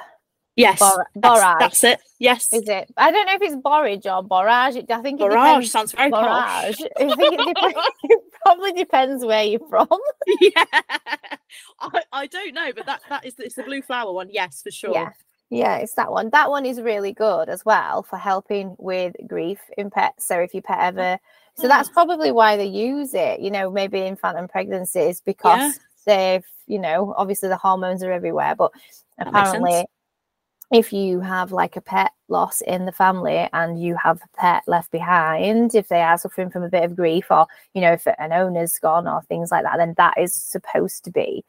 Yes, 0.56 0.80
Bor- 0.80 1.08
that's, 1.16 1.40
borage. 1.42 1.60
that's 1.60 1.84
it. 1.86 2.00
Yes, 2.20 2.52
Is 2.52 2.68
it? 2.68 2.92
I 2.98 3.12
don't 3.12 3.26
know 3.28 3.34
if 3.36 3.42
it's 3.42 3.56
borage 3.56 4.06
or 4.06 4.22
borage. 4.22 4.76
I 4.90 5.02
think 5.02 5.22
it 5.22 5.30
Barrage 5.30 5.70
depends. 5.70 5.72
sounds 5.72 5.92
very 5.94 6.12
posh. 6.12 6.76
Borage. 6.78 6.92
I 7.00 7.16
think 7.16 7.34
it, 7.40 7.56
depends, 7.56 7.80
probably 8.44 8.74
depends 8.74 9.24
where 9.26 9.44
you're 9.44 9.68
from. 9.70 9.88
yeah, 10.42 10.66
I, 11.80 12.02
I 12.12 12.28
don't 12.28 12.54
know, 12.54 12.72
but 12.76 12.86
that 12.86 13.02
that 13.10 13.26
is 13.26 13.36
it's 13.40 13.56
the 13.56 13.64
blue 13.64 13.82
flower 13.82 14.14
one. 14.14 14.30
Yes, 14.32 14.62
for 14.62 14.72
sure. 14.72 14.94
Yeah. 14.94 15.10
Yeah, 15.52 15.78
it's 15.78 15.96
that 15.96 16.12
one. 16.12 16.30
That 16.30 16.52
one 16.52 16.64
is 16.64 16.80
really 16.80 17.12
good 17.12 17.50
as 17.50 17.66
well 17.66 18.04
for 18.04 18.18
helping 18.18 18.76
with 18.78 19.16
grief 19.26 19.58
in 19.80 19.90
pets. 19.90 20.28
So 20.28 20.40
if 20.40 20.54
your 20.54 20.62
pet 20.62 20.78
ever, 20.80 21.18
so 21.56 21.68
that's 21.68 21.90
Ah. 21.90 21.94
probably 21.94 22.32
why 22.32 22.56
they 22.56 22.68
use 22.68 23.16
it. 23.16 23.40
You 23.40 23.50
know, 23.50 23.72
maybe 23.72 24.02
in 24.02 24.16
phantom 24.16 24.48
pregnancies 24.48 25.22
because 25.22 25.80
they've, 26.06 26.46
you 26.68 26.78
know, 26.78 27.16
obviously 27.18 27.50
the 27.50 27.58
hormones 27.58 28.04
are 28.04 28.12
everywhere, 28.12 28.54
but 28.56 28.72
That 29.18 29.30
apparently 29.30 29.86
if 30.72 30.94
you 30.94 31.20
have 31.20 31.52
like 31.52 31.76
a 31.76 31.82
pet 31.82 32.12
loss 32.28 32.62
in 32.62 32.86
the 32.86 32.92
family 32.92 33.50
and 33.54 33.82
you 33.82 33.96
have 33.96 34.22
a 34.22 34.38
pet 34.38 34.64
left 34.68 34.92
behind, 34.92 35.74
if 35.74 35.88
they 35.88 36.02
are 36.02 36.18
suffering 36.18 36.50
from 36.50 36.64
a 36.64 36.70
bit 36.70 36.84
of 36.84 36.96
grief 36.96 37.26
or, 37.32 37.48
you 37.74 37.82
know, 37.82 37.94
if 37.94 38.08
an 38.08 38.34
owner's 38.34 38.78
gone 38.80 39.08
or 39.08 39.22
things 39.24 39.52
like 39.52 39.64
that, 39.64 39.78
then 39.78 39.96
that 39.98 40.18
is 40.18 40.34
supposed 40.34 41.04
to 41.06 41.12
be 41.12 41.44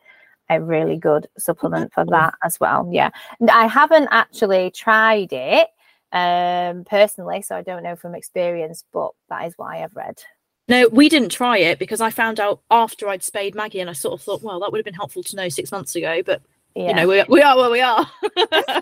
a 0.48 0.60
really 0.60 0.96
good 0.96 1.28
supplement 1.38 1.92
for 1.92 2.04
that 2.06 2.34
as 2.42 2.58
well. 2.58 2.88
Yeah. 2.90 3.10
And 3.40 3.50
I 3.50 3.66
haven't 3.66 4.08
actually 4.10 4.70
tried 4.70 5.32
it 5.32 5.68
um 6.12 6.82
personally, 6.86 7.40
so 7.40 7.54
I 7.54 7.62
don't 7.62 7.84
know 7.84 7.94
from 7.94 8.16
experience, 8.16 8.84
but 8.92 9.12
that 9.28 9.46
is 9.46 9.54
what 9.56 9.66
I 9.66 9.76
have 9.76 9.94
read. 9.94 10.20
No, 10.66 10.88
we 10.88 11.08
didn't 11.08 11.30
try 11.30 11.58
it 11.58 11.78
because 11.78 12.00
I 12.00 12.10
found 12.10 12.40
out 12.40 12.62
after 12.70 13.08
I'd 13.08 13.22
spayed 13.22 13.54
Maggie, 13.54 13.80
and 13.80 13.90
I 13.90 13.92
sort 13.92 14.14
of 14.14 14.22
thought, 14.22 14.42
well, 14.42 14.60
that 14.60 14.72
would 14.72 14.78
have 14.78 14.84
been 14.84 14.94
helpful 14.94 15.22
to 15.24 15.36
know 15.36 15.48
six 15.48 15.70
months 15.70 15.94
ago. 15.94 16.22
But 16.24 16.42
Yeah. 16.74 16.88
you 16.88 16.94
know, 16.94 17.08
we, 17.08 17.24
we 17.28 17.42
are 17.42 17.56
where 17.56 17.70
we 17.70 17.80
are. 17.80 18.06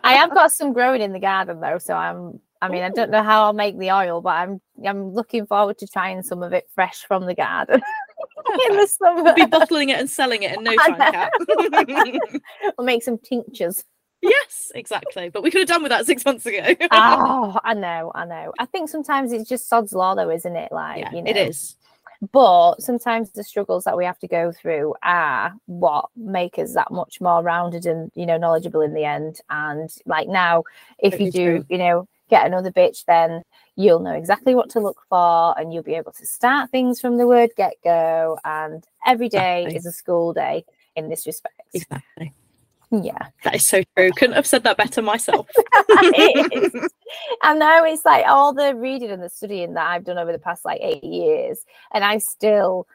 I 0.04 0.12
have 0.14 0.34
got 0.34 0.52
some 0.52 0.72
growing 0.72 1.00
in 1.00 1.12
the 1.12 1.18
garden 1.18 1.60
though, 1.60 1.78
so 1.78 1.94
I'm. 1.94 2.40
I 2.60 2.68
mean, 2.68 2.82
I 2.82 2.90
don't 2.90 3.10
know 3.12 3.22
how 3.22 3.44
I'll 3.44 3.52
make 3.52 3.78
the 3.78 3.92
oil, 3.92 4.20
but 4.20 4.30
I'm. 4.30 4.60
I'm 4.84 5.12
looking 5.12 5.46
forward 5.46 5.78
to 5.78 5.86
trying 5.86 6.22
some 6.22 6.42
of 6.42 6.52
it 6.52 6.68
fresh 6.74 7.04
from 7.04 7.26
the 7.26 7.34
garden 7.34 7.80
in 8.68 8.76
the 8.76 8.86
summer. 8.86 9.22
We'll 9.22 9.34
be 9.34 9.46
bottling 9.46 9.90
it 9.90 9.98
and 9.98 10.10
selling 10.10 10.42
it 10.42 10.56
in 10.56 10.64
no 10.64 10.74
time. 10.88 11.30
We'll 12.76 12.84
make 12.84 13.02
some 13.04 13.18
tinctures. 13.18 13.84
yes, 14.22 14.72
exactly. 14.74 15.28
But 15.28 15.42
we 15.44 15.50
could 15.50 15.60
have 15.60 15.68
done 15.68 15.82
with 15.82 15.90
that 15.90 16.04
six 16.04 16.24
months 16.24 16.44
ago. 16.46 16.74
Oh, 16.90 17.58
I 17.62 17.74
know, 17.74 18.10
I 18.14 18.24
know. 18.24 18.52
I 18.58 18.66
think 18.66 18.88
sometimes 18.88 19.32
it's 19.32 19.48
just 19.48 19.68
sod's 19.68 19.92
law, 19.92 20.14
though, 20.16 20.30
isn't 20.30 20.56
it? 20.56 20.72
Like, 20.72 20.98
yeah, 21.00 21.12
you 21.12 21.22
know, 21.22 21.30
it 21.30 21.36
is. 21.36 21.76
But 22.32 22.82
sometimes 22.82 23.30
the 23.30 23.44
struggles 23.44 23.84
that 23.84 23.96
we 23.96 24.04
have 24.04 24.18
to 24.20 24.28
go 24.28 24.50
through 24.50 24.94
are 25.04 25.54
what 25.66 26.06
make 26.16 26.58
us 26.58 26.74
that 26.74 26.90
much 26.90 27.20
more 27.20 27.42
rounded 27.42 27.86
and 27.86 28.10
you 28.14 28.26
know 28.26 28.36
knowledgeable 28.36 28.80
in 28.80 28.92
the 28.94 29.04
end. 29.04 29.40
And 29.50 29.88
like 30.04 30.28
now, 30.28 30.64
if 30.98 31.20
you 31.20 31.30
do, 31.30 31.44
true. 31.44 31.66
you 31.68 31.78
know, 31.78 32.08
get 32.28 32.44
another 32.44 32.72
bitch, 32.72 33.04
then 33.06 33.42
you'll 33.76 34.00
know 34.00 34.14
exactly 34.14 34.54
what 34.54 34.68
to 34.70 34.80
look 34.80 35.00
for, 35.08 35.58
and 35.58 35.72
you'll 35.72 35.84
be 35.84 35.94
able 35.94 36.12
to 36.12 36.26
start 36.26 36.70
things 36.70 37.00
from 37.00 37.18
the 37.18 37.26
word 37.26 37.50
get 37.56 37.74
go. 37.84 38.38
And 38.44 38.84
every 39.06 39.28
day 39.28 39.62
Exactly. 39.62 39.76
is 39.76 39.86
a 39.86 39.92
school 39.92 40.32
day 40.32 40.64
in 40.96 41.08
this 41.08 41.24
respect. 41.24 41.62
Exactly. 41.72 42.34
Yeah. 42.90 43.28
That 43.44 43.56
is 43.56 43.66
so 43.66 43.82
true. 43.96 44.10
Couldn't 44.16 44.36
have 44.36 44.46
said 44.46 44.64
that 44.64 44.76
better 44.76 45.02
myself. 45.02 45.48
I 45.88 47.54
know 47.54 47.84
it's 47.84 48.04
like 48.04 48.26
all 48.26 48.54
the 48.54 48.74
reading 48.74 49.10
and 49.10 49.22
the 49.22 49.28
studying 49.28 49.74
that 49.74 49.86
I've 49.86 50.04
done 50.04 50.18
over 50.18 50.32
the 50.32 50.38
past 50.38 50.64
like 50.64 50.80
eight 50.82 51.04
years, 51.04 51.64
and 51.92 52.02
I 52.04 52.18
still 52.18 52.86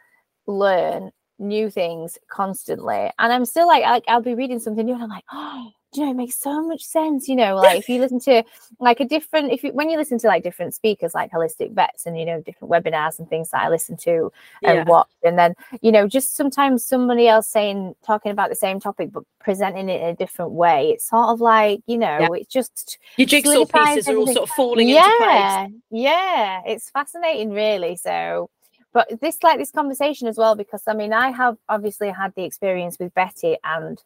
learn 0.48 1.12
new 1.40 1.70
things 1.70 2.18
constantly. 2.28 3.12
And 3.20 3.32
I'm 3.32 3.46
still 3.46 3.68
like, 3.68 3.84
like 3.84 4.04
I'll 4.08 4.22
be 4.22 4.36
reading 4.36 4.60
something 4.60 4.86
new, 4.86 4.94
and 4.94 5.04
I'm 5.04 5.10
like, 5.10 5.26
oh, 5.32 5.72
you 5.96 6.06
know, 6.06 6.12
it 6.12 6.16
makes 6.16 6.36
so 6.36 6.62
much 6.66 6.84
sense. 6.84 7.28
You 7.28 7.36
know, 7.36 7.56
like 7.58 7.80
if 7.80 7.90
you 7.90 8.00
listen 8.00 8.20
to 8.22 8.44
like 8.80 9.00
a 9.00 9.06
different, 9.06 9.52
if 9.52 9.64
you 9.64 9.72
when 9.74 9.90
you 9.90 9.98
listen 9.98 10.18
to 10.20 10.28
like 10.28 10.44
different 10.44 10.74
speakers, 10.74 11.14
like 11.14 11.32
holistic 11.32 11.72
vets, 11.74 12.06
and 12.06 12.18
you 12.18 12.26
know, 12.26 12.42
different 12.42 12.72
webinars 12.72 13.20
and 13.20 13.28
things 13.30 13.50
that 13.52 13.64
I 13.64 13.70
listen 13.70 13.98
to 13.98 14.32
and 14.64 14.76
Yeah. 14.76 14.84
watch, 14.86 15.10
and 15.24 15.38
then 15.38 15.56
you 15.82 15.92
know, 15.92 16.08
just 16.08 16.36
sometimes 16.36 16.84
somebody 16.86 17.28
else 17.28 17.48
saying 17.48 17.96
talking 18.06 18.32
about 18.32 18.50
the 18.50 18.56
same 18.56 18.80
topic 18.80 19.12
but 19.12 19.24
presenting 19.40 19.90
it 19.90 20.02
in 20.02 20.08
a 20.10 20.16
different 20.16 20.52
way. 20.52 20.92
It's 20.92 21.10
sort 21.10 21.30
of 21.30 21.42
like 21.42 21.82
you 21.88 21.98
know, 21.98 22.34
it's 22.34 22.48
just 22.52 22.98
Your 23.18 23.28
jigsaw 23.28 23.66
pieces 23.66 24.08
are 24.08 24.16
all 24.18 24.28
sort 24.28 24.50
of 24.50 24.56
falling 24.56 24.90
into 24.90 25.12
place. 25.12 25.18
yeah, 25.28 25.68
yeah, 25.92 26.62
it's 26.66 26.90
fascinating, 26.90 27.52
really. 27.52 27.96
So, 27.98 28.50
but 28.94 29.08
this 29.22 29.38
like 29.44 29.58
this 29.58 29.72
conversation 29.72 30.28
as 30.28 30.38
well 30.38 30.56
because 30.56 30.84
I 30.88 30.94
mean, 30.94 31.14
I 31.14 31.32
have 31.32 31.58
obviously 31.70 32.10
had 32.10 32.34
the 32.36 32.44
experience 32.44 32.98
with 33.00 33.14
Betty 33.14 33.58
and 33.64 34.02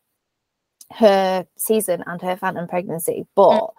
her 0.93 1.45
season 1.57 2.03
and 2.07 2.21
her 2.21 2.37
phantom 2.37 2.67
pregnancy, 2.67 3.25
but 3.35 3.69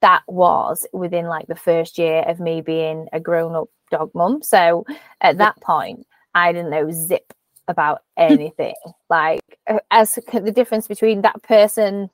that 0.00 0.22
was 0.26 0.86
within 0.92 1.26
like 1.26 1.46
the 1.46 1.54
first 1.54 1.98
year 1.98 2.22
of 2.26 2.40
me 2.40 2.60
being 2.60 3.06
a 3.12 3.20
grown-up 3.20 3.68
dog 3.90 4.10
mum. 4.14 4.42
So 4.42 4.84
at 5.20 5.38
that 5.38 5.60
point, 5.60 6.06
I 6.34 6.52
didn't 6.52 6.70
know 6.70 6.90
zip 6.90 7.32
about 7.68 8.02
anything. 8.16 8.74
like 9.08 9.40
uh, 9.68 9.78
as 9.90 10.18
the 10.32 10.52
difference 10.52 10.88
between 10.88 11.22
that 11.22 11.42
person 11.42 12.10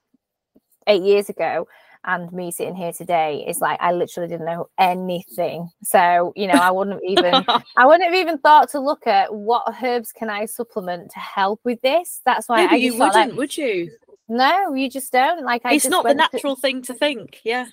eight 0.87 1.03
years 1.03 1.29
ago 1.29 1.67
and 2.05 2.33
me 2.33 2.53
sitting 2.53 2.77
here 2.77 2.93
today 2.93 3.45
is 3.47 3.61
like 3.61 3.79
I 3.81 3.93
literally 3.93 4.29
didn't 4.29 4.47
know 4.47 4.69
anything. 4.79 5.69
So 5.83 6.33
you 6.37 6.47
know, 6.47 6.55
I 6.55 6.71
wouldn't 6.71 7.03
even 7.05 7.35
I 7.77 7.85
wouldn't 7.87 8.05
have 8.05 8.15
even 8.15 8.39
thought 8.39 8.71
to 8.71 8.81
look 8.81 9.07
at 9.07 9.35
what 9.35 9.65
herbs 9.83 10.13
can 10.13 10.31
I 10.31 10.47
supplement 10.47 11.11
to 11.13 11.19
help 11.19 11.61
with 11.65 11.81
this. 11.83 12.21
That's 12.25 12.49
why 12.49 12.67
Maybe 12.67 12.73
I 12.73 12.77
you 12.77 12.93
wouldn't, 12.93 13.15
like, 13.15 13.33
would 13.33 13.57
you? 13.57 13.91
No, 14.29 14.75
you 14.75 14.91
just 14.91 15.13
don't. 15.13 15.45
Like 15.45 15.63
I 15.65 15.75
it's 15.75 15.87
not 15.87 16.03
the 16.05 16.09
went 16.15 16.21
to- 16.21 16.29
natural 16.37 16.57
thing 16.57 16.83
to 16.83 16.95
think. 16.95 17.41
Yeah. 17.45 17.67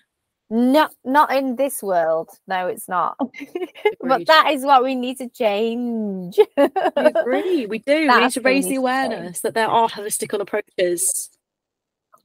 not 0.50 0.94
not 1.04 1.34
in 1.34 1.56
this 1.56 1.82
world. 1.82 2.30
No, 2.48 2.68
it's 2.68 2.88
not. 2.88 3.16
Oh, 3.20 3.32
but 4.02 4.28
that 4.28 4.52
is 4.54 4.64
what 4.64 4.84
we 4.84 4.94
need 4.96 5.18
to 5.18 5.30
change. 5.30 6.38
I 6.58 7.12
agree. 7.16 7.66
We 7.66 7.80
do. 7.92 8.08
we 8.08 8.20
need 8.20 8.32
to 8.32 8.42
raise 8.42 8.68
the 8.68 8.76
awareness 8.76 9.42
that 9.42 9.54
there 9.56 9.68
are 9.68 9.88
holistical 9.90 10.40
approaches. 10.42 11.30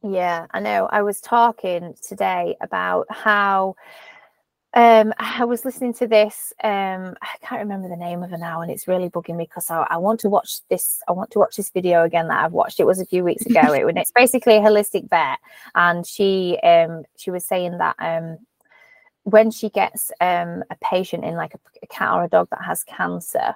Yeah, 0.03 0.47
I 0.53 0.61
know. 0.61 0.89
I 0.93 1.03
was 1.03 1.21
talking 1.21 1.95
today 2.07 2.57
about 2.61 3.07
how 3.11 3.75
um 4.75 5.15
I 5.19 5.45
was 5.45 5.65
listening 5.65 5.95
to 5.95 6.07
this 6.07 6.53
um 6.63 7.15
I 7.23 7.39
can't 7.41 7.61
remember 7.61 7.89
the 7.89 7.97
name 7.97 8.23
of 8.23 8.33
it 8.33 8.39
now 8.39 8.61
and 8.61 8.71
it's 8.71 8.87
really 8.87 9.09
bugging 9.09 9.37
me 9.37 9.45
because 9.45 9.71
I, 9.71 9.87
I 9.89 9.97
want 9.97 10.21
to 10.21 10.29
watch 10.29 10.61
this 10.69 11.01
I 11.09 11.13
want 11.13 11.31
to 11.33 11.39
watch 11.39 11.57
this 11.57 11.71
video 11.71 12.05
again 12.05 12.29
that 12.29 12.45
I've 12.45 12.53
watched. 12.53 12.79
It 12.79 12.87
was 12.87 13.01
a 13.01 13.07
few 13.07 13.25
weeks 13.25 13.47
ago 13.47 13.61
it, 13.73 13.97
it's 13.97 14.13
basically 14.13 14.57
a 14.57 14.61
holistic 14.61 15.09
vet 15.09 15.39
and 15.75 16.07
she 16.07 16.59
um 16.63 17.05
she 17.17 17.31
was 17.31 17.47
saying 17.47 17.79
that 17.79 17.97
um 17.99 18.39
when 19.23 19.51
she 19.51 19.71
gets 19.71 20.11
um 20.21 20.63
a 20.71 20.77
patient 20.83 21.25
in 21.25 21.35
like 21.35 21.55
a, 21.55 21.59
a 21.83 21.87
cat 21.87 22.13
or 22.13 22.25
a 22.25 22.29
dog 22.29 22.49
that 22.51 22.63
has 22.63 22.85
cancer 22.85 23.55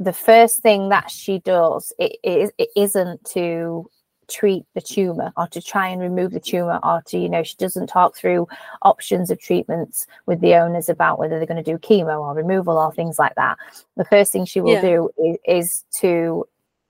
the 0.00 0.12
first 0.12 0.60
thing 0.60 0.88
that 0.88 1.10
she 1.10 1.38
does 1.40 1.92
it, 1.98 2.16
it, 2.22 2.54
it 2.58 2.68
isn't 2.74 3.24
to 3.24 3.88
treat 4.28 4.64
the 4.74 4.80
tumor 4.80 5.32
or 5.36 5.46
to 5.48 5.60
try 5.60 5.88
and 5.88 6.00
remove 6.00 6.32
the 6.32 6.40
tumor 6.40 6.78
or 6.82 7.02
to 7.06 7.18
you 7.18 7.28
know 7.28 7.42
she 7.42 7.56
doesn't 7.56 7.86
talk 7.86 8.14
through 8.16 8.46
options 8.82 9.30
of 9.30 9.40
treatments 9.40 10.06
with 10.26 10.40
the 10.40 10.54
owners 10.54 10.88
about 10.88 11.18
whether 11.18 11.38
they're 11.38 11.46
going 11.46 11.62
to 11.62 11.72
do 11.72 11.78
chemo 11.78 12.20
or 12.20 12.34
removal 12.34 12.76
or 12.78 12.92
things 12.92 13.18
like 13.18 13.34
that 13.36 13.56
the 13.96 14.04
first 14.04 14.32
thing 14.32 14.44
she 14.44 14.60
will 14.60 14.74
Yeah. 14.74 14.80
do 14.82 15.10
is, 15.18 15.36
is 15.46 15.84
to 16.00 16.46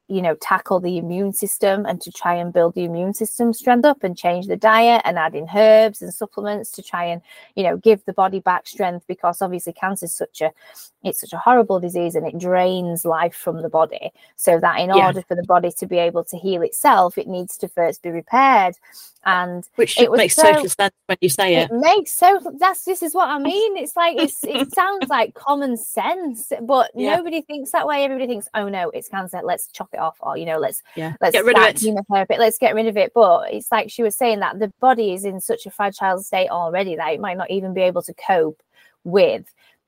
you 0.08 0.22
know 0.22 0.34
tackle 0.36 0.80
the 0.80 0.96
immune 0.98 1.32
system 1.32 1.84
and 1.86 2.00
to 2.00 2.10
try 2.10 2.34
and 2.34 2.52
build 2.52 2.74
the 2.74 2.84
immune 2.84 3.12
system 3.12 3.52
strength 3.52 3.84
up 3.84 4.02
and 4.02 4.16
change 4.16 4.46
the 4.46 4.56
diet 4.56 5.02
and 5.04 5.18
add 5.18 5.34
in 5.34 5.46
herbs 5.54 6.00
and 6.02 6.12
supplements 6.14 6.70
to 6.70 6.82
try 6.82 7.04
and 7.04 7.20
you 7.56 7.62
know 7.62 7.76
give 7.76 8.04
the 8.06 8.12
body 8.12 8.40
back 8.40 8.66
strength 8.66 9.06
because 9.06 9.42
obviously 9.42 9.72
cancer 9.72 10.06
is 10.06 10.14
such 10.14 10.40
a 10.40 10.50
it's 11.04 11.20
such 11.20 11.32
a 11.32 11.38
horrible 11.38 11.78
disease 11.78 12.14
and 12.14 12.26
it 12.26 12.38
drains 12.38 13.04
life 13.04 13.34
from 13.34 13.62
the 13.62 13.68
body 13.68 14.10
so 14.36 14.58
that 14.58 14.80
in 14.80 14.88
Yeah. 14.90 15.06
order 15.06 15.22
for 15.22 15.34
the 15.34 15.44
body 15.44 15.70
to 15.72 15.86
be 15.86 15.98
able 15.98 16.24
to 16.24 16.36
heal 16.36 16.62
itself 16.62 17.18
it 17.18 17.28
needs 17.28 17.56
to 17.58 17.68
first 17.68 18.02
be 18.02 18.10
repaired 18.10 18.76
and 19.24 19.68
Which 19.76 20.00
It 20.00 20.10
makes 20.12 20.36
so- 20.36 20.42
total 20.52 20.68
sense 20.70 20.94
when 21.06 21.18
you 21.20 21.28
say 21.28 21.56
it. 21.56 21.70
it 21.70 21.74
makes 21.74 22.12
so 22.12 22.40
that's 22.58 22.84
this 22.84 23.02
is 23.02 23.14
what 23.14 23.28
I 23.28 23.38
mean. 23.38 23.76
It's 23.76 23.96
like 23.96 24.16
it's 24.16 24.42
it 24.44 24.72
sounds 24.80 25.08
like 25.08 25.34
common 25.34 25.76
sense, 25.76 26.50
but 26.62 26.92
Yeah. 26.94 27.16
nobody 27.16 27.42
thinks 27.42 27.72
that 27.72 27.86
way. 27.86 28.04
Everybody 28.04 28.26
thinks, 28.28 28.48
oh 28.54 28.68
no, 28.68 28.90
it's 28.90 29.08
cancer, 29.08 29.40
let's 29.42 29.66
chop 29.68 29.88
it 29.92 29.97
off, 29.98 30.16
or 30.20 30.36
you 30.36 30.46
know, 30.46 30.58
let's 30.58 30.82
Yeah. 30.96 31.14
let's 31.20 31.32
Get 31.32 31.44
rid 31.44 31.56
of 31.58 31.64
it. 31.64 31.76
chemotherapy, 31.76 32.36
let's 32.38 32.58
get 32.58 32.74
rid 32.74 32.86
of 32.86 32.96
it. 32.96 33.12
But 33.14 33.52
it's 33.52 33.70
like 33.70 33.90
she 33.90 34.02
was 34.02 34.16
saying 34.16 34.40
that 34.40 34.58
the 34.58 34.72
body 34.80 35.12
is 35.12 35.24
in 35.24 35.40
such 35.40 35.66
a 35.66 35.70
fragile 35.70 36.18
state 36.22 36.48
already 36.48 36.96
that 36.96 37.12
it 37.12 37.20
might 37.20 37.36
not 37.36 37.50
even 37.50 37.74
be 37.74 37.82
able 37.82 38.02
to 38.02 38.14
cope 38.14 38.62
with 39.04 39.44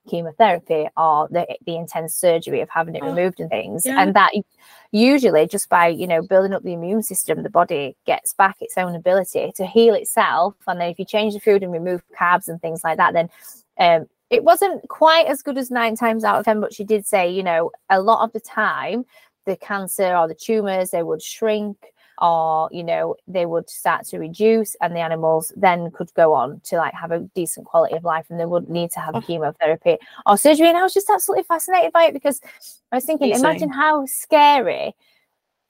chemotherapy 0.08 0.88
or 0.96 1.28
the, 1.30 1.46
the 1.66 1.76
intense 1.76 2.14
surgery 2.16 2.60
of 2.62 2.70
having 2.70 2.94
it 2.94 3.02
Oh, 3.02 3.08
removed 3.14 3.38
and 3.38 3.50
things 3.50 3.84
yeah. 3.84 4.00
and 4.00 4.14
that 4.14 4.30
usually 4.92 5.46
just 5.46 5.68
by 5.68 5.88
you 5.88 6.06
know 6.06 6.22
building 6.22 6.54
up 6.54 6.62
the 6.62 6.72
immune 6.72 7.02
system 7.02 7.42
the 7.42 7.50
body 7.50 7.94
gets 8.06 8.32
back 8.32 8.56
its 8.60 8.78
own 8.78 8.94
ability 8.94 9.52
to 9.56 9.66
heal 9.66 9.94
itself 9.94 10.54
and 10.66 10.80
then 10.80 10.88
if 10.90 10.98
you 10.98 11.04
change 11.04 11.34
the 11.34 11.40
food 11.40 11.62
and 11.62 11.70
remove 11.70 12.02
carbs 12.18 12.48
and 12.48 12.60
things 12.62 12.82
like 12.82 12.96
that 12.96 13.12
then 13.12 13.28
um 13.78 14.06
it 14.30 14.42
wasn't 14.42 14.88
quite 14.88 15.26
as 15.26 15.42
good 15.42 15.58
as 15.58 15.70
nine 15.70 15.94
times 15.96 16.24
out 16.24 16.38
of 16.38 16.44
ten 16.46 16.60
but 16.60 16.72
she 16.74 16.82
did 16.82 17.06
say 17.06 17.30
you 17.30 17.42
know 17.42 17.70
a 17.90 18.00
lot 18.00 18.24
of 18.24 18.32
the 18.32 18.40
time 18.40 19.04
the 19.50 19.56
cancer 19.56 20.14
or 20.16 20.28
the 20.28 20.34
tumors 20.34 20.90
they 20.90 21.02
would 21.02 21.20
shrink 21.22 21.76
or 22.22 22.68
you 22.70 22.84
know 22.84 23.14
they 23.26 23.46
would 23.46 23.68
start 23.68 24.06
to 24.06 24.18
reduce 24.18 24.76
and 24.82 24.94
the 24.94 25.00
animals 25.00 25.52
then 25.56 25.90
could 25.90 26.12
go 26.14 26.32
on 26.34 26.60
to 26.60 26.76
like 26.76 26.94
have 26.94 27.10
a 27.12 27.20
decent 27.34 27.66
quality 27.66 27.96
of 27.96 28.04
life 28.04 28.26
and 28.30 28.38
they 28.38 28.44
wouldn't 28.46 28.70
need 28.70 28.90
to 28.92 29.00
have 29.00 29.14
Oh. 29.14 29.20
chemotherapy 29.22 29.96
or 30.26 30.36
surgery 30.36 30.68
and 30.68 30.76
i 30.78 30.82
was 30.82 30.94
just 30.94 31.10
absolutely 31.10 31.44
fascinated 31.44 31.92
by 31.92 32.04
it 32.04 32.12
because 32.14 32.40
i 32.92 32.96
was 32.96 33.04
thinking 33.04 33.28
Amazing. 33.28 33.44
imagine 33.46 33.68
how 33.70 34.04
scary 34.06 34.94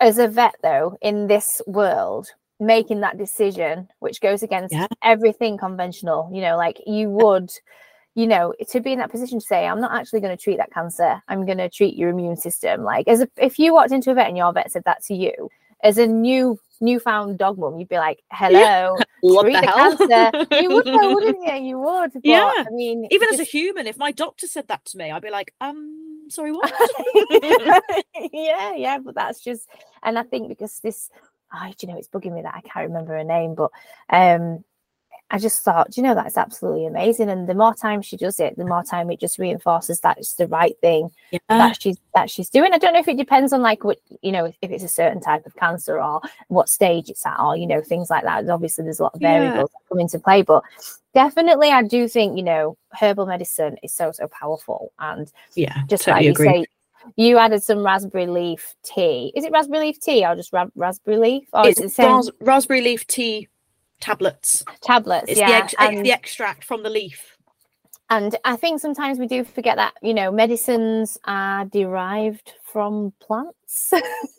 as 0.01 0.19
a 0.19 0.29
vet 0.29 0.57
though 0.62 0.97
in 1.01 1.27
this 1.29 1.62
world 1.66 2.29
making 2.59 3.01
that 3.01 3.16
decision 3.16 3.88
which 4.01 4.21
goes 4.21 4.43
against 4.43 4.75
Yeah. 4.75 4.87
everything 5.03 5.57
conventional 5.57 6.29
you 6.33 6.40
know 6.43 6.57
like 6.57 6.81
you 6.87 7.09
would 7.11 7.51
you 8.14 8.27
know 8.27 8.53
to 8.68 8.81
be 8.81 8.92
in 8.92 8.99
that 8.99 9.11
position 9.11 9.38
to 9.38 9.46
say 9.46 9.66
i'm 9.66 9.81
not 9.81 9.92
actually 9.92 10.20
going 10.20 10.37
to 10.37 10.42
treat 10.42 10.57
that 10.59 10.73
cancer 10.73 11.23
i'm 11.29 11.46
going 11.46 11.59
to 11.59 11.68
treat 11.68 11.96
your 11.96 12.11
immune 12.11 12.37
system 12.37 12.83
like 12.83 13.07
as 13.09 13.20
a, 13.20 13.29
if 13.37 13.59
you 13.59 13.73
walked 13.73 13.92
into 13.92 14.11
a 14.11 14.14
vet 14.14 14.29
and 14.29 14.37
your 14.37 14.53
vet 14.53 14.70
said 14.70 14.83
that 14.85 15.03
to 15.05 15.14
you 15.14 15.49
as 15.83 15.96
a 15.99 16.07
new 16.07 16.59
newfound 16.81 17.38
dog 17.38 17.59
mum 17.59 17.79
you'd 17.79 17.88
be 17.88 17.96
like 17.99 18.20
hello 18.33 18.99
What 19.20 19.42
treat 19.42 19.55
the 19.55 19.61
the 19.61 19.66
hell? 19.66 19.96
cancer 19.96 20.46
you 20.61 20.70
would 20.70 20.87
wouldn't 20.92 21.46
you 21.46 21.55
you 21.68 21.79
would 21.79 22.12
but, 22.12 22.23
Yeah. 22.25 22.53
i 22.57 22.70
mean 22.70 23.07
Even 23.11 23.29
as 23.29 23.38
a 23.40 23.44
human, 23.44 23.87
if 23.87 23.96
my 23.99 24.12
doctor 24.12 24.46
said 24.46 24.66
that 24.68 24.85
to 24.87 24.96
me, 24.99 25.11
I'd 25.11 25.23
be 25.23 25.31
like, 25.31 25.55
um, 25.61 26.27
sorry, 26.29 26.53
what? 26.53 26.70
yeah, 28.33 28.75
yeah, 28.75 28.99
but 28.99 29.14
that's 29.14 29.40
just, 29.40 29.68
and 30.03 30.18
I 30.18 30.23
think 30.23 30.49
because 30.49 30.81
this, 30.81 31.11
oh, 31.53 31.73
do 31.77 31.87
you 31.87 31.92
know, 31.92 31.99
it's 31.99 32.09
bugging 32.09 32.35
me 32.35 32.42
that 32.42 32.55
I 32.55 32.61
can't 32.61 32.88
remember 32.88 33.16
her 33.16 33.25
name, 33.25 33.55
but 33.55 33.70
um, 34.11 34.64
I 35.33 35.38
just 35.38 35.62
thought, 35.62 35.97
you 35.97 36.03
know, 36.03 36.14
that's 36.14 36.37
absolutely 36.37 36.87
amazing. 36.87 37.31
And 37.31 37.49
the 37.49 37.55
more 37.55 37.73
time 37.73 38.03
she 38.03 38.16
does 38.16 38.40
it, 38.40 38.57
the 38.57 38.64
more 38.64 38.83
time 38.83 39.11
it 39.11 39.21
just 39.21 39.38
reinforces 39.38 40.01
that 40.01 40.19
it's 40.19 40.35
the 40.35 40.49
right 40.49 40.77
thing 40.81 41.11
yeah. 41.31 41.38
that 41.49 41.81
she's 41.81 41.99
that 42.14 42.29
she's 42.29 42.51
doing. 42.51 42.73
I 42.73 42.79
don't 42.79 42.93
know 42.93 42.99
if 43.01 43.07
it 43.07 43.16
depends 43.16 43.53
on 43.53 43.62
like 43.62 43.85
what 43.85 43.99
you 44.23 44.33
know, 44.33 44.47
if, 44.47 44.57
it's 44.61 44.83
a 44.83 44.88
certain 44.88 45.21
type 45.21 45.47
of 45.47 45.55
cancer 45.55 46.01
or 46.03 46.21
what 46.49 46.69
stage 46.69 47.09
it's 47.11 47.25
at, 47.25 47.38
or 47.38 47.57
you 47.57 47.66
know, 47.66 47.81
things 47.81 48.11
like 48.11 48.25
that. 48.25 48.49
Obviously, 48.49 48.83
there's 48.85 48.99
a 48.99 49.05
lot 49.05 49.14
of 49.14 49.23
Yeah. 49.23 49.38
variables 49.38 49.71
that 49.71 49.88
come 49.88 50.01
into 50.01 50.19
play, 50.19 50.43
but 50.43 50.64
definitely, 51.14 51.71
I 51.71 51.85
do 51.85 52.09
think 52.09 52.37
you 52.37 52.43
know, 52.43 52.77
herbal 52.99 53.27
medicine 53.27 53.77
is 53.85 53.95
so 53.95 54.11
so 54.11 54.27
powerful 54.29 54.93
and 54.99 55.31
yeah. 55.55 55.83
just 55.87 56.05
totally 56.05 56.27
like 56.27 56.35
agree. 56.35 56.49
you 56.49 56.64
say 56.64 56.66
you 57.16 57.38
added 57.38 57.62
some 57.62 57.83
raspberry 57.85 58.27
leaf 58.27 58.75
tea 58.83 59.33
is 59.35 59.45
it 59.45 59.53
raspberry 59.53 59.87
leaf 59.87 59.99
tea 60.01 60.25
or 60.25 60.37
just 60.37 60.53
ra- 60.53 60.66
raspberry 60.75 61.16
leaf 61.16 61.49
or 61.55 61.66
it's 61.66 61.79
is 61.79 61.85
it 61.85 61.88
the 61.88 61.95
same 61.95 62.16
ras- 62.16 62.31
raspberry 62.40 62.83
leaf 62.83 63.07
tea 63.07 63.49
tablets. 64.00 64.64
tablets 64.82 65.24
It's 65.28 65.40
the, 65.40 65.40
yeah 65.40 65.58
ex- 65.64 65.74
ex- 65.78 65.96
and, 65.96 66.04
the 66.04 66.12
extract 66.12 66.64
from 66.64 66.82
the 66.82 66.90
leaf. 66.90 67.36
and 68.10 68.36
i 68.44 68.56
think 68.56 68.80
sometimes 68.80 69.18
we 69.18 69.26
do 69.26 69.44
forget 69.44 69.76
that 69.76 69.94
you 70.02 70.14
know 70.14 70.30
medicines 70.32 71.18
are 71.24 71.64
derived 71.66 72.54
from 72.64 73.12
plants 73.20 73.92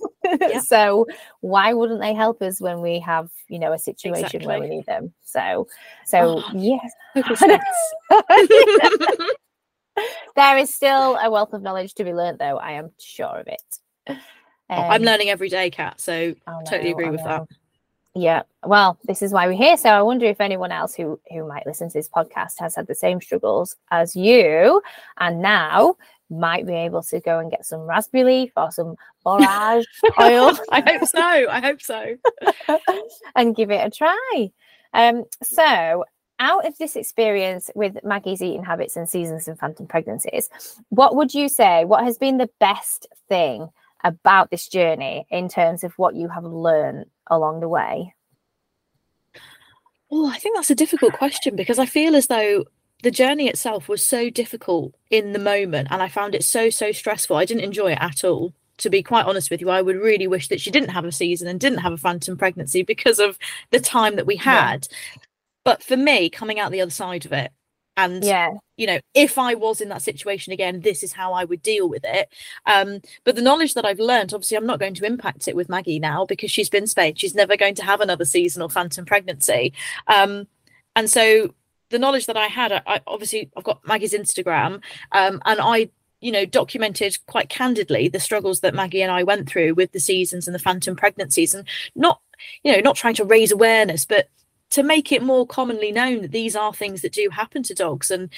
so 0.63 1.05
why 1.41 1.73
wouldn't 1.73 2.01
they 2.01 2.13
help 2.13 2.41
us 2.41 2.59
when 2.61 2.81
we 2.81 2.99
have 2.99 3.29
you 3.47 3.59
know 3.59 3.71
a 3.73 3.79
situation 3.79 4.43
where 4.43 4.59
we 4.59 4.67
need 4.67 4.85
them 4.85 5.13
so 5.23 5.67
so 6.05 6.43
Oh, 6.47 6.53
yes 6.53 6.91
Total 7.15 7.35
I 7.41 7.47
know. 7.47 9.07
sense. 9.09 9.31
there 10.35 10.57
is 10.57 10.73
still 10.73 11.17
a 11.17 11.29
wealth 11.29 11.53
of 11.53 11.61
knowledge 11.61 11.93
to 11.95 12.03
be 12.03 12.13
learnt 12.13 12.39
though 12.39 12.57
i 12.57 12.71
am 12.73 12.91
sure 12.99 13.39
of 13.39 13.47
it 13.47 13.79
Oh, 14.07 14.15
I'm 14.87 15.01
Um, 15.01 15.05
learning 15.05 15.29
every 15.29 15.49
day, 15.49 15.69
Kat. 15.69 15.99
So 15.99 16.33
I 16.47 16.63
totally 16.63 16.91
agree 16.91 17.09
with 17.09 17.23
that. 17.25 17.43
Yeah. 18.13 18.43
Well, 18.65 18.97
this 19.05 19.21
is 19.21 19.31
why 19.31 19.47
we're 19.47 19.53
here. 19.53 19.77
So 19.77 19.89
I 19.89 20.01
wonder 20.01 20.25
if 20.25 20.41
anyone 20.41 20.71
else 20.71 20.93
who 20.93 21.19
who 21.31 21.47
might 21.47 21.65
listen 21.65 21.87
to 21.89 21.93
this 21.93 22.09
podcast 22.09 22.53
has 22.59 22.75
had 22.75 22.87
the 22.87 22.95
same 22.95 23.21
struggles 23.21 23.77
as 23.89 24.15
you, 24.15 24.81
and 25.17 25.41
now 25.41 25.95
might 26.29 26.65
be 26.65 26.73
able 26.73 27.03
to 27.03 27.19
go 27.19 27.39
and 27.39 27.51
get 27.51 27.65
some 27.65 27.81
raspberry 27.81 28.23
leaf 28.23 28.51
or 28.55 28.71
some 28.71 28.95
borage 29.23 29.85
oil. 30.19 30.57
I 30.71 30.81
hope 30.81 31.07
so. 31.07 31.19
I 31.19 31.59
hope 31.59 31.81
so. 31.81 32.15
and 33.35 33.55
give 33.55 33.71
it 33.71 33.85
a 33.85 33.89
try. 33.89 34.51
Um, 34.93 35.25
so 35.43 36.05
out 36.39 36.65
of 36.65 36.77
this 36.77 36.95
experience 36.95 37.69
with 37.75 38.03
Maggie's 38.03 38.41
eating 38.41 38.63
habits 38.63 38.95
and 38.95 39.07
seasons 39.07 39.47
and 39.47 39.59
phantom 39.59 39.87
pregnancies, 39.87 40.49
what 40.89 41.15
would 41.15 41.33
you 41.33 41.47
say? 41.47 41.85
What 41.85 42.03
has 42.03 42.17
been 42.17 42.37
the 42.37 42.49
best 42.59 43.07
thing 43.29 43.69
about 44.03 44.51
this 44.51 44.67
journey 44.67 45.25
in 45.29 45.49
terms 45.49 45.83
of 45.83 45.93
what 45.93 46.15
you 46.15 46.27
have 46.29 46.43
learned 46.43 47.05
along 47.27 47.59
the 47.59 47.69
way? 47.69 48.13
Well, 50.09 50.27
I 50.27 50.37
think 50.37 50.55
that's 50.55 50.69
a 50.69 50.75
difficult 50.75 51.13
question 51.13 51.55
because 51.55 51.79
I 51.79 51.85
feel 51.85 52.15
as 52.15 52.27
though 52.27 52.65
the 53.03 53.11
journey 53.11 53.47
itself 53.47 53.87
was 53.87 54.05
so 54.05 54.29
difficult 54.29 54.93
in 55.09 55.33
the 55.33 55.39
moment 55.39 55.87
and 55.89 56.03
I 56.03 56.09
found 56.09 56.35
it 56.35 56.43
so, 56.43 56.69
so 56.69 56.91
stressful. 56.91 57.37
I 57.37 57.45
didn't 57.45 57.63
enjoy 57.63 57.93
it 57.93 58.01
at 58.01 58.23
all. 58.23 58.53
To 58.77 58.89
be 58.89 59.03
quite 59.03 59.25
honest 59.25 59.51
with 59.51 59.61
you, 59.61 59.69
I 59.69 59.81
would 59.81 59.95
really 59.95 60.27
wish 60.27 60.47
that 60.47 60.59
she 60.59 60.71
didn't 60.71 60.89
have 60.89 61.05
a 61.05 61.11
season 61.11 61.47
and 61.47 61.59
didn't 61.59 61.79
have 61.79 61.93
a 61.93 61.97
phantom 61.97 62.35
pregnancy 62.35 62.81
because 62.81 63.19
of 63.19 63.37
the 63.69 63.79
time 63.79 64.15
that 64.15 64.25
we 64.25 64.35
had. 64.35 64.87
Yeah. 64.89 65.21
But 65.63 65.83
for 65.83 65.95
me, 65.95 66.29
coming 66.29 66.59
out 66.59 66.71
the 66.71 66.81
other 66.81 66.91
side 66.91 67.25
of 67.25 67.31
it, 67.31 67.51
and 68.05 68.23
yeah. 68.23 68.51
you 68.77 68.87
know 68.87 68.99
if 69.13 69.37
i 69.37 69.53
was 69.53 69.81
in 69.81 69.89
that 69.89 70.01
situation 70.01 70.51
again 70.53 70.81
this 70.81 71.03
is 71.03 71.13
how 71.13 71.33
i 71.33 71.43
would 71.43 71.61
deal 71.61 71.87
with 71.89 72.03
it. 72.03 72.29
Um 72.65 73.01
but 73.23 73.35
the 73.35 73.41
knowledge 73.41 73.73
that 73.75 73.85
i've 73.85 73.99
learned 73.99 74.33
obviously 74.33 74.57
i'm 74.57 74.65
not 74.65 74.79
going 74.79 74.93
to 74.95 75.05
impact 75.05 75.47
it 75.47 75.55
with 75.55 75.69
maggie 75.69 75.99
now 75.99 76.25
because 76.25 76.51
she's 76.51 76.69
been 76.69 76.87
spayed 76.87 77.19
she's 77.19 77.35
never 77.35 77.55
going 77.57 77.75
to 77.75 77.85
have 77.85 78.01
another 78.01 78.25
seasonal 78.25 78.69
phantom 78.69 79.05
pregnancy. 79.05 79.73
Um 80.07 80.47
and 80.95 81.09
so 81.09 81.53
the 81.89 81.99
knowledge 81.99 82.25
that 82.25 82.37
i 82.37 82.47
had 82.47 82.71
I, 82.71 83.01
obviously 83.07 83.49
i've 83.55 83.63
got 83.63 83.85
maggie's 83.85 84.13
instagram 84.13 84.81
um 85.11 85.41
and 85.45 85.59
i 85.61 85.89
you 86.21 86.31
know 86.31 86.45
documented 86.45 87.17
quite 87.27 87.49
candidly 87.49 88.07
the 88.07 88.19
struggles 88.19 88.61
that 88.61 88.73
maggie 88.73 89.01
and 89.01 89.11
i 89.11 89.23
went 89.23 89.49
through 89.49 89.73
with 89.73 89.91
the 89.91 89.99
seasons 89.99 90.47
and 90.47 90.55
the 90.55 90.59
phantom 90.59 90.95
pregnancies. 90.95 91.53
And 91.53 91.67
not 91.95 92.21
you 92.63 92.71
know 92.71 92.79
not 92.79 92.95
trying 92.95 93.15
to 93.15 93.25
raise 93.25 93.51
awareness 93.51 94.05
but 94.05 94.27
to 94.71 94.83
make 94.83 95.11
it 95.11 95.21
more 95.21 95.45
commonly 95.45 95.91
known 95.91 96.21
that 96.21 96.31
these 96.31 96.55
are 96.55 96.73
things 96.73 97.01
that 97.01 97.13
do 97.13 97.29
happen 97.29 97.63
to 97.63 97.73
dogs 97.73 98.09
and 98.11 98.29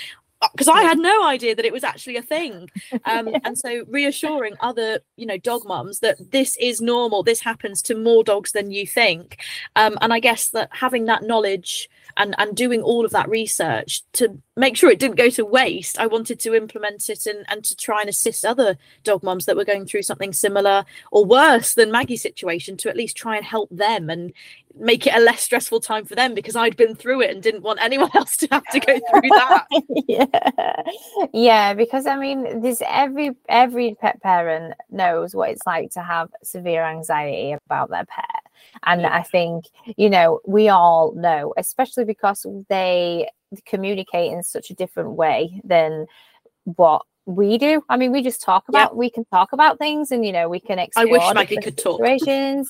because 0.51 0.67
uh, 0.67 0.73
I 0.73 0.83
had 0.83 0.99
no 0.99 1.25
idea 1.25 1.55
that 1.55 1.65
it 1.65 1.71
was 1.71 1.83
actually 1.83 2.17
a 2.17 2.21
thing. 2.21 2.69
Um, 3.05 3.27
yeah. 3.27 3.39
And 3.43 3.57
so 3.57 3.83
reassuring 3.87 4.53
other, 4.59 4.99
you 5.17 5.25
know, 5.25 5.37
dog 5.37 5.65
mums 5.65 5.99
that 5.99 6.31
this 6.31 6.55
is 6.57 6.79
normal, 6.79 7.21
this 7.21 7.41
happens 7.41 7.81
to 7.83 7.95
more 7.95 8.23
dogs 8.23 8.51
than 8.51 8.71
you 8.71 8.87
think. 8.87 9.41
Um, 9.75 9.97
and 9.99 10.13
I 10.13 10.19
guess 10.19 10.49
that 10.49 10.69
having 10.71 11.05
that 11.05 11.23
knowledge 11.23 11.89
and 12.17 12.35
and 12.37 12.55
doing 12.55 12.81
all 12.81 13.05
of 13.05 13.11
that 13.11 13.29
research 13.29 14.03
to 14.13 14.37
make 14.55 14.77
sure 14.77 14.89
it 14.89 14.99
didn't 14.99 15.17
go 15.17 15.29
to 15.29 15.45
waste 15.45 15.99
i 15.99 16.05
wanted 16.05 16.39
to 16.39 16.53
implement 16.53 17.09
it 17.09 17.25
and 17.25 17.45
and 17.49 17.63
to 17.63 17.75
try 17.75 18.01
and 18.01 18.09
assist 18.09 18.45
other 18.45 18.77
dog 19.03 19.23
moms 19.23 19.45
that 19.45 19.55
were 19.55 19.65
going 19.65 19.85
through 19.85 20.01
something 20.01 20.33
similar 20.33 20.85
or 21.11 21.25
worse 21.25 21.73
than 21.73 21.91
maggie's 21.91 22.21
situation 22.21 22.77
to 22.77 22.89
at 22.89 22.97
least 22.97 23.17
try 23.17 23.35
and 23.35 23.45
help 23.45 23.69
them 23.69 24.09
and 24.09 24.33
make 24.75 25.05
it 25.05 25.13
a 25.13 25.19
less 25.19 25.41
stressful 25.41 25.79
time 25.79 26.05
for 26.05 26.15
them 26.15 26.33
because 26.33 26.55
i'd 26.55 26.77
been 26.77 26.95
through 26.95 27.21
it 27.21 27.31
and 27.31 27.43
didn't 27.43 27.63
want 27.63 27.81
anyone 27.81 28.09
else 28.15 28.37
to 28.37 28.47
have 28.51 28.65
to 28.71 28.79
go 28.79 28.99
through 29.09 29.21
that. 29.29 29.65
Yeah. 30.07 30.81
Yeah 31.31 31.73
because 31.73 32.05
i 32.05 32.17
mean 32.17 32.61
this 32.61 32.81
every 32.87 33.31
every 33.49 33.95
pet 33.99 34.21
parent 34.21 34.73
knows 34.89 35.35
what 35.35 35.49
it's 35.49 35.65
like 35.65 35.91
to 35.91 36.01
have 36.01 36.29
severe 36.43 36.83
anxiety 36.83 37.53
about 37.53 37.89
their 37.89 38.05
pet 38.05 38.42
and 38.85 39.01
yeah. 39.01 39.15
I 39.15 39.23
think, 39.23 39.65
you 39.97 40.09
know, 40.09 40.39
we 40.45 40.69
all 40.69 41.13
know, 41.15 41.53
especially 41.57 42.05
because 42.05 42.45
they 42.69 43.29
communicate 43.65 44.31
in 44.31 44.43
such 44.43 44.69
a 44.69 44.73
different 44.73 45.11
way 45.11 45.61
than 45.63 46.07
what 46.63 47.05
we 47.25 47.57
do. 47.57 47.83
I 47.87 47.97
mean, 47.97 48.11
we 48.11 48.21
just 48.21 48.41
talk 48.41 48.67
about 48.67 48.91
yeah. 48.91 48.97
we 48.97 49.09
can 49.09 49.23
talk 49.25 49.53
about 49.53 49.79
things 49.79 50.11
and 50.11 50.25
you 50.25 50.31
know, 50.31 50.49
we 50.49 50.59
can 50.59 50.79
explore 50.79 51.07
I 51.07 51.11
wish 51.11 51.33
Maggie 51.33 51.57
could 51.57 51.77
talk. 51.77 51.99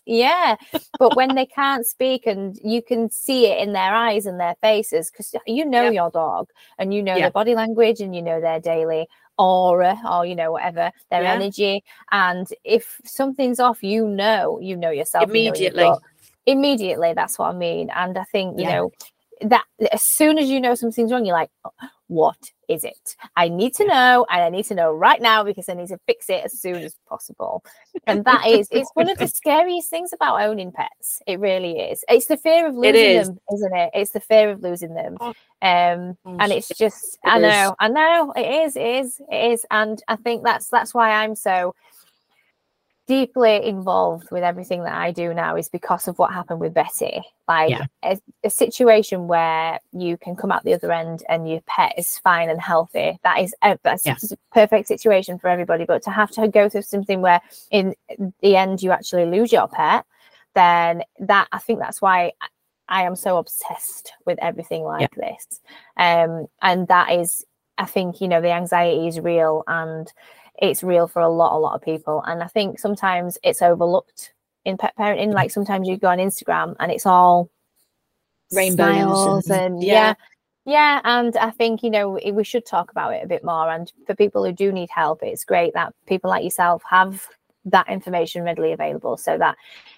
Yeah. 0.06 0.56
but 1.00 1.16
when 1.16 1.36
they 1.36 1.46
can't 1.46 1.86
speak 1.86 2.28
and 2.28 2.58
you 2.64 2.82
can 2.82 3.10
see 3.10 3.48
it 3.48 3.60
in 3.60 3.74
their 3.74 3.94
eyes 3.94 4.26
and 4.26 4.40
their 4.40 4.56
faces, 4.62 5.10
because 5.10 5.34
you 5.48 5.66
know 5.66 5.90
your 5.90 6.12
dog 6.12 6.50
and 6.78 6.94
you 6.94 7.02
know 7.02 7.16
their 7.16 7.32
body 7.32 7.56
language 7.56 8.00
and 8.00 8.16
you 8.16 8.22
know 8.22 8.40
their 8.40 8.60
daily 8.60 9.08
aura 9.38 10.00
or 10.10 10.26
you 10.26 10.36
know 10.36 10.52
whatever 10.52 10.92
their 11.10 11.24
yeah. 11.24 11.34
energy 11.34 11.84
and 12.12 12.48
if 12.64 13.00
something's 13.04 13.60
off 13.60 13.84
you 13.84 14.08
know 14.08 14.60
you 14.62 14.76
know 14.76 14.92
yourself 14.92 15.24
immediately 15.24 15.84
you 15.84 15.90
know 15.90 16.00
immediately 16.46 17.14
that's 17.14 17.40
what 17.40 17.54
i 17.54 17.58
mean 17.58 17.90
and 17.96 18.18
i 18.18 18.24
think 18.26 18.60
you 18.60 18.66
yeah. 18.66 18.78
know 18.78 18.92
that 19.42 19.66
as 19.92 20.02
soon 20.02 20.38
as 20.38 20.50
you 20.50 20.62
know 20.62 20.76
something's 20.76 21.12
wrong 21.12 21.26
you're 21.26 21.36
like 21.36 21.50
what 22.14 22.38
is 22.70 22.84
it? 22.84 23.16
I 23.36 23.50
need 23.50 23.74
to 23.76 23.86
know, 23.86 24.26
and 24.30 24.42
I 24.42 24.50
need 24.50 24.66
to 24.66 24.76
know 24.76 24.92
right 24.92 25.22
now 25.22 25.44
because 25.44 25.68
I 25.68 25.74
need 25.74 25.88
to 25.88 25.98
fix 26.06 26.30
it 26.30 26.44
as 26.46 26.60
soon 26.60 26.76
as 26.76 26.96
possible. 27.08 27.64
And 28.06 28.24
that 28.26 28.46
is, 28.48 28.68
it's 28.72 28.92
one 28.94 29.10
of 29.10 29.18
the 29.18 29.28
scariest 29.42 29.90
things 29.90 30.12
about 30.14 30.42
owning 30.42 30.72
pets. 30.72 31.22
It 31.26 31.40
really 31.40 31.80
is. 31.80 32.04
It's 32.08 32.28
the 32.28 32.38
fear 32.38 32.68
of 32.68 32.76
losing 32.76 32.96
is. 32.96 33.28
them, 33.28 33.40
isn't 33.54 33.76
it? 33.76 33.90
It's 33.94 34.12
the 34.12 34.20
fear 34.20 34.52
of 34.52 34.62
losing 34.62 34.94
them. 34.94 35.18
Oh. 35.20 35.34
Um, 35.62 36.18
oh, 36.26 36.38
and 36.40 36.52
it's 36.52 36.68
just, 36.68 37.18
I 37.24 37.40
know. 37.40 37.76
I 37.80 37.88
know, 37.88 38.34
it 38.36 38.66
is, 38.66 38.76
it 38.76 38.86
is, 38.86 39.22
it 39.32 39.52
is, 39.54 39.66
and 39.72 40.02
I 40.08 40.18
think 40.18 40.44
that's 40.44 40.68
that's 40.68 40.94
why 40.94 41.12
I'm 41.12 41.36
so 41.36 41.74
deeply 43.08 43.66
involved 43.66 44.32
with 44.32 44.44
everything 44.44 44.84
that 44.84 44.94
I 44.94 45.12
do 45.12 45.34
now 45.34 45.56
is 45.58 45.68
because 45.68 46.08
of 46.08 46.18
what 46.18 46.34
happened 46.34 46.60
with 46.60 46.74
Betty. 46.74 47.22
Like 47.48 47.72
yeah. 47.72 47.86
a, 48.04 48.20
a, 48.44 48.50
situation 48.50 49.28
where 49.28 49.80
you 49.92 50.18
can 50.18 50.36
come 50.36 50.52
out 50.52 50.64
the 50.64 50.74
other 50.74 50.92
end 50.92 51.24
and 51.28 51.50
your 51.50 51.60
pet 51.68 51.94
is 51.98 52.18
fine 52.20 52.50
and 52.50 52.62
healthy. 52.62 53.20
That 53.24 53.40
is 53.42 53.54
a, 53.62 53.78
that's 53.84 54.06
yeah. 54.06 54.16
a 54.32 54.36
perfect 54.54 54.88
situation 54.88 55.38
for 55.38 55.50
everybody. 55.50 55.84
But 55.84 56.04
to 56.04 56.12
have 56.12 56.32
to 56.32 56.48
go 56.48 56.70
through 56.70 56.84
something 56.84 57.22
where 57.22 57.42
in 57.72 57.94
the 58.42 58.56
end 58.56 58.82
you 58.82 58.92
actually 58.92 59.26
lose 59.26 59.52
your 59.52 59.68
pet, 59.68 60.06
then 60.56 61.04
that 61.20 61.50
I 61.52 61.60
think 61.60 61.80
that's 61.80 62.02
why 62.02 62.32
I 62.88 63.04
am 63.04 63.16
so 63.16 63.38
obsessed 63.38 64.14
with 64.26 64.40
everything 64.42 64.84
like 64.84 65.10
yeah. 65.18 65.30
this. 65.30 65.62
Um, 65.98 66.48
and 66.62 66.88
that 66.88 67.12
is, 67.12 67.46
I 67.78 67.86
think, 67.86 68.22
you 68.22 68.28
know, 68.28 68.40
the 68.40 68.52
anxiety 68.52 69.08
is 69.08 69.20
real 69.20 69.64
and 69.68 70.12
it's 70.64 70.82
real 70.82 71.08
for 71.08 71.22
a 71.22 71.30
lot, 71.30 71.56
a 71.56 71.60
lot 71.60 71.76
of 71.76 71.82
people. 71.82 72.24
And 72.26 72.42
I 72.42 72.48
think 72.48 72.80
sometimes 72.80 73.38
it's 73.44 73.62
overlooked 73.62 74.34
in 74.64 74.78
pet 74.78 74.94
parenting. 74.98 75.34
Like 75.34 75.52
sometimes 75.52 75.90
you 75.90 75.98
go 75.98 76.08
on 76.08 76.20
Instagram 76.20 76.78
and 76.80 76.90
it's 76.90 77.06
all 77.06 77.50
rainbows 78.50 79.50
and, 79.50 79.76
and 79.76 79.84
yeah. 79.84 80.14
yeah. 80.66 80.74
yeah. 80.74 81.02
and 81.04 81.36
I 81.36 81.52
think 81.52 81.84
you 81.84 81.90
know 81.90 82.18
we 82.34 82.46
should 82.46 82.66
talk 82.66 82.92
about 82.92 83.14
it 83.14 83.26
a 83.26 83.28
bit 83.28 83.44
more. 83.44 83.70
And 83.70 83.92
for 84.08 84.16
people 84.16 84.46
who 84.46 84.54
do 84.54 84.72
need 84.72 84.90
help, 84.90 85.20
it's 85.22 85.44
great 85.44 85.74
that 85.74 85.94
people 86.08 86.30
like 86.30 86.46
yourself 86.46 86.82
have 86.90 87.28
that 87.66 87.90
information 87.90 88.44
readily 88.44 88.72
available, 88.72 89.18
so 89.18 89.38
that 89.38 89.58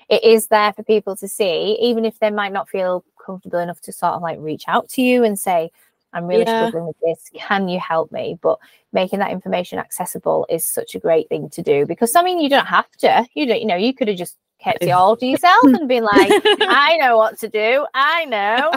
it 0.10 0.24
is 0.24 0.48
there 0.48 0.74
for 0.74 0.82
people 0.82 1.16
to 1.18 1.28
see, 1.28 1.78
even 1.80 2.06
if 2.06 2.18
they 2.18 2.32
might 2.32 2.54
not 2.54 2.70
feel 2.70 3.06
comfortable 3.24 3.60
enough 3.60 3.82
to 3.82 3.92
sort 3.92 4.14
of 4.14 4.24
like 4.24 4.40
reach 4.40 4.64
out 4.68 4.90
to 4.90 5.04
you 5.04 5.24
and 5.24 5.40
say, 5.40 5.70
I'm 6.16 6.26
really 6.26 6.44
yeah. 6.44 6.68
struggling 6.68 6.88
with 6.88 6.96
this. 7.04 7.30
Can 7.36 7.68
you 7.68 7.80
help 7.80 8.12
me? 8.12 8.40
But 8.42 8.58
making 8.94 9.20
that 9.20 9.32
information 9.32 9.78
accessible 9.78 10.48
is 10.50 10.66
such 10.66 10.96
a 10.96 11.00
great 11.00 11.28
thing 11.30 11.50
to 11.52 11.62
do 11.62 11.86
because 11.86 12.16
I 12.16 12.24
mean, 12.24 12.40
you 12.40 12.50
don't 12.50 12.66
have 12.66 12.90
to. 13.00 13.28
You 13.36 13.46
don't, 13.46 13.60
you 13.60 13.68
know, 13.68 13.76
you 13.76 13.94
could 13.94 14.08
have 14.08 14.18
just 14.18 14.38
kept 14.66 14.84
it 14.84 14.90
all 14.90 15.16
to 15.16 15.26
yourself 15.26 15.64
and 15.64 15.88
been 15.88 16.04
like, 16.04 16.32
I 16.62 16.98
know 17.00 17.18
what 17.18 17.40
to 17.40 17.50
do. 17.50 17.86
I 17.94 18.26
know. 18.26 18.72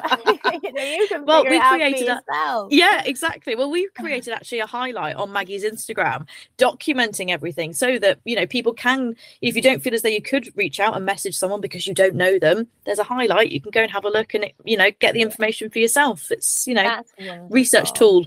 you 0.62 0.72
know, 0.72 0.82
you 0.82 1.08
can 1.08 1.24
well, 1.24 1.44
we 1.44 1.58
created 1.58 2.08
a, 2.08 2.66
Yeah, 2.70 3.02
exactly. 3.04 3.54
Well, 3.54 3.70
we 3.70 3.88
created 3.88 4.34
actually 4.34 4.60
a 4.60 4.66
highlight 4.66 5.16
on 5.16 5.32
Maggie's 5.32 5.64
Instagram 5.64 6.26
documenting 6.58 7.30
everything 7.30 7.72
so 7.72 7.98
that 7.98 8.18
you 8.24 8.36
know 8.36 8.46
people 8.46 8.74
can, 8.74 9.16
if 9.40 9.56
you 9.56 9.62
don't 9.62 9.82
feel 9.82 9.94
as 9.94 10.02
though 10.02 10.08
you 10.08 10.22
could 10.22 10.54
reach 10.56 10.78
out 10.78 10.94
and 10.94 11.06
message 11.06 11.36
someone 11.36 11.60
because 11.60 11.86
you 11.86 11.94
don't 11.94 12.14
know 12.14 12.38
them, 12.38 12.68
there's 12.84 12.98
a 12.98 13.04
highlight. 13.04 13.50
You 13.50 13.60
can 13.60 13.70
go 13.70 13.82
and 13.82 13.90
have 13.90 14.04
a 14.04 14.10
look 14.10 14.34
and 14.34 14.52
you 14.64 14.76
know 14.76 14.90
get 15.00 15.14
the 15.14 15.22
information 15.22 15.70
for 15.70 15.78
yourself. 15.78 16.30
It's 16.30 16.66
you 16.66 16.74
know 16.74 17.02
research 17.48 17.94
tool. 17.94 18.26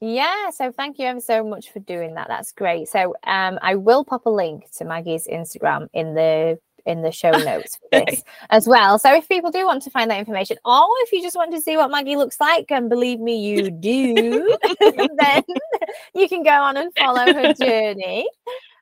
Yeah, 0.00 0.50
so 0.50 0.70
thank 0.70 0.98
you 0.98 1.06
ever 1.06 1.20
so 1.20 1.42
much 1.42 1.72
for 1.72 1.80
doing 1.80 2.14
that. 2.14 2.28
That's 2.28 2.52
great. 2.52 2.88
So 2.88 3.14
um, 3.24 3.58
I 3.62 3.76
will 3.76 4.04
pop 4.04 4.26
a 4.26 4.30
link 4.30 4.70
to 4.76 4.84
Maggie's 4.84 5.26
Instagram 5.26 5.88
in 5.94 6.14
the 6.14 6.58
in 6.86 7.02
the 7.02 7.12
show 7.12 7.30
notes 7.30 7.76
for 7.76 7.88
this 8.06 8.22
as 8.50 8.66
well. 8.66 8.98
So 8.98 9.14
if 9.14 9.28
people 9.28 9.50
do 9.50 9.66
want 9.66 9.82
to 9.82 9.90
find 9.90 10.10
that 10.10 10.18
information, 10.18 10.56
or 10.64 10.86
if 11.00 11.12
you 11.12 11.20
just 11.20 11.36
want 11.36 11.52
to 11.52 11.60
see 11.60 11.76
what 11.76 11.90
Maggie 11.90 12.16
looks 12.16 12.40
like, 12.40 12.70
and 12.70 12.88
believe 12.88 13.20
me, 13.20 13.36
you 13.36 13.70
do, 13.90 14.56
then 15.18 15.42
you 16.14 16.28
can 16.28 16.42
go 16.42 16.50
on 16.50 16.76
and 16.76 16.92
follow 16.96 17.32
her 17.32 17.52
journey. 17.52 18.28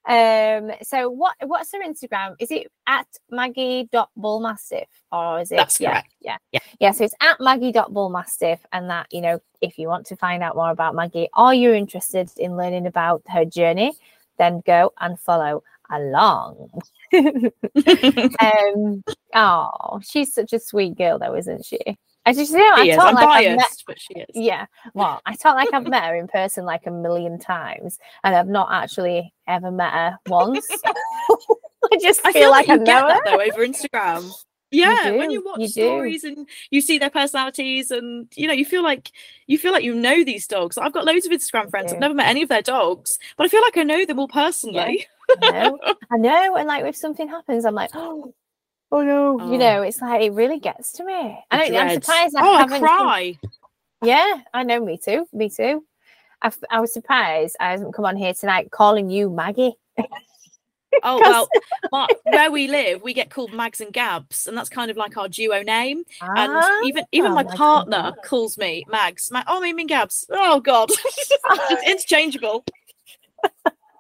Um, 0.07 0.71
so 0.83 1.09
what 1.09 1.35
what's 1.45 1.73
her 1.73 1.83
Instagram? 1.83 2.35
Is 2.39 2.51
it 2.51 2.71
at 2.87 3.07
Maggie.bullmastiff 3.31 4.85
or 5.11 5.41
is 5.41 5.51
it 5.51 5.57
That's 5.57 5.81
yeah, 5.81 5.91
correct. 5.93 6.15
Yeah. 6.21 6.37
Yeah. 6.53 6.61
Yeah. 6.79 6.91
So 6.93 7.05
it's 7.05 7.15
at 7.23 7.41
Maggie.bullmastiff 7.41 8.59
and 8.73 8.91
that, 8.91 9.07
you 9.11 9.23
know, 9.23 9.41
if 9.63 9.79
you 9.79 9.89
want 9.89 10.05
to 10.07 10.17
find 10.17 10.43
out 10.43 10.57
more 10.57 10.71
about 10.71 10.95
Maggie 10.95 11.31
or 11.35 11.55
you're 11.55 11.75
interested 11.75 12.31
in 12.37 12.55
learning 12.55 12.87
about 12.87 13.23
her 13.29 13.47
journey, 13.47 13.95
then 14.37 14.63
go 14.67 14.93
and 15.01 15.19
follow 15.19 15.63
along. 15.91 16.71
um, 18.41 19.05
oh, 19.35 20.01
she's 20.03 20.35
such 20.35 20.53
a 20.53 20.61
sweet 20.61 20.97
girl, 20.97 21.19
though, 21.19 21.35
isn't 21.37 21.65
she? 21.65 21.79
I 22.27 22.33
just 22.33 22.53
you 22.53 22.59
know, 22.59 22.73
I 22.75 22.89
talk 22.91 23.07
I'm 23.07 23.15
like 23.15 23.25
I've 23.25 23.45
biased, 23.45 23.57
met, 23.59 23.83
but 23.87 24.01
she 24.01 24.15
is. 24.15 24.27
yeah. 24.33 24.67
Well, 24.95 25.21
I 25.27 25.35
talk 25.35 25.57
like 25.57 25.73
I've 25.75 25.87
met 25.87 26.05
her 26.05 26.17
in 26.17 26.27
person 26.27 26.65
like 26.65 26.87
a 26.87 26.91
million 26.91 27.39
times, 27.39 27.99
and 28.23 28.35
I've 28.35 28.49
not 28.49 28.69
actually 28.73 29.35
ever 29.47 29.71
met 29.71 29.93
her 29.93 30.19
once. 30.27 30.67
I 31.93 31.99
just 32.01 32.25
I 32.25 32.33
feel, 32.33 32.43
feel 32.43 32.51
like 32.51 32.69
like 32.69 32.79
I 32.79 32.81
you 32.81 32.85
know 32.85 33.03
her. 33.03 33.09
that 33.09 33.23
though 33.27 33.41
over 33.41 33.67
Instagram. 33.67 34.33
Yeah, 34.71 35.13
when 35.13 35.31
you 35.31 35.45
watch 35.45 35.61
you 35.61 35.67
do. 35.67 35.73
stories 35.73 36.25
and 36.25 36.49
you 36.71 36.81
see 36.81 36.99
their 36.99 37.11
personalities, 37.11 37.91
and 37.91 38.27
you 38.35 38.49
know, 38.49 38.55
you 38.55 38.65
feel 38.65 38.83
like 38.83 39.13
you 39.47 39.59
feel 39.59 39.73
like 39.73 39.85
you 39.85 39.95
know 39.95 40.25
these 40.25 40.47
dogs. 40.47 40.79
I've 40.79 40.95
got 40.95 41.05
loads 41.05 41.27
of 41.27 41.33
Instagram 41.33 41.71
friends. 41.71 41.93
I've 41.93 42.01
never 42.01 42.15
met 42.15 42.29
any 42.29 42.43
of 42.43 42.49
their 42.49 42.63
dogs, 42.63 43.19
but 43.37 43.45
I 43.45 43.49
feel 43.49 43.63
like 43.63 43.77
I 43.77 43.83
know 43.83 44.05
them 44.07 44.19
all 44.19 44.29
personally. 44.29 45.07
I 45.43 45.51
know, 45.51 45.79
I 46.13 46.17
know, 46.17 46.57
and 46.57 46.67
like 46.69 46.85
if 46.85 46.97
something 46.97 47.29
happens, 47.29 47.65
I'm 47.65 47.75
like, 47.75 47.91
oh, 47.95 48.35
oh 48.93 49.03
no, 49.03 49.39
Oh. 49.41 49.53
you 49.53 49.59
know, 49.59 49.83
it's 49.83 50.01
like 50.01 50.23
it 50.23 50.33
really 50.33 50.59
gets 50.61 50.93
to 50.95 51.05
me. 51.05 51.39
I 51.51 51.69
don't, 51.69 51.77
I'm 51.77 51.95
surprised 52.01 52.37
I 52.37 52.41
oh, 52.47 52.59
haven't. 52.59 52.73
seen- 52.79 52.81
cry. 52.87 53.39
Yeah, 54.03 54.41
I 54.53 54.63
know. 54.65 54.85
Me 54.85 54.99
too. 55.03 55.27
Me 55.33 55.49
too. 55.49 55.85
I, 56.43 56.53
I 56.71 56.81
was 56.81 56.93
surprised 56.93 57.57
I 57.59 57.71
haven't 57.71 57.93
come 57.93 58.05
on 58.05 58.17
here 58.17 58.35
tonight 58.35 58.71
calling 58.71 59.09
you 59.09 59.31
Maggie. 59.31 59.73
Oh 61.03 61.19
well, 61.21 61.49
my, 61.91 62.07
where 62.25 62.51
we 62.53 62.69
live, 62.69 63.03
we 63.03 63.15
get 63.15 63.31
called 63.31 63.53
Mags 63.55 63.81
and 63.81 63.93
Gabs, 63.93 64.47
and 64.47 64.57
that's 64.57 64.69
kind 64.69 64.91
of 64.91 64.97
like 64.99 65.17
our 65.17 65.27
duo 65.29 65.63
name. 65.63 66.05
And 66.21 66.53
Ah, 66.55 66.83
even 66.85 67.05
even 67.13 67.33
my 67.33 67.43
Mags 67.45 67.51
and 67.53 67.59
partner 67.59 68.03
Gabs. 68.15 68.29
calls 68.29 68.59
me 68.59 68.85
Mags. 68.91 69.31
My, 69.31 69.43
oh, 69.49 69.65
I 69.65 69.73
mean 69.73 69.87
Gabs. 69.87 70.27
Oh 70.31 70.61
God, 70.61 70.91
it's 71.05 71.89
interchangeable. 71.91 72.65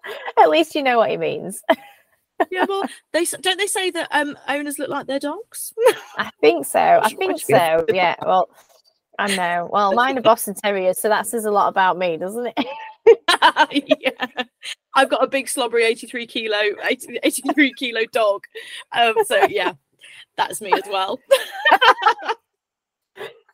At 0.38 0.50
least 0.50 0.74
you 0.74 0.82
know 0.82 0.98
what 0.98 1.10
he 1.10 1.16
means. 1.16 1.62
Yeah, 2.50 2.66
well, 2.68 2.82
they 3.12 3.24
don't 3.24 3.58
they 3.58 3.68
say 3.68 3.90
that 3.92 4.08
um 4.10 4.36
owners 4.48 4.76
look 4.76 4.88
like 4.88 5.06
their 5.06 5.20
dogs. 5.20 5.72
I 6.18 6.30
think 6.40 6.66
so. 6.66 6.80
I 6.80 7.08
think 7.10 7.40
so. 7.40 7.86
Yeah. 7.88 8.16
Well, 8.20 8.50
I 9.20 9.34
know. 9.36 9.68
Well, 9.72 9.94
mine 9.94 10.18
are 10.18 10.20
Boston 10.22 10.54
Terriers, 10.54 10.98
so 10.98 11.08
that 11.08 11.28
says 11.28 11.44
a 11.44 11.52
lot 11.52 11.68
about 11.68 11.96
me, 11.96 12.16
doesn't 12.16 12.52
it? 12.56 12.66
yeah. 14.00 14.44
I've 14.94 15.08
got 15.08 15.22
a 15.22 15.28
big 15.28 15.48
slobbery 15.48 15.84
83 15.84 16.26
kilo 16.26 16.58
80, 16.84 17.20
83 17.22 17.72
kilo 17.74 18.00
dog. 18.12 18.44
Um, 18.92 19.14
so 19.24 19.46
yeah, 19.48 19.74
that's 20.36 20.60
me 20.60 20.72
as 20.72 20.82
well. 20.90 21.20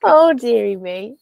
oh 0.02 0.32
dearie 0.32 0.76
me. 0.76 1.16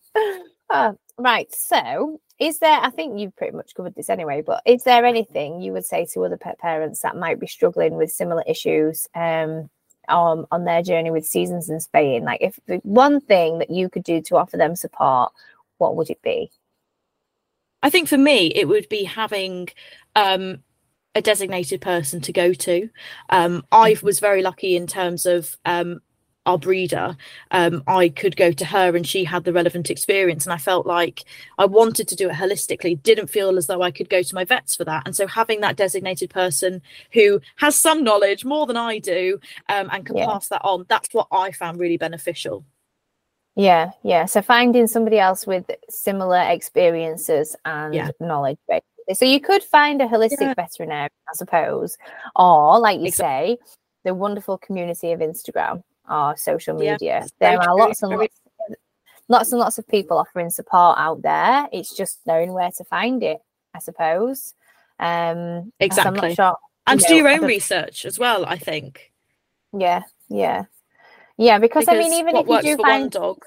Ah, 0.71 0.93
right. 1.19 1.53
So, 1.53 2.21
is 2.39 2.59
there? 2.59 2.79
I 2.81 2.91
think 2.91 3.19
you've 3.19 3.37
pretty 3.37 3.57
much 3.57 3.75
covered 3.75 3.95
this 3.95 4.11
anyway. 4.11 4.43
But 4.43 4.63
is 4.65 4.85
there 4.85 5.05
anything 5.05 5.61
you 5.61 5.73
would 5.73 5.87
say 5.87 6.05
to 6.13 6.25
other 6.25 6.37
pet 6.37 6.59
parents 6.59 7.01
that 7.01 7.17
might 7.17 7.41
be 7.41 7.47
struggling 7.47 7.95
with 7.97 8.13
similar 8.13 8.43
issues? 8.47 9.09
Um, 9.15 9.71
on, 10.09 10.47
on 10.51 10.65
their 10.65 10.83
journey 10.83 11.11
with 11.11 11.27
seasons 11.27 11.69
and 11.69 11.83
spaying, 11.83 12.25
like 12.25 12.41
if 12.41 12.59
the 12.67 12.77
one 12.77 13.21
thing 13.21 13.59
that 13.59 13.69
you 13.69 13.91
could 13.91 14.05
do 14.05 14.23
to 14.23 14.37
offer 14.37 14.57
them 14.57 14.75
support, 14.75 15.33
what 15.77 15.97
would 15.97 16.09
it 16.09 16.23
be? 16.23 16.51
I 17.83 17.91
think 17.91 18.09
for 18.09 18.19
me, 18.19 18.47
it 18.49 18.67
would 18.67 18.89
be 18.89 19.05
having 19.05 19.69
um, 20.17 20.63
a 21.15 21.23
designated 21.23 21.81
person 21.81 22.21
to 22.23 22.33
go 22.33 22.53
to. 22.53 22.89
Um, 23.29 23.65
I 23.71 23.93
Mhm. 23.93 24.03
was 24.03 24.19
very 24.21 24.43
lucky 24.43 24.77
in 24.77 24.87
terms 24.87 25.27
of 25.27 25.57
um, 25.65 26.01
our 26.49 26.59
breeder. 26.59 27.15
Um, 27.51 27.83
I 27.87 28.09
could 28.09 28.37
go 28.37 28.51
to 28.53 28.65
her 28.65 28.97
and 28.97 29.07
she 29.07 29.23
had 29.25 29.45
the 29.45 29.53
relevant 29.53 29.91
experience. 29.91 30.47
And 30.47 30.53
I 30.53 30.57
felt 30.57 30.87
like 30.87 31.25
I 31.59 31.67
wanted 31.67 32.09
to 32.09 32.17
do 32.17 32.31
it 32.31 32.35
holistically, 32.37 33.01
didn't 33.03 33.29
feel 33.29 33.59
as 33.59 33.67
though 33.67 33.83
I 33.83 33.91
could 33.91 34.09
go 34.09 34.23
to 34.23 34.35
my 34.35 34.45
vets 34.45 34.75
for 34.75 34.85
that. 34.85 35.03
And 35.07 35.15
so 35.15 35.27
having 35.27 35.61
that 35.61 35.77
designated 35.77 36.31
person 36.31 36.81
who 37.13 37.41
has 37.57 37.77
some 37.77 38.03
knowledge 38.03 38.45
more 38.47 38.67
than 38.67 38.79
I 38.79 38.99
do 38.99 39.39
um, 39.69 39.91
and 39.93 40.07
can 40.07 40.17
Yeah. 40.17 40.27
pass 40.27 40.49
that 40.49 40.63
on, 40.65 40.87
that's 40.89 41.13
what 41.13 41.29
I 41.31 41.53
found 41.53 41.79
really 41.79 41.99
beneficial. 41.99 42.65
Yeah, 43.55 43.91
yeah. 44.03 44.25
So 44.25 44.41
finding 44.41 44.87
somebody 44.87 45.19
else 45.19 45.47
with 45.47 45.71
similar 45.91 46.41
experiences 46.49 47.57
and 47.65 47.93
Yeah. 47.95 48.11
knowledge. 48.21 48.59
Basically. 48.69 49.15
So 49.15 49.25
you 49.25 49.41
could 49.41 49.63
find 49.65 50.01
a 50.01 50.07
holistic 50.07 50.41
Yeah. 50.41 50.55
veterinarian, 50.55 51.11
I 51.29 51.35
suppose, 51.35 51.99
or 52.37 52.79
like 52.79 53.01
you 53.01 53.07
Exactly. 53.07 53.57
say, 53.57 53.75
the 54.05 54.15
wonderful 54.15 54.57
community 54.59 55.13
of 55.13 55.21
Instagram 55.21 55.83
or 56.09 56.37
social 56.37 56.75
media. 56.77 57.21
that's 57.21 57.33
very 57.39 57.57
There 57.57 57.61
are 57.61 57.65
true, 57.65 57.79
lots 57.79 58.03
and 58.03 58.13
lots, 58.17 58.41
lots 59.29 59.53
and 59.53 59.61
lots 59.61 59.79
of 59.79 59.87
people 59.89 60.19
offering 60.19 60.51
support 60.51 60.99
out 60.99 61.23
there. 61.23 61.69
It's 61.73 61.95
just 61.97 62.21
knowing 62.27 62.53
where 62.53 62.71
to 62.71 62.85
find 62.85 63.23
it, 63.23 63.39
I 63.75 63.79
suppose. 63.79 64.55
Um, 64.99 65.37
so 65.37 65.41
I'm 65.47 65.73
Exactly. 65.81 66.29
not 66.29 66.35
sure. 66.37 66.57
And 66.87 67.01
you 67.01 67.07
to 67.07 67.13
do 67.13 67.17
your 67.17 67.29
own 67.29 67.45
research 67.45 68.07
as 68.07 68.19
well, 68.19 68.45
I 68.47 68.57
think. 68.57 69.13
Yeah, 69.73 70.03
yeah, 70.29 70.65
yeah. 71.37 71.59
Because, 71.59 71.87
I 71.89 71.99
mean, 71.99 72.15
even 72.15 72.37
if 72.37 72.49
you 72.49 72.63
do 72.63 72.77
for 72.77 72.83
one 72.83 72.91
find 72.91 73.11
dog. 73.11 73.45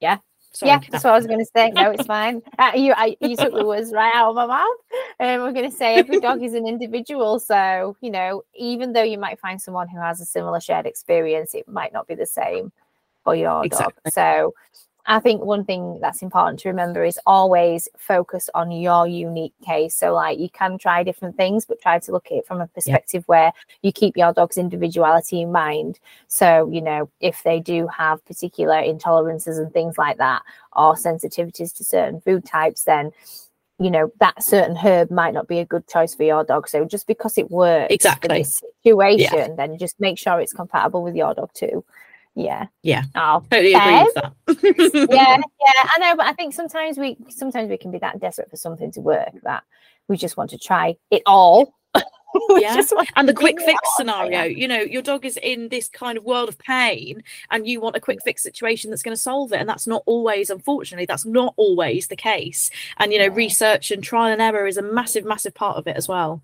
Yeah. 0.00 0.18
Sorry, 0.52 0.70
yeah, 0.70 0.80
that's 0.90 1.04
what 1.04 1.12
I 1.12 1.16
was 1.16 1.26
going 1.26 1.38
to 1.38 1.50
say. 1.56 1.70
No, 1.70 1.92
it's 1.92 2.06
fine. 2.06 2.42
Uh, 2.58 2.72
you, 2.74 2.92
I, 2.96 3.16
you 3.20 3.36
took 3.36 3.52
the 3.52 3.64
words 3.64 3.92
right 3.92 4.12
out 4.14 4.30
of 4.30 4.34
my 4.34 4.46
mouth. 4.46 4.76
And 5.20 5.42
we're 5.42 5.52
going 5.52 5.70
to 5.70 5.76
say 5.76 5.96
every 5.96 6.18
dog 6.18 6.42
is 6.42 6.54
an 6.54 6.66
individual. 6.66 7.38
So, 7.38 7.96
you 8.00 8.10
know, 8.10 8.42
even 8.54 8.92
though 8.92 9.02
you 9.02 9.18
might 9.18 9.38
find 9.38 9.60
someone 9.60 9.88
who 9.88 10.00
has 10.00 10.20
a 10.20 10.24
similar 10.24 10.60
shared 10.60 10.86
experience, 10.86 11.54
it 11.54 11.68
might 11.68 11.92
not 11.92 12.08
be 12.08 12.14
the 12.14 12.26
same 12.26 12.72
for 13.22 13.34
your 13.34 13.64
Exactly. 13.64 13.94
dog. 14.04 14.12
So, 14.12 14.54
I 15.10 15.18
think 15.18 15.42
one 15.42 15.64
thing 15.64 15.98
that's 16.00 16.22
important 16.22 16.60
to 16.60 16.68
remember 16.68 17.04
is 17.04 17.18
always 17.26 17.88
focus 17.98 18.48
on 18.54 18.70
your 18.70 19.08
unique 19.08 19.54
case. 19.66 19.96
So, 19.96 20.14
like, 20.14 20.38
you 20.38 20.48
can 20.48 20.78
try 20.78 21.02
different 21.02 21.36
things, 21.36 21.66
but 21.66 21.82
try 21.82 21.98
to 21.98 22.12
look 22.12 22.26
at 22.26 22.38
it 22.38 22.46
from 22.46 22.60
a 22.60 22.68
perspective 22.68 23.24
where 23.26 23.52
you 23.82 23.90
keep 23.90 24.16
your 24.16 24.32
dog's 24.32 24.56
individuality 24.56 25.42
in 25.42 25.50
mind. 25.50 25.98
So, 26.28 26.70
you 26.70 26.80
know, 26.80 27.10
if 27.20 27.42
they 27.42 27.58
do 27.58 27.88
have 27.88 28.24
particular 28.24 28.76
intolerances 28.76 29.58
and 29.58 29.72
things 29.72 29.98
like 29.98 30.18
that, 30.18 30.42
or 30.76 30.94
sensitivities 30.94 31.76
to 31.78 31.84
certain 31.84 32.20
food 32.20 32.44
types, 32.44 32.84
then 32.84 33.10
you 33.80 33.90
know 33.90 34.12
that 34.20 34.40
certain 34.40 34.76
herb 34.76 35.10
might 35.10 35.34
not 35.34 35.48
be 35.48 35.58
a 35.58 35.64
good 35.64 35.88
choice 35.88 36.14
for 36.14 36.22
your 36.22 36.44
dog. 36.44 36.68
So 36.68 36.84
just 36.84 37.08
because 37.08 37.36
it 37.36 37.50
works 37.50 37.92
Exactly. 37.92 38.42
this 38.42 38.62
situation, 38.84 39.56
then 39.56 39.76
just 39.76 39.98
make 39.98 40.18
sure 40.18 40.38
it's 40.38 40.52
compatible 40.52 41.02
with 41.02 41.16
your 41.16 41.34
dog 41.34 41.52
too. 41.52 41.84
Yeah. 42.34 42.66
Yeah. 42.82 43.04
Oh, 43.14 43.42
Totally 43.50 43.74
agree 43.74 44.04
with 44.04 44.14
that. 44.14 45.08
yeah, 45.10 45.36
yeah, 45.60 45.88
I 45.94 45.98
know, 45.98 46.16
but 46.16 46.26
I 46.26 46.32
think 46.32 46.54
sometimes 46.54 46.96
we 46.98 47.16
sometimes 47.28 47.68
we 47.68 47.76
can 47.76 47.90
be 47.90 47.98
that 47.98 48.20
desperate 48.20 48.50
for 48.50 48.56
something 48.56 48.92
to 48.92 49.00
work 49.00 49.32
that 49.42 49.64
we 50.08 50.16
just 50.16 50.36
want 50.36 50.50
to 50.50 50.58
try 50.58 50.96
it 51.10 51.22
all. 51.26 51.74
Yeah, 52.56 52.80
and 53.16 53.28
the 53.28 53.34
quick 53.34 53.58
fix 53.60 53.80
all, 53.84 53.92
scenario 53.96 54.44
you 54.44 54.68
know 54.68 54.78
your 54.80 55.02
dog 55.02 55.26
is 55.26 55.36
in 55.42 55.68
this 55.68 55.88
kind 55.88 56.16
of 56.16 56.22
world 56.22 56.48
of 56.48 56.56
pain 56.58 57.24
and 57.50 57.66
you 57.66 57.80
want 57.80 57.96
a 57.96 58.00
quick 58.00 58.20
fix 58.24 58.40
situation 58.40 58.88
that's 58.88 59.02
going 59.02 59.16
to 59.16 59.20
solve 59.20 59.52
it 59.52 59.56
and 59.58 59.68
that's 59.68 59.88
not 59.88 60.04
always 60.06 60.48
unfortunately 60.48 61.06
that's 61.06 61.26
not 61.26 61.54
always 61.56 62.06
the 62.06 62.14
case 62.14 62.70
and 62.98 63.12
you 63.12 63.18
know 63.18 63.26
No. 63.26 63.34
research 63.34 63.90
and 63.90 64.00
trial 64.04 64.32
and 64.32 64.40
error 64.40 64.68
is 64.68 64.76
a 64.76 64.82
massive 64.82 65.24
massive 65.24 65.54
part 65.54 65.76
of 65.76 65.88
it 65.88 65.96
as 65.96 66.06
well 66.06 66.40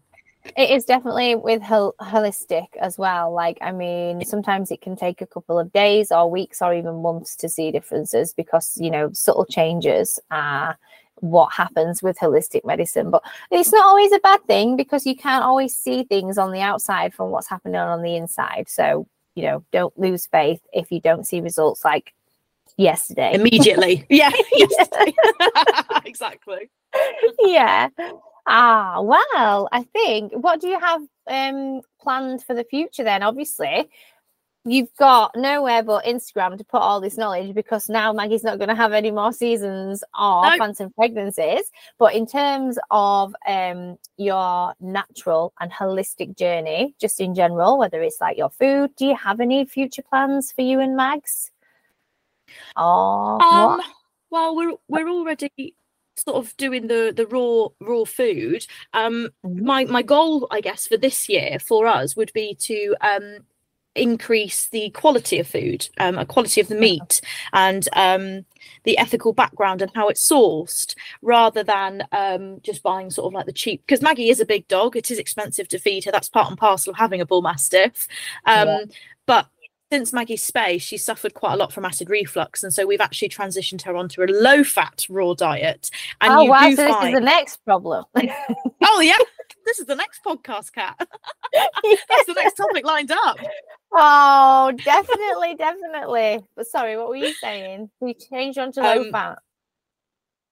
It 0.56 0.70
is 0.70 0.84
definitely 0.84 1.34
with 1.34 1.62
hol- 1.62 1.94
holistic 2.00 2.66
as 2.80 2.98
well. 2.98 3.32
Like, 3.32 3.58
I 3.60 3.72
mean, 3.72 4.24
sometimes 4.24 4.70
it 4.70 4.80
can 4.80 4.96
take 4.96 5.20
a 5.20 5.26
couple 5.26 5.58
of 5.58 5.72
days 5.72 6.12
or 6.12 6.30
weeks 6.30 6.62
or 6.62 6.74
even 6.74 7.02
months 7.02 7.36
to 7.36 7.48
see 7.48 7.70
differences 7.70 8.32
because, 8.32 8.76
you 8.78 8.90
know, 8.90 9.12
subtle 9.12 9.46
changes 9.46 10.20
are 10.30 10.78
what 11.16 11.52
happens 11.52 12.02
with 12.02 12.18
holistic 12.18 12.64
medicine. 12.64 13.10
But 13.10 13.22
it's 13.50 13.72
not 13.72 13.84
always 13.84 14.12
a 14.12 14.20
bad 14.20 14.44
thing 14.46 14.76
because 14.76 15.06
you 15.06 15.16
can't 15.16 15.44
always 15.44 15.74
see 15.74 16.04
things 16.04 16.38
on 16.38 16.52
the 16.52 16.60
outside 16.60 17.14
from 17.14 17.30
what's 17.30 17.48
happening 17.48 17.76
on 17.76 18.02
the 18.02 18.16
inside. 18.16 18.68
So, 18.68 19.06
you 19.34 19.44
know, 19.44 19.64
don't 19.72 19.98
lose 19.98 20.26
faith 20.26 20.60
if 20.72 20.92
you 20.92 21.00
don't 21.00 21.26
see 21.26 21.40
results 21.40 21.84
like 21.84 22.12
yesterday. 22.76 23.32
immediately 23.34 24.04
yeah 24.10 24.30
yesterday. 24.52 25.14
exactly 26.04 26.70
yeah. 27.40 27.88
Ah, 28.46 29.00
well, 29.00 29.68
I 29.72 29.82
think 29.82 30.32
what 30.32 30.60
do 30.60 30.68
you 30.68 30.78
have 30.78 31.02
um 31.28 31.80
planned 32.00 32.42
for 32.44 32.54
the 32.54 32.64
future 32.64 33.02
then? 33.04 33.22
Obviously, 33.22 33.88
you've 34.64 34.94
got 34.98 35.34
nowhere 35.36 35.82
but 35.82 36.04
Instagram 36.04 36.56
to 36.58 36.64
put 36.64 36.80
all 36.82 37.00
this 37.00 37.16
knowledge 37.16 37.54
because 37.54 37.88
now 37.88 38.12
Maggie's 38.12 38.44
not 38.44 38.58
going 38.58 38.68
to 38.68 38.74
have 38.74 38.92
any 38.92 39.10
more 39.10 39.32
seasons 39.32 40.02
or 40.18 40.44
No. 40.44 40.56
phantom 40.58 40.92
pregnancies. 40.92 41.70
But 41.98 42.14
in 42.14 42.26
terms 42.26 42.78
of 42.90 43.34
um 43.48 43.98
your 44.16 44.74
natural 44.80 45.52
and 45.60 45.72
holistic 45.72 46.36
journey, 46.38 46.94
just 47.00 47.20
in 47.20 47.34
general, 47.34 47.78
whether 47.78 48.00
it's 48.02 48.20
like 48.20 48.38
your 48.38 48.50
food, 48.50 48.94
do 48.96 49.06
you 49.06 49.16
have 49.16 49.40
any 49.40 49.64
future 49.64 50.02
plans 50.02 50.52
for 50.52 50.62
you 50.62 50.78
and 50.80 50.96
Mags? 50.96 51.50
Oh, 52.76 53.40
um 53.40 53.82
well 54.30 54.54
we're 54.54 54.76
we're 54.88 55.08
already 55.08 55.74
sort 56.16 56.36
of 56.36 56.56
doing 56.56 56.86
the 56.86 57.12
the 57.14 57.26
raw 57.26 57.68
raw 57.80 58.04
food 58.04 58.66
um 58.92 59.28
Mhm. 59.44 59.62
my 59.62 59.84
my 59.84 60.02
goal 60.02 60.46
i 60.50 60.60
guess 60.60 60.86
for 60.86 60.96
this 60.96 61.28
year 61.28 61.58
for 61.58 61.86
us 61.86 62.16
would 62.16 62.32
be 62.32 62.54
to 62.54 62.94
um 63.00 63.38
increase 63.94 64.68
the 64.68 64.90
quality 64.90 65.38
of 65.38 65.46
food 65.46 65.88
um 65.98 66.18
a 66.18 66.26
quality 66.26 66.60
of 66.60 66.68
the 66.68 66.74
meat 66.74 67.20
and 67.54 67.88
um 67.94 68.44
the 68.84 68.98
ethical 68.98 69.32
background 69.32 69.80
and 69.80 69.90
how 69.94 70.08
it's 70.08 70.28
sourced 70.30 70.94
rather 71.22 71.62
than 71.62 72.02
um 72.12 72.60
just 72.62 72.82
buying 72.82 73.10
sort 73.10 73.26
of 73.28 73.32
like 73.32 73.46
the 73.46 73.52
cheap 73.52 73.80
because 73.86 74.02
maggie 74.02 74.28
is 74.28 74.38
a 74.40 74.44
big 74.46 74.68
dog 74.68 74.96
it 74.96 75.10
is 75.10 75.18
expensive 75.18 75.66
to 75.66 75.78
feed 75.78 76.04
her 76.04 76.12
that's 76.12 76.28
part 76.28 76.48
and 76.48 76.58
parcel 76.58 76.90
of 76.90 76.96
having 76.98 77.22
a 77.22 77.26
bull 77.26 77.40
mastiff 77.40 78.06
um 78.44 78.68
Yeah. 78.68 78.84
but 79.24 79.46
since 79.90 80.12
Maggie's 80.12 80.42
space, 80.42 80.82
she 80.82 80.96
suffered 80.96 81.34
quite 81.34 81.54
a 81.54 81.56
lot 81.56 81.72
from 81.72 81.84
acid 81.84 82.10
reflux, 82.10 82.64
and 82.64 82.72
so 82.72 82.86
we've 82.86 83.00
actually 83.00 83.28
transitioned 83.28 83.82
her 83.82 83.96
onto 83.96 84.22
a 84.22 84.26
low-fat 84.26 85.06
raw 85.08 85.32
diet. 85.34 85.90
And 86.20 86.32
oh 86.32 86.42
you 86.42 86.50
wow! 86.50 86.70
So 86.70 86.76
this 86.76 87.04
is 87.04 87.12
the 87.14 87.20
next 87.20 87.64
problem. 87.64 88.04
oh 88.16 89.00
yeah, 89.00 89.18
this 89.64 89.78
is 89.78 89.86
the 89.86 89.94
next 89.94 90.24
podcast, 90.24 90.72
Kat. 90.72 90.96
That's 91.52 92.26
the 92.26 92.34
next 92.34 92.54
topic 92.54 92.84
lined 92.84 93.12
up. 93.12 93.38
Oh, 93.92 94.72
definitely, 94.84 95.54
definitely. 95.54 96.40
But 96.56 96.66
sorry, 96.66 96.96
what 96.96 97.08
were 97.08 97.16
you 97.16 97.32
saying? 97.34 97.90
We 98.00 98.14
changed 98.14 98.58
onto 98.58 98.80
low 98.80 99.02
Um, 99.02 99.12
fat. 99.12 99.38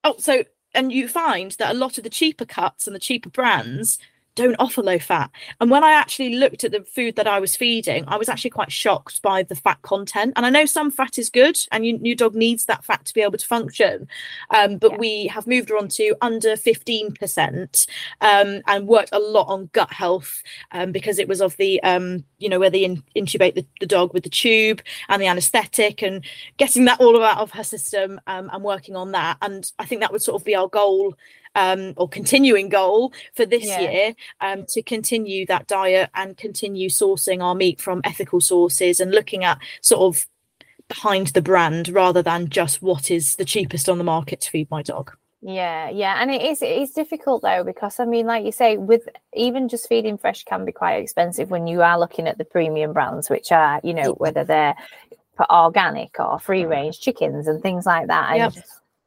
Oh, 0.05 0.15
so 0.19 0.45
and 0.75 0.93
you 0.93 1.09
find 1.09 1.53
that 1.53 1.75
a 1.75 1.79
lot 1.79 1.99
of 1.99 2.05
the 2.05 2.11
cheaper 2.11 2.45
cuts 2.45 2.87
and 2.87 2.95
the 2.95 3.01
cheaper 3.01 3.31
brands 3.31 3.99
don't 4.35 4.57
offer 4.59 4.83
low 4.83 4.99
fat. 4.99 5.31
And 5.61 5.71
when 5.71 5.85
I 5.85 5.93
actually 5.93 6.37
looked 6.37 6.65
at 6.65 6.73
the 6.73 6.83
food 6.83 7.17
that 7.17 7.27
I 7.27 7.39
was 7.41 7.57
feeding, 7.57 8.05
I 8.09 8.17
was 8.17 8.29
actually 8.29 8.51
quite 8.51 8.73
shocked 8.73 9.23
by 9.23 9.43
the 9.43 9.55
fat 9.55 9.81
content. 9.83 10.33
And 10.37 10.45
I 10.45 10.51
know 10.51 10.67
some 10.67 10.91
fat 10.91 11.19
is 11.19 11.31
good, 11.31 11.57
and 11.73 11.87
you, 11.87 11.99
your 12.03 12.17
dog 12.17 12.35
needs 12.35 12.65
that 12.67 12.85
fat 12.85 13.05
to 13.05 13.15
be 13.15 13.23
able 13.23 13.39
to 13.39 13.47
function. 13.47 14.09
Um, 14.51 14.79
but 14.79 14.93
Yeah. 14.93 14.99
we 14.99 15.27
have 15.29 15.47
moved 15.47 15.69
her 15.69 15.77
on 15.77 15.89
to 15.89 16.15
under 16.21 16.57
15% 16.57 17.87
um, 18.21 18.61
and 18.67 18.87
worked 18.89 19.11
a 19.13 19.19
lot 19.19 19.47
on 19.49 19.71
gut 19.73 19.93
health 19.93 20.43
um, 20.73 20.93
because 20.93 21.19
it 21.19 21.29
was 21.29 21.41
of 21.41 21.57
the, 21.57 21.83
um, 21.83 22.25
you 22.39 22.49
know, 22.49 22.59
where 22.59 22.71
they 22.71 22.85
in- 22.85 23.03
intubate 23.17 23.55
the, 23.55 23.67
the 23.81 23.87
dog 23.87 24.13
with 24.13 24.25
the 24.25 24.31
tube 24.31 24.83
and 25.09 25.23
the 25.23 25.27
anesthetic 25.27 26.03
and 26.03 26.25
getting 26.57 26.85
that 26.87 27.01
all 27.01 27.23
out 27.23 27.39
of 27.39 27.53
her 27.53 27.65
system 27.65 28.21
um, 28.27 28.51
and 28.53 28.65
working 28.65 28.97
on 28.97 29.13
that. 29.13 29.37
And 29.43 29.71
I 29.79 29.85
think 29.85 30.01
that 30.01 30.13
would 30.13 30.23
sort 30.23 30.41
of 30.41 30.45
be 30.45 30.55
our 30.57 30.69
goal 30.69 31.15
um, 31.55 31.95
or 31.97 32.09
continuing 32.09 32.69
goal 32.69 33.13
for 33.35 33.47
this 33.47 33.65
Yeah. 33.65 33.81
year 33.81 34.15
um, 34.41 34.65
to 34.67 34.83
continue 34.83 35.47
that 35.47 35.67
diet 35.67 36.11
and 36.15 36.37
continue 36.37 36.89
sourcing 36.89 37.43
our 37.43 37.55
meat 37.55 37.81
from 37.81 38.01
ethical 38.05 38.41
sources 38.41 39.01
and 39.01 39.11
looking 39.11 39.45
at 39.45 39.59
sort 39.81 40.03
of 40.03 40.27
behind 40.89 41.29
the 41.29 41.43
brand 41.43 41.89
rather 41.89 42.23
than 42.23 42.49
just 42.49 42.83
what 42.83 43.11
is 43.11 43.37
the 43.37 43.45
cheapest 43.45 43.89
on 43.89 43.99
the 43.99 44.05
market 44.05 44.41
to 44.43 44.51
feed 44.51 44.71
my 44.71 44.83
dog. 44.83 45.17
Yeah, 45.47 45.91
yeah, 45.91 46.23
and 46.23 46.31
it 46.31 46.41
is 46.41 46.63
it 46.63 46.71
is 46.71 46.93
difficult 46.93 47.43
though 47.43 47.65
because 47.65 48.01
I 48.01 48.07
mean, 48.07 48.25
like 48.25 48.47
you 48.47 48.53
say, 48.53 48.79
with 48.79 49.07
even 49.35 49.69
just 49.69 49.89
feeding 49.91 50.17
fresh 50.17 50.43
can 50.45 50.65
be 50.65 50.73
quite 50.73 51.03
expensive 51.03 51.51
when 51.51 51.67
you 51.67 51.83
are 51.83 51.99
looking 51.99 52.27
at 52.27 52.39
the 52.39 52.47
premium 52.47 52.95
brands, 52.95 53.29
which 53.29 53.53
are 53.53 53.79
you 53.85 53.93
know 53.93 54.13
whether 54.13 54.43
they're 54.43 54.75
for 55.37 55.51
organic 55.53 56.19
or 56.19 56.39
free 56.39 56.65
range 56.65 57.01
chickens 57.01 57.47
and 57.47 57.63
things 57.63 57.85
like 57.85 58.07
that. 58.07 58.37
And 58.37 58.55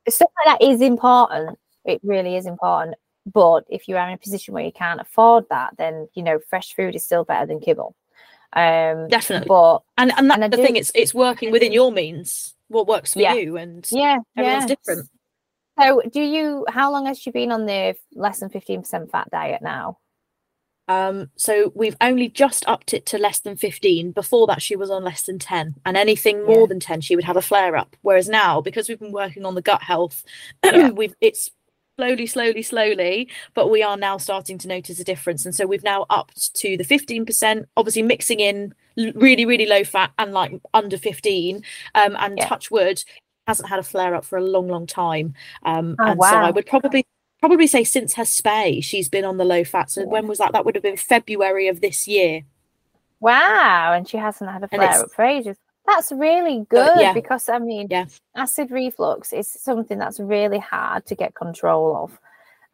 stuff 0.09 0.29
like 0.45 0.59
that 0.59 0.65
is 0.65 0.81
important. 0.81 1.57
It 1.87 1.99
really 2.03 2.35
is 2.35 2.45
important. 2.45 2.95
But 3.25 3.65
if 3.69 3.87
you 3.87 3.97
are 3.97 4.07
in 4.07 4.13
a 4.13 4.17
position 4.17 4.53
where 4.53 4.63
you 4.63 4.71
can't 4.71 5.01
afford 5.01 5.45
that, 5.49 5.75
then 5.77 6.07
you 6.13 6.23
know 6.23 6.39
fresh 6.49 6.73
food 6.75 6.95
is 6.95 7.03
still 7.03 7.23
better 7.25 7.45
than 7.45 7.59
kibble. 7.59 7.95
Um, 8.53 9.07
Definitely. 9.09 9.47
but 9.47 9.79
And 9.97 10.11
and 10.17 10.31
And 10.31 10.43
the 10.43 10.57
do- 10.57 10.63
thing, 10.63 10.75
it's 10.77 10.91
it's 10.95 11.13
working 11.13 11.51
within 11.51 11.71
your 11.73 11.91
means, 11.91 12.55
what 12.69 12.87
works 12.87 13.13
for 13.13 13.19
Yeah. 13.21 13.33
you 13.33 13.57
and 13.57 13.85
yeah, 13.91 14.17
everyone's 14.37 14.63
yeah. 14.69 14.75
different. 14.75 15.09
So, 15.79 16.01
do 16.11 16.21
you? 16.21 16.65
How 16.69 16.91
long 16.91 17.05
has 17.05 17.19
she 17.19 17.29
been 17.31 17.51
on 17.51 17.65
the 17.65 17.95
less 18.15 18.39
than 18.39 18.49
fifteen 18.49 18.81
percent 18.81 19.11
fat 19.11 19.29
diet 19.29 19.61
now? 19.61 19.97
Um, 20.89 21.29
so 21.35 21.73
we've 21.75 21.97
only 21.99 22.29
just 22.29 22.63
upped 22.65 22.93
it 22.93 23.05
to 23.07 23.17
less 23.17 23.41
than 23.41 23.57
15. 23.57 24.13
Before 24.13 24.47
that, 24.47 24.61
she 24.61 24.77
was 24.77 24.89
on 24.89 25.03
less 25.03 25.23
than 25.23 25.37
10, 25.37 25.75
and 25.85 25.97
anything 25.97 26.45
more 26.45 26.61
Yeah. 26.61 26.65
than 26.67 26.79
10, 26.79 27.01
she 27.01 27.13
would 27.17 27.25
have 27.25 27.35
a 27.35 27.41
flare 27.41 27.75
up. 27.75 27.97
Whereas 28.03 28.29
now, 28.29 28.61
because 28.61 28.87
we've 28.87 28.97
been 28.97 29.11
working 29.11 29.45
on 29.45 29.55
the 29.55 29.61
gut 29.61 29.83
health, 29.83 30.23
Yeah. 30.63 30.91
we've 30.91 31.13
it's 31.19 31.49
slowly, 31.97 32.27
slowly, 32.27 32.61
slowly, 32.61 33.27
but 33.55 33.69
we 33.71 33.81
are 33.81 33.97
now 33.97 34.17
starting 34.17 34.57
to 34.59 34.67
notice 34.67 34.99
a 34.99 35.03
difference. 35.03 35.45
And 35.45 35.55
so 35.55 35.65
we've 35.65 35.83
now 35.83 36.05
upped 36.11 36.53
to 36.57 36.77
the 36.77 36.83
15%, 36.83 37.65
obviously 37.75 38.03
mixing 38.03 38.39
in 38.39 38.73
really, 39.15 39.45
really 39.45 39.65
low 39.65 39.83
fat 39.83 40.11
and 40.19 40.31
like 40.31 40.51
under 40.75 40.97
15. 40.97 41.63
Um, 41.95 42.15
and 42.19 42.37
Yeah. 42.37 42.47
touch 42.47 42.69
wood 42.69 43.03
hasn't 43.47 43.67
had 43.69 43.79
a 43.79 43.83
flare 43.83 44.13
up 44.13 44.25
for 44.25 44.37
a 44.37 44.43
long, 44.43 44.67
long 44.67 44.85
time. 44.85 45.33
Um, 45.63 45.95
Oh, 45.99 46.05
and 46.11 46.23
so 46.23 46.37
I 46.37 46.51
would 46.51 46.67
probably 46.67 47.03
probably 47.39 47.67
say 47.67 47.83
since 47.83 48.13
her 48.15 48.23
spay, 48.23 48.83
she's 48.83 49.09
been 49.09 49.23
on 49.25 49.37
the 49.37 49.45
low 49.45 49.63
fat. 49.63 49.89
So 49.91 50.01
Yeah. 50.01 50.07
when 50.07 50.27
was 50.27 50.37
that? 50.39 50.51
That 50.53 50.65
would 50.65 50.75
have 50.75 50.83
been 50.83 50.97
February 50.97 51.67
of 51.67 51.81
this 51.81 52.07
year. 52.07 52.41
Wow, 53.19 53.93
and 53.93 54.07
she 54.07 54.17
hasn't 54.17 54.51
had 54.51 54.63
a 54.63 54.67
flare 54.67 55.01
up 55.03 55.11
for 55.11 55.23
ages. 55.25 55.57
That's 55.87 56.11
really 56.11 56.65
good 56.69 56.99
yeah. 56.99 57.13
because 57.13 57.49
I 57.49 57.59
mean, 57.59 57.87
Yeah. 57.89 58.05
acid 58.35 58.71
reflux 58.71 59.33
is 59.33 59.47
something 59.49 59.97
that's 59.97 60.19
really 60.19 60.59
hard 60.59 61.05
to 61.07 61.15
get 61.15 61.33
control 61.35 61.95
of, 61.95 62.19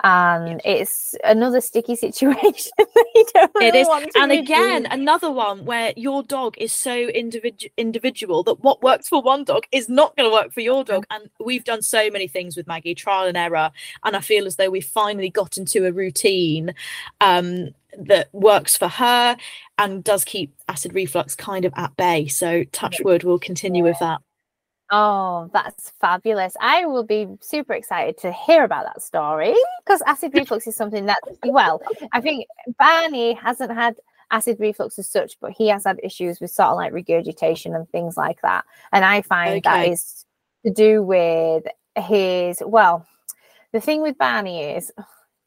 and 0.03 0.59
it's 0.66 1.16
another 1.24 1.61
sticky 1.61 1.95
situation 2.05 2.72
that 2.78 3.05
you 3.16 3.26
don't 3.34 3.51
It 3.61 3.74
really 3.74 3.80
is. 3.82 3.88
And 4.16 4.32
again, 4.32 4.86
in. 4.86 4.91
another 4.91 5.32
one 5.32 5.64
where 5.64 5.93
your 5.95 6.24
dog 6.24 6.55
is 6.57 6.74
so 6.74 6.93
individual 6.93 7.72
individual 7.78 8.43
that 8.43 8.61
what 8.61 8.82
works 8.82 9.07
for 9.07 9.22
one 9.22 9.43
dog 9.45 9.64
is 9.72 9.88
not 9.88 10.16
going 10.18 10.30
to 10.30 10.34
work 10.34 10.51
for 10.51 10.61
your 10.61 10.84
dog. 10.84 11.05
And 11.09 11.30
we've 11.39 11.64
done 11.64 11.82
so 11.84 12.09
many 12.09 12.28
things 12.28 12.57
with 12.57 12.68
Maggie, 12.68 12.95
trial 12.95 13.28
and 13.28 13.38
error. 13.38 13.72
And 14.03 14.16
I 14.16 14.22
feel 14.22 14.45
as 14.45 14.57
though 14.57 14.70
we've 14.72 14.84
finally 14.84 15.30
got 15.30 15.55
into 15.57 15.86
a 15.86 15.91
routine 15.93 16.74
um, 17.22 17.70
that 17.98 18.30
works 18.34 18.78
for 18.78 18.88
her 18.88 19.38
and 19.78 20.04
does 20.04 20.24
keep 20.26 20.54
acid 20.68 20.94
reflux 20.94 21.36
kind 21.36 21.66
of 21.66 21.74
at 21.76 21.96
bay. 21.96 22.28
So 22.28 22.64
touch 22.66 23.04
wood, 23.04 23.24
we'll 23.24 23.39
continue 23.39 23.84
with 23.84 24.00
that. 24.00 24.22
Oh, 24.91 25.50
that's 25.54 25.91
fabulous. 26.02 26.56
I 26.62 26.86
will 26.86 27.04
be 27.04 27.28
super 27.41 27.74
excited 27.74 28.18
to 28.20 28.32
hear 28.32 28.64
about 28.64 28.86
that 28.86 29.02
story 29.02 29.56
because 29.84 30.02
acid 30.04 30.34
reflux 30.36 30.68
is 30.68 30.76
something 30.76 31.06
that, 31.08 31.18
well, 31.44 31.82
I 32.12 32.22
think 32.22 32.46
Barney 32.78 33.34
hasn't 33.34 33.72
had 33.72 33.96
acid 34.30 34.58
reflux 34.60 35.00
as 35.00 35.08
such, 35.08 35.39
but 35.39 35.52
he 35.52 35.68
has 35.70 35.86
had 35.86 36.00
issues 36.04 36.39
with 36.39 36.52
sort 36.52 36.70
of 36.70 36.76
like 36.78 36.94
regurgitation 36.94 37.74
and 37.76 37.89
things 37.89 38.18
like 38.18 38.41
that. 38.41 38.66
And 38.91 39.04
I 39.04 39.22
find 39.22 39.64
that 39.64 39.80
Okay. 39.80 39.91
is 39.91 40.26
to 40.66 40.72
do 40.72 41.02
with 41.02 41.64
his, 41.98 42.62
well, 42.64 43.08
the 43.72 43.82
thing 43.82 44.02
with 44.02 44.18
Barney 44.18 44.64
is 44.64 44.91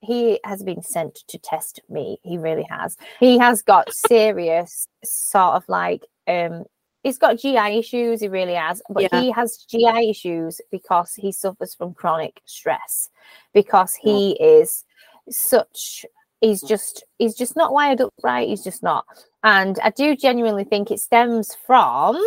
he 0.01 0.41
has 0.45 0.63
been 0.63 0.83
sent 0.83 1.15
to 1.29 1.39
test 1.39 1.81
me. 1.89 2.19
He 2.23 2.39
really 2.39 2.67
has. 2.69 2.97
He 3.21 3.39
has 3.39 3.63
got 3.63 3.93
serious 3.93 4.89
sort 5.05 5.55
of 5.55 5.69
like 5.69 6.05
um 6.27 6.65
he's 7.03 7.19
got 7.19 7.39
GI 7.39 7.79
issues, 7.79 8.21
he 8.21 8.29
really 8.29 8.55
has, 8.55 8.83
but 8.89 9.03
Yeah. 9.05 9.21
he 9.21 9.31
has 9.31 9.59
GI 9.59 10.11
issues 10.11 10.61
because 10.71 11.15
he 11.15 11.31
suffers 11.33 11.75
from 11.75 11.95
chronic 11.95 12.41
stress 12.45 13.11
because 13.55 13.95
he 13.95 14.33
is 14.41 14.85
such 15.31 16.05
he's 16.41 16.63
just 16.63 17.05
he's 17.19 17.35
just 17.35 17.57
not 17.57 17.73
wired 17.73 18.01
up 18.01 18.13
right 18.23 18.49
he's 18.49 18.63
just 18.63 18.83
not 18.83 19.05
and 19.43 19.79
i 19.83 19.91
do 19.91 20.15
genuinely 20.15 20.65
think 20.65 20.91
it 20.91 21.01
stems 21.01 21.55
from 21.67 22.23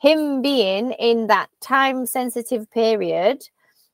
him 0.00 0.40
being 0.42 0.92
in 0.92 1.26
that 1.26 1.48
time 1.60 2.06
sensitive 2.06 2.68
period 2.70 3.42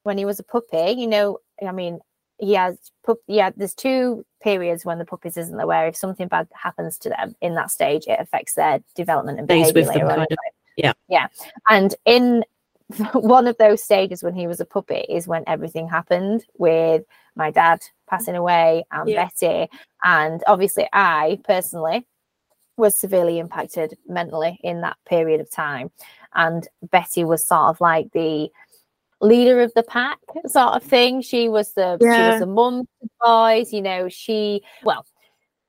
when 0.04 0.16
he 0.16 0.24
was 0.24 0.38
a 0.38 0.44
puppy 0.44 0.94
you 0.96 1.06
know 1.06 1.38
i 1.66 1.72
mean 1.72 1.98
he 2.38 2.54
has 2.54 2.78
pup 3.04 3.18
yeah 3.26 3.50
there's 3.56 3.74
two 3.74 4.24
periods 4.42 4.84
when 4.84 4.98
the 4.98 5.04
puppies 5.04 5.36
isn't 5.36 5.60
aware 5.60 5.86
if 5.88 5.96
something 5.96 6.28
bad 6.28 6.46
happens 6.54 6.98
to 6.98 7.08
them 7.08 7.34
in 7.40 7.54
that 7.54 7.70
stage 7.70 8.04
it 8.06 8.20
affects 8.20 8.54
their 8.54 8.80
development 8.94 9.38
and 9.38 9.48
behavior 9.48 9.84
later 9.84 10.06
on 10.06 10.16
kind 10.16 10.32
of. 10.32 10.38
Yeah. 10.76 10.92
yeah 11.08 11.28
and 11.68 11.94
in 12.04 12.44
one 13.12 13.46
of 13.46 13.56
those 13.58 13.82
stages 13.82 14.22
when 14.22 14.34
he 14.34 14.46
was 14.46 14.60
a 14.60 14.64
puppy 14.64 15.04
is 15.08 15.26
when 15.26 15.44
everything 15.46 15.88
happened 15.88 16.44
with 16.58 17.02
my 17.34 17.50
dad 17.50 17.82
passing 18.08 18.36
away 18.36 18.84
and 18.90 19.08
Yeah. 19.08 19.28
Betty. 19.40 19.70
And 20.04 20.42
obviously, 20.46 20.88
I 20.92 21.40
personally 21.44 22.06
was 22.76 22.98
severely 22.98 23.38
impacted 23.38 23.96
mentally 24.06 24.60
in 24.62 24.82
that 24.82 24.96
period 25.06 25.40
of 25.40 25.50
time. 25.50 25.90
And 26.34 26.68
Betty 26.90 27.24
was 27.24 27.46
sort 27.46 27.68
of 27.70 27.80
like 27.80 28.12
the 28.12 28.50
leader 29.20 29.60
of 29.60 29.72
the 29.74 29.82
pack 29.82 30.18
sort 30.46 30.74
of 30.74 30.82
thing. 30.82 31.20
She 31.22 31.48
was 31.48 31.72
the 31.74 31.98
she 31.98 32.22
was 32.22 32.38
the 32.38 32.46
mum 32.46 32.82
to 32.82 32.88
the 33.02 33.08
boys, 33.20 33.72
you 33.72 33.82
know, 33.82 34.08
she 34.08 34.62
well 34.84 35.06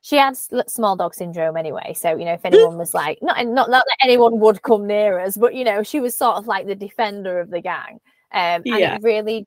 she 0.01 0.15
had 0.15 0.37
small 0.69 0.95
dog 0.95 1.13
syndrome 1.13 1.57
anyway. 1.57 1.93
So, 1.93 2.15
you 2.15 2.23
know, 2.23 2.33
if 2.33 2.45
anyone 2.45 2.77
was 2.77 2.93
like, 2.93 3.19
not, 3.21 3.45
not, 3.45 3.69
not 3.69 3.83
that 3.85 3.97
anyone 4.01 4.39
would 4.39 4.61
come 4.61 4.87
near 4.87 5.19
us, 5.19 5.35
but, 5.35 5.53
you 5.53 5.65
know, 5.65 5.83
she 5.83 5.99
was 5.99 6.15
sort 6.17 6.37
of 6.37 6.47
like 6.47 6.65
the 6.65 6.75
defender 6.75 7.41
of 7.41 7.49
the 7.49 7.59
gang. 7.59 7.99
Um, 8.31 8.63
and 8.63 8.65
Yeah. 8.65 8.95
it 8.95 9.01
really, 9.03 9.45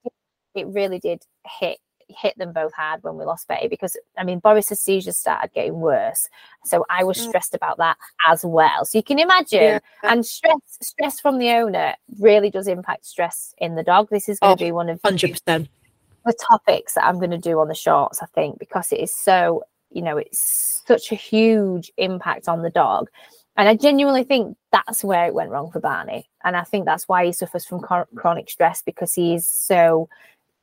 it 0.55 0.67
really 0.67 0.99
did 0.99 1.23
hit 1.47 1.79
hit 2.17 2.37
them 2.39 2.53
both 2.53 2.73
hard 2.73 3.03
when 3.03 3.17
we 3.17 3.25
lost 3.25 3.49
Betty 3.49 3.69
because 3.69 3.97
I 4.19 4.25
mean 4.25 4.39
Boris's 4.39 4.81
seizures 4.81 5.17
started 5.17 5.53
getting 5.55 5.81
worse. 5.81 6.29
So 6.65 6.85
I 6.91 7.05
was 7.05 7.19
Mm. 7.19 7.29
stressed 7.29 7.55
about 7.55 7.79
that 7.79 7.97
as 8.29 8.45
well. 8.45 8.85
So 8.85 8.99
you 8.99 9.03
can 9.05 9.19
imagine 9.19 9.63
Yeah. 9.63 9.79
and 10.05 10.25
stress 10.25 10.61
stress 10.81 11.21
from 11.21 11.39
the 11.39 11.51
owner 11.51 11.95
really 12.19 12.51
does 12.51 12.69
impact 12.69 13.07
stress 13.07 13.55
in 13.59 13.75
the 13.75 13.83
dog. 13.83 14.09
This 14.11 14.29
is 14.29 14.39
going 14.39 14.53
Oh, 14.53 14.57
to 14.57 14.65
be 14.65 14.73
one 14.73 14.89
of 14.89 15.01
100%. 15.03 15.69
the 16.25 16.35
topics 16.49 16.95
that 16.95 17.05
I'm 17.05 17.19
going 17.19 17.31
to 17.31 17.39
do 17.39 17.59
on 17.61 17.69
the 17.69 17.75
shorts, 17.75 18.23
I 18.23 18.27
think, 18.27 18.59
because 18.59 18.93
it 18.93 19.01
is 19.01 19.15
so, 19.15 19.65
you 19.91 20.03
know, 20.03 20.17
it's 20.19 20.83
such 20.87 21.13
a 21.13 21.15
huge 21.15 21.91
impact 21.97 22.49
on 22.49 22.63
the 22.63 22.71
dog. 22.71 23.09
And 23.57 23.69
I 23.69 23.75
genuinely 23.75 24.25
think 24.25 24.57
that's 24.71 25.03
where 25.03 25.27
it 25.27 25.35
went 25.35 25.51
wrong 25.51 25.71
for 25.71 25.81
Barney. 25.81 26.29
And 26.45 26.57
I 26.57 26.63
think 26.63 26.85
that's 26.85 27.09
why 27.09 27.27
he 27.27 27.33
suffers 27.33 27.67
from 27.67 27.81
chronic 28.15 28.49
stress 28.49 28.81
because 28.83 29.13
he's 29.13 29.47
so, 29.47 30.09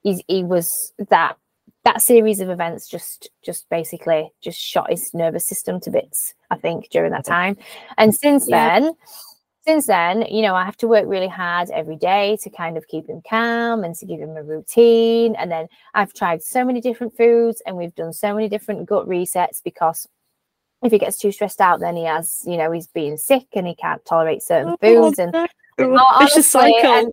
he's, 0.03 0.21
he 0.27 0.43
was 0.43 0.93
that, 1.09 1.37
that 1.83 2.01
series 2.01 2.39
of 2.39 2.49
events 2.49 2.87
just, 2.87 3.29
just 3.43 3.69
basically 3.69 4.31
just 4.41 4.59
shot 4.59 4.89
his 4.89 5.13
nervous 5.13 5.47
system 5.47 5.79
to 5.81 5.91
bits, 5.91 6.33
I 6.51 6.57
think, 6.57 6.89
during 6.89 7.11
that 7.11 7.25
time. 7.25 7.57
And 7.97 8.13
since 8.13 8.47
Yeah. 8.47 8.79
then, 8.79 8.93
since 9.65 9.85
then, 9.85 10.21
you 10.23 10.41
know, 10.41 10.55
I 10.55 10.63
have 10.63 10.77
to 10.77 10.87
work 10.87 11.03
really 11.07 11.27
hard 11.27 11.69
every 11.71 11.97
day 11.97 12.37
to 12.41 12.49
kind 12.49 12.77
of 12.77 12.87
keep 12.87 13.09
him 13.09 13.21
calm 13.29 13.83
and 13.83 13.93
to 13.95 14.05
give 14.05 14.19
him 14.19 14.37
a 14.37 14.43
routine. 14.43 15.35
And 15.35 15.51
then 15.51 15.67
I've 15.93 16.13
tried 16.13 16.41
so 16.41 16.63
many 16.63 16.79
different 16.79 17.17
foods 17.17 17.61
and 17.65 17.75
we've 17.75 17.93
done 17.93 18.13
so 18.13 18.33
many 18.33 18.47
different 18.47 18.85
gut 18.85 19.07
resets 19.07 19.61
because 19.61 20.07
if 20.83 20.91
he 20.91 20.99
gets 20.99 21.17
too 21.17 21.31
stressed 21.31 21.59
out, 21.59 21.79
then 21.79 21.95
he 21.95 22.05
has, 22.05 22.43
you 22.45 22.55
know, 22.55 22.71
he's 22.71 22.87
being 22.87 23.17
sick 23.17 23.47
and 23.53 23.67
he 23.67 23.75
can't 23.75 24.03
tolerate 24.05 24.41
certain 24.41 24.73
oh, 24.73 24.77
foods. 24.77 25.19
And 25.19 25.35
oh, 25.79 26.17
vicious 26.19 26.47
cycle. 26.47 26.89
And, 26.89 27.11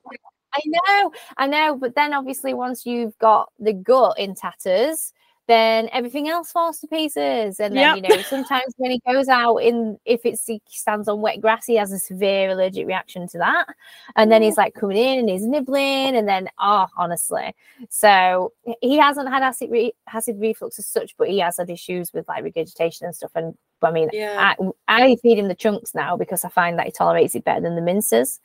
I 0.54 0.60
know, 0.66 1.12
I 1.36 1.46
know. 1.46 1.76
But 1.76 1.94
then 1.94 2.12
obviously, 2.12 2.54
once 2.54 2.86
you've 2.86 3.16
got 3.18 3.52
the 3.58 3.72
gut 3.72 4.18
in 4.18 4.34
tatters, 4.34 5.12
then 5.46 5.90
everything 5.92 6.28
else 6.28 6.50
falls 6.50 6.78
to 6.80 6.86
pieces. 6.86 7.60
And 7.60 7.76
then, 7.76 7.96
yep. 7.96 7.96
you 7.96 8.16
know, 8.16 8.22
sometimes 8.22 8.72
when 8.78 8.92
he 8.92 9.00
goes 9.06 9.28
out 9.28 9.58
in, 9.58 9.98
if 10.04 10.24
it's 10.24 10.46
he 10.46 10.62
stands 10.66 11.06
on 11.06 11.20
wet 11.20 11.40
grass, 11.40 11.66
he 11.66 11.76
has 11.76 11.92
a 11.92 11.98
severe 11.98 12.50
allergic 12.50 12.86
reaction 12.86 13.28
to 13.28 13.38
that. 13.38 13.66
And 14.16 14.32
then 14.32 14.42
he's 14.42 14.54
mm. 14.54 14.58
like 14.58 14.74
coming 14.74 14.96
in 14.96 15.18
and 15.18 15.28
he's 15.28 15.46
nibbling. 15.46 16.16
And 16.16 16.26
then, 16.26 16.48
oh, 16.58 16.86
honestly. 16.96 17.54
So 17.90 18.52
he 18.80 18.96
hasn't 18.96 19.28
had 19.28 19.42
acid, 19.42 19.70
re- 19.70 19.94
acid 20.12 20.40
reflux 20.40 20.78
as 20.78 20.86
such, 20.86 21.14
but 21.18 21.28
he 21.28 21.40
has 21.40 21.58
had 21.58 21.68
issues 21.68 22.12
with 22.14 22.26
like 22.26 22.42
regurgitation 22.42 23.06
and 23.06 23.14
stuff. 23.14 23.32
And 23.34 23.54
I 23.82 23.90
mean, 23.90 24.08
yeah. 24.12 24.54
I, 24.58 25.02
I 25.02 25.16
feed 25.16 25.38
him 25.38 25.48
the 25.48 25.54
chunks 25.54 25.94
now 25.94 26.16
because 26.16 26.44
I 26.44 26.48
find 26.48 26.78
that 26.78 26.86
he 26.86 26.92
tolerates 26.92 27.34
it 27.34 27.44
better 27.44 27.60
than 27.60 27.76
the 27.76 27.82
minces 27.82 28.40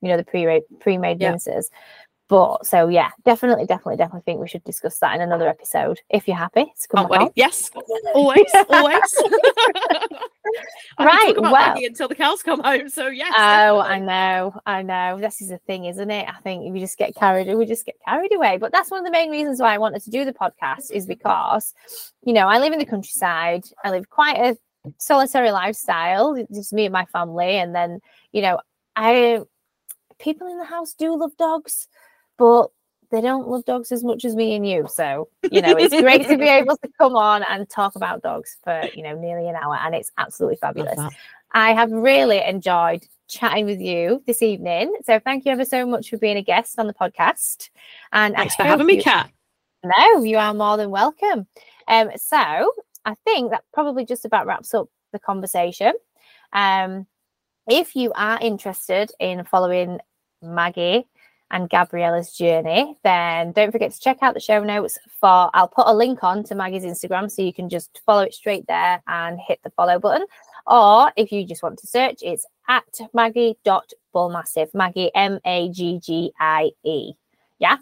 you 0.00 0.08
know 0.08 0.16
the 0.16 0.24
pre-made 0.24 0.62
pre-made 0.80 1.20
yeah. 1.20 1.36
but 2.28 2.66
so 2.66 2.88
yeah, 2.88 3.10
definitely, 3.24 3.64
definitely, 3.64 3.96
definitely 3.96 4.22
think 4.22 4.40
we 4.40 4.48
should 4.48 4.64
discuss 4.64 4.98
that 4.98 5.14
in 5.14 5.22
another 5.22 5.48
episode. 5.48 6.00
If 6.10 6.28
you're 6.28 6.36
happy 6.36 6.66
to 6.80 6.88
come 6.88 7.08
wait. 7.08 7.30
Yes, 7.34 7.70
always, 8.14 8.50
always. 8.68 9.00
right. 10.98 11.34
well, 11.38 11.74
until 11.76 12.08
the 12.08 12.14
cows 12.14 12.42
come 12.42 12.62
home. 12.62 12.88
So 12.88 13.08
yes. 13.08 13.32
Oh, 13.36 13.80
I 13.80 13.98
know, 13.98 14.54
I 14.66 14.82
know. 14.82 15.18
This 15.18 15.40
is 15.40 15.48
the 15.48 15.58
thing, 15.58 15.86
isn't 15.86 16.10
it? 16.10 16.28
I 16.28 16.40
think 16.42 16.72
we 16.72 16.80
just 16.80 16.98
get 16.98 17.14
carried, 17.14 17.52
we 17.54 17.66
just 17.66 17.86
get 17.86 17.96
carried 18.06 18.34
away. 18.34 18.58
But 18.58 18.72
that's 18.72 18.90
one 18.90 19.00
of 19.00 19.06
the 19.06 19.12
main 19.12 19.30
reasons 19.30 19.60
why 19.60 19.74
I 19.74 19.78
wanted 19.78 20.02
to 20.02 20.10
do 20.10 20.24
the 20.24 20.34
podcast 20.34 20.90
is 20.90 21.06
because, 21.06 21.74
you 22.22 22.32
know, 22.34 22.46
I 22.46 22.58
live 22.58 22.72
in 22.72 22.78
the 22.78 22.86
countryside. 22.86 23.64
I 23.84 23.90
live 23.90 24.10
quite 24.10 24.36
a 24.36 24.56
solitary 24.98 25.50
lifestyle. 25.50 26.34
It's 26.34 26.54
just 26.54 26.72
me 26.72 26.86
and 26.86 26.92
my 26.92 27.06
family, 27.06 27.56
and 27.56 27.74
then 27.74 28.00
you 28.32 28.42
know, 28.42 28.60
I 28.96 29.40
people 30.18 30.46
in 30.48 30.58
the 30.58 30.64
house 30.64 30.94
do 30.94 31.16
love 31.16 31.36
dogs 31.36 31.88
but 32.38 32.70
they 33.10 33.20
don't 33.20 33.48
love 33.48 33.64
dogs 33.64 33.90
as 33.92 34.04
much 34.04 34.24
as 34.24 34.34
me 34.34 34.54
and 34.54 34.66
you. 34.66 34.86
So, 34.88 35.28
you 35.50 35.62
know, 35.62 35.74
it's 35.76 35.98
great 35.98 36.26
to 36.28 36.36
be 36.36 36.44
able 36.48 36.76
to 36.76 36.88
come 36.98 37.16
on 37.16 37.42
and 37.42 37.68
talk 37.68 37.96
about 37.96 38.22
dogs 38.22 38.56
for, 38.62 38.82
you 38.94 39.02
know, 39.02 39.18
nearly 39.18 39.48
an 39.48 39.56
hour. 39.56 39.76
And 39.76 39.94
it's 39.94 40.10
absolutely 40.18 40.56
fabulous. 40.56 40.98
I 41.52 41.72
have 41.72 41.90
really 41.90 42.42
enjoyed 42.42 43.06
chatting 43.28 43.64
with 43.64 43.80
you 43.80 44.22
this 44.26 44.42
evening. 44.42 44.94
So 45.04 45.18
thank 45.18 45.44
you 45.44 45.52
ever 45.52 45.64
so 45.64 45.86
much 45.86 46.10
for 46.10 46.18
being 46.18 46.36
a 46.36 46.42
guest 46.42 46.78
on 46.78 46.86
the 46.86 46.94
podcast. 46.94 47.70
And 48.12 48.34
thanks 48.34 48.54
for 48.54 48.64
having 48.64 48.86
me, 48.86 49.02
Kat. 49.02 49.30
No, 49.82 50.22
you 50.22 50.36
are 50.36 50.52
more 50.52 50.76
than 50.76 50.90
welcome. 50.90 51.46
Um, 51.86 52.10
so 52.16 52.36
I 53.04 53.14
think 53.24 53.52
that 53.52 53.64
probably 53.72 54.04
just 54.04 54.26
about 54.26 54.46
wraps 54.46 54.74
up 54.74 54.88
the 55.12 55.18
conversation. 55.18 55.94
Um, 56.52 57.06
if 57.66 57.94
you 57.94 58.12
are 58.14 58.38
interested 58.40 59.12
in 59.18 59.44
following 59.44 59.98
Maggie 60.42 61.06
and 61.50 61.70
Gabriella's 61.70 62.32
journey, 62.32 62.96
then 63.04 63.52
don't 63.52 63.72
forget 63.72 63.92
to 63.92 64.00
check 64.00 64.18
out 64.22 64.34
the 64.34 64.40
show 64.40 64.62
notes 64.62 64.98
for 65.20 65.50
I'll 65.54 65.68
put 65.68 65.86
a 65.86 65.94
link 65.94 66.22
on 66.22 66.44
to 66.44 66.54
Maggie's 66.54 66.84
Instagram 66.84 67.30
so 67.30 67.42
you 67.42 67.54
can 67.54 67.68
just 67.68 68.00
follow 68.04 68.22
it 68.22 68.34
straight 68.34 68.66
there 68.66 69.02
and 69.06 69.38
hit 69.40 69.60
the 69.62 69.70
follow 69.70 69.98
button. 69.98 70.26
Or 70.66 71.10
if 71.16 71.32
you 71.32 71.44
just 71.44 71.62
want 71.62 71.78
to 71.78 71.86
search, 71.86 72.18
it's 72.22 72.44
at 72.68 73.00
maggie.bullmastiff, 73.14 74.74
Maggie 74.74 75.10
M 75.14 75.40
A 75.46 75.70
G 75.70 75.98
G 76.02 76.32
I 76.38 76.70
E. 76.84 77.12
Yeah. 77.58 77.78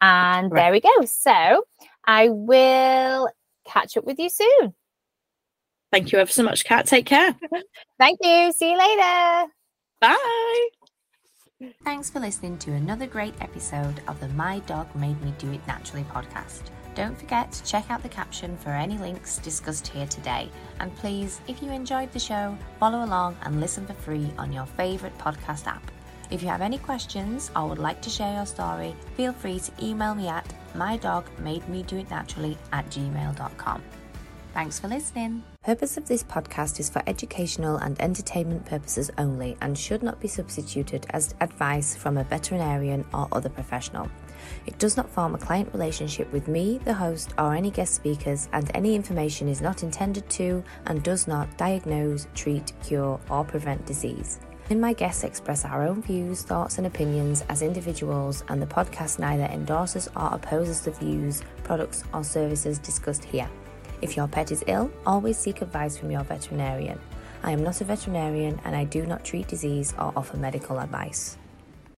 And 0.00 0.52
right. 0.52 0.64
there 0.64 0.72
we 0.72 0.80
go. 0.80 1.04
So 1.06 1.64
I 2.04 2.28
will 2.28 3.28
catch 3.64 3.96
up 3.96 4.04
with 4.04 4.18
you 4.18 4.28
soon. 4.28 4.74
Thank 5.90 6.12
you 6.12 6.18
ever 6.18 6.30
so 6.30 6.42
much, 6.42 6.64
Kat. 6.64 6.86
Take 6.86 7.06
care. 7.06 7.34
Thank 7.98 8.18
you. 8.22 8.52
See 8.52 8.72
you 8.72 8.78
later. 8.78 9.52
Bye. 10.00 10.68
Thanks 11.84 12.10
for 12.10 12.20
listening 12.20 12.58
to 12.58 12.72
another 12.72 13.06
great 13.06 13.32
episode 13.40 14.02
of 14.08 14.20
the 14.20 14.28
My 14.28 14.58
Dog 14.66 14.94
Made 14.94 15.18
Me 15.22 15.32
Do 15.38 15.50
It 15.52 15.66
Naturally 15.66 16.04
podcast. 16.04 16.64
Don't 16.94 17.18
forget 17.18 17.50
to 17.50 17.64
check 17.64 17.90
out 17.90 18.02
the 18.02 18.10
caption 18.10 18.58
for 18.58 18.68
any 18.70 18.98
links 18.98 19.38
discussed 19.38 19.86
here 19.86 20.06
today. 20.06 20.50
And 20.80 20.94
please, 20.96 21.40
if 21.48 21.62
you 21.62 21.70
enjoyed 21.70 22.12
the 22.12 22.18
show, 22.18 22.54
follow 22.78 23.06
along 23.06 23.38
and 23.42 23.58
listen 23.58 23.86
for 23.86 23.94
free 23.94 24.30
on 24.36 24.52
your 24.52 24.66
favourite 24.66 25.16
podcast 25.16 25.66
app. 25.66 25.90
If 26.30 26.42
you 26.42 26.48
have 26.48 26.60
any 26.60 26.76
questions 26.76 27.50
or 27.56 27.70
would 27.70 27.78
like 27.78 28.02
to 28.02 28.10
share 28.10 28.34
your 28.34 28.44
story, 28.44 28.94
feel 29.16 29.32
free 29.32 29.58
to 29.58 29.72
email 29.82 30.14
me 30.14 30.28
at 30.28 30.52
mydogmademedoitnaturally 30.74 32.58
at 32.72 32.90
gmail.com. 32.90 33.82
Thanks 34.56 34.80
for 34.80 34.88
listening. 34.88 35.42
Purpose 35.62 35.98
of 35.98 36.08
this 36.08 36.24
podcast 36.24 36.80
is 36.80 36.88
for 36.88 37.02
educational 37.06 37.76
and 37.76 38.00
entertainment 38.00 38.64
purposes 38.64 39.10
only 39.18 39.54
and 39.60 39.76
should 39.76 40.02
not 40.02 40.18
be 40.18 40.28
substituted 40.28 41.04
as 41.10 41.34
advice 41.42 41.94
from 41.94 42.16
a 42.16 42.24
veterinarian 42.24 43.04
or 43.12 43.28
other 43.32 43.50
professional. 43.50 44.10
It 44.64 44.78
does 44.78 44.96
not 44.96 45.10
form 45.10 45.34
a 45.34 45.38
client 45.38 45.68
relationship 45.74 46.32
with 46.32 46.48
me, 46.48 46.80
the 46.86 46.94
host, 46.94 47.34
or 47.36 47.54
any 47.54 47.70
guest 47.70 47.96
speakers, 47.96 48.48
and 48.54 48.70
any 48.74 48.94
information 48.94 49.46
is 49.46 49.60
not 49.60 49.82
intended 49.82 50.26
to 50.30 50.64
and 50.86 51.02
does 51.02 51.28
not 51.28 51.58
diagnose, 51.58 52.26
treat, 52.34 52.72
cure, 52.82 53.20
or 53.28 53.44
prevent 53.44 53.84
disease. 53.84 54.40
In 54.70 54.80
my 54.80 54.94
guests 54.94 55.22
express 55.22 55.66
our 55.66 55.82
own 55.82 56.00
views, 56.00 56.40
thoughts, 56.40 56.78
and 56.78 56.86
opinions 56.86 57.44
as 57.50 57.60
individuals, 57.60 58.42
and 58.48 58.62
the 58.62 58.66
podcast 58.66 59.18
neither 59.18 59.44
endorses 59.52 60.08
or 60.16 60.32
opposes 60.32 60.80
the 60.80 60.92
views, 60.92 61.42
products, 61.62 62.04
or 62.14 62.24
services 62.24 62.78
discussed 62.78 63.22
here. 63.22 63.50
If 64.02 64.16
your 64.16 64.28
pet 64.28 64.52
is 64.52 64.64
ill, 64.66 64.90
always 65.06 65.36
seek 65.36 65.62
advice 65.62 65.96
from 65.96 66.10
your 66.10 66.24
veterinarian. 66.24 66.98
I 67.42 67.52
am 67.52 67.62
not 67.62 67.80
a 67.80 67.84
veterinarian 67.84 68.60
and 68.64 68.74
I 68.74 68.84
do 68.84 69.06
not 69.06 69.24
treat 69.24 69.48
disease 69.48 69.94
or 69.98 70.12
offer 70.16 70.36
medical 70.36 70.78
advice. 70.78 71.38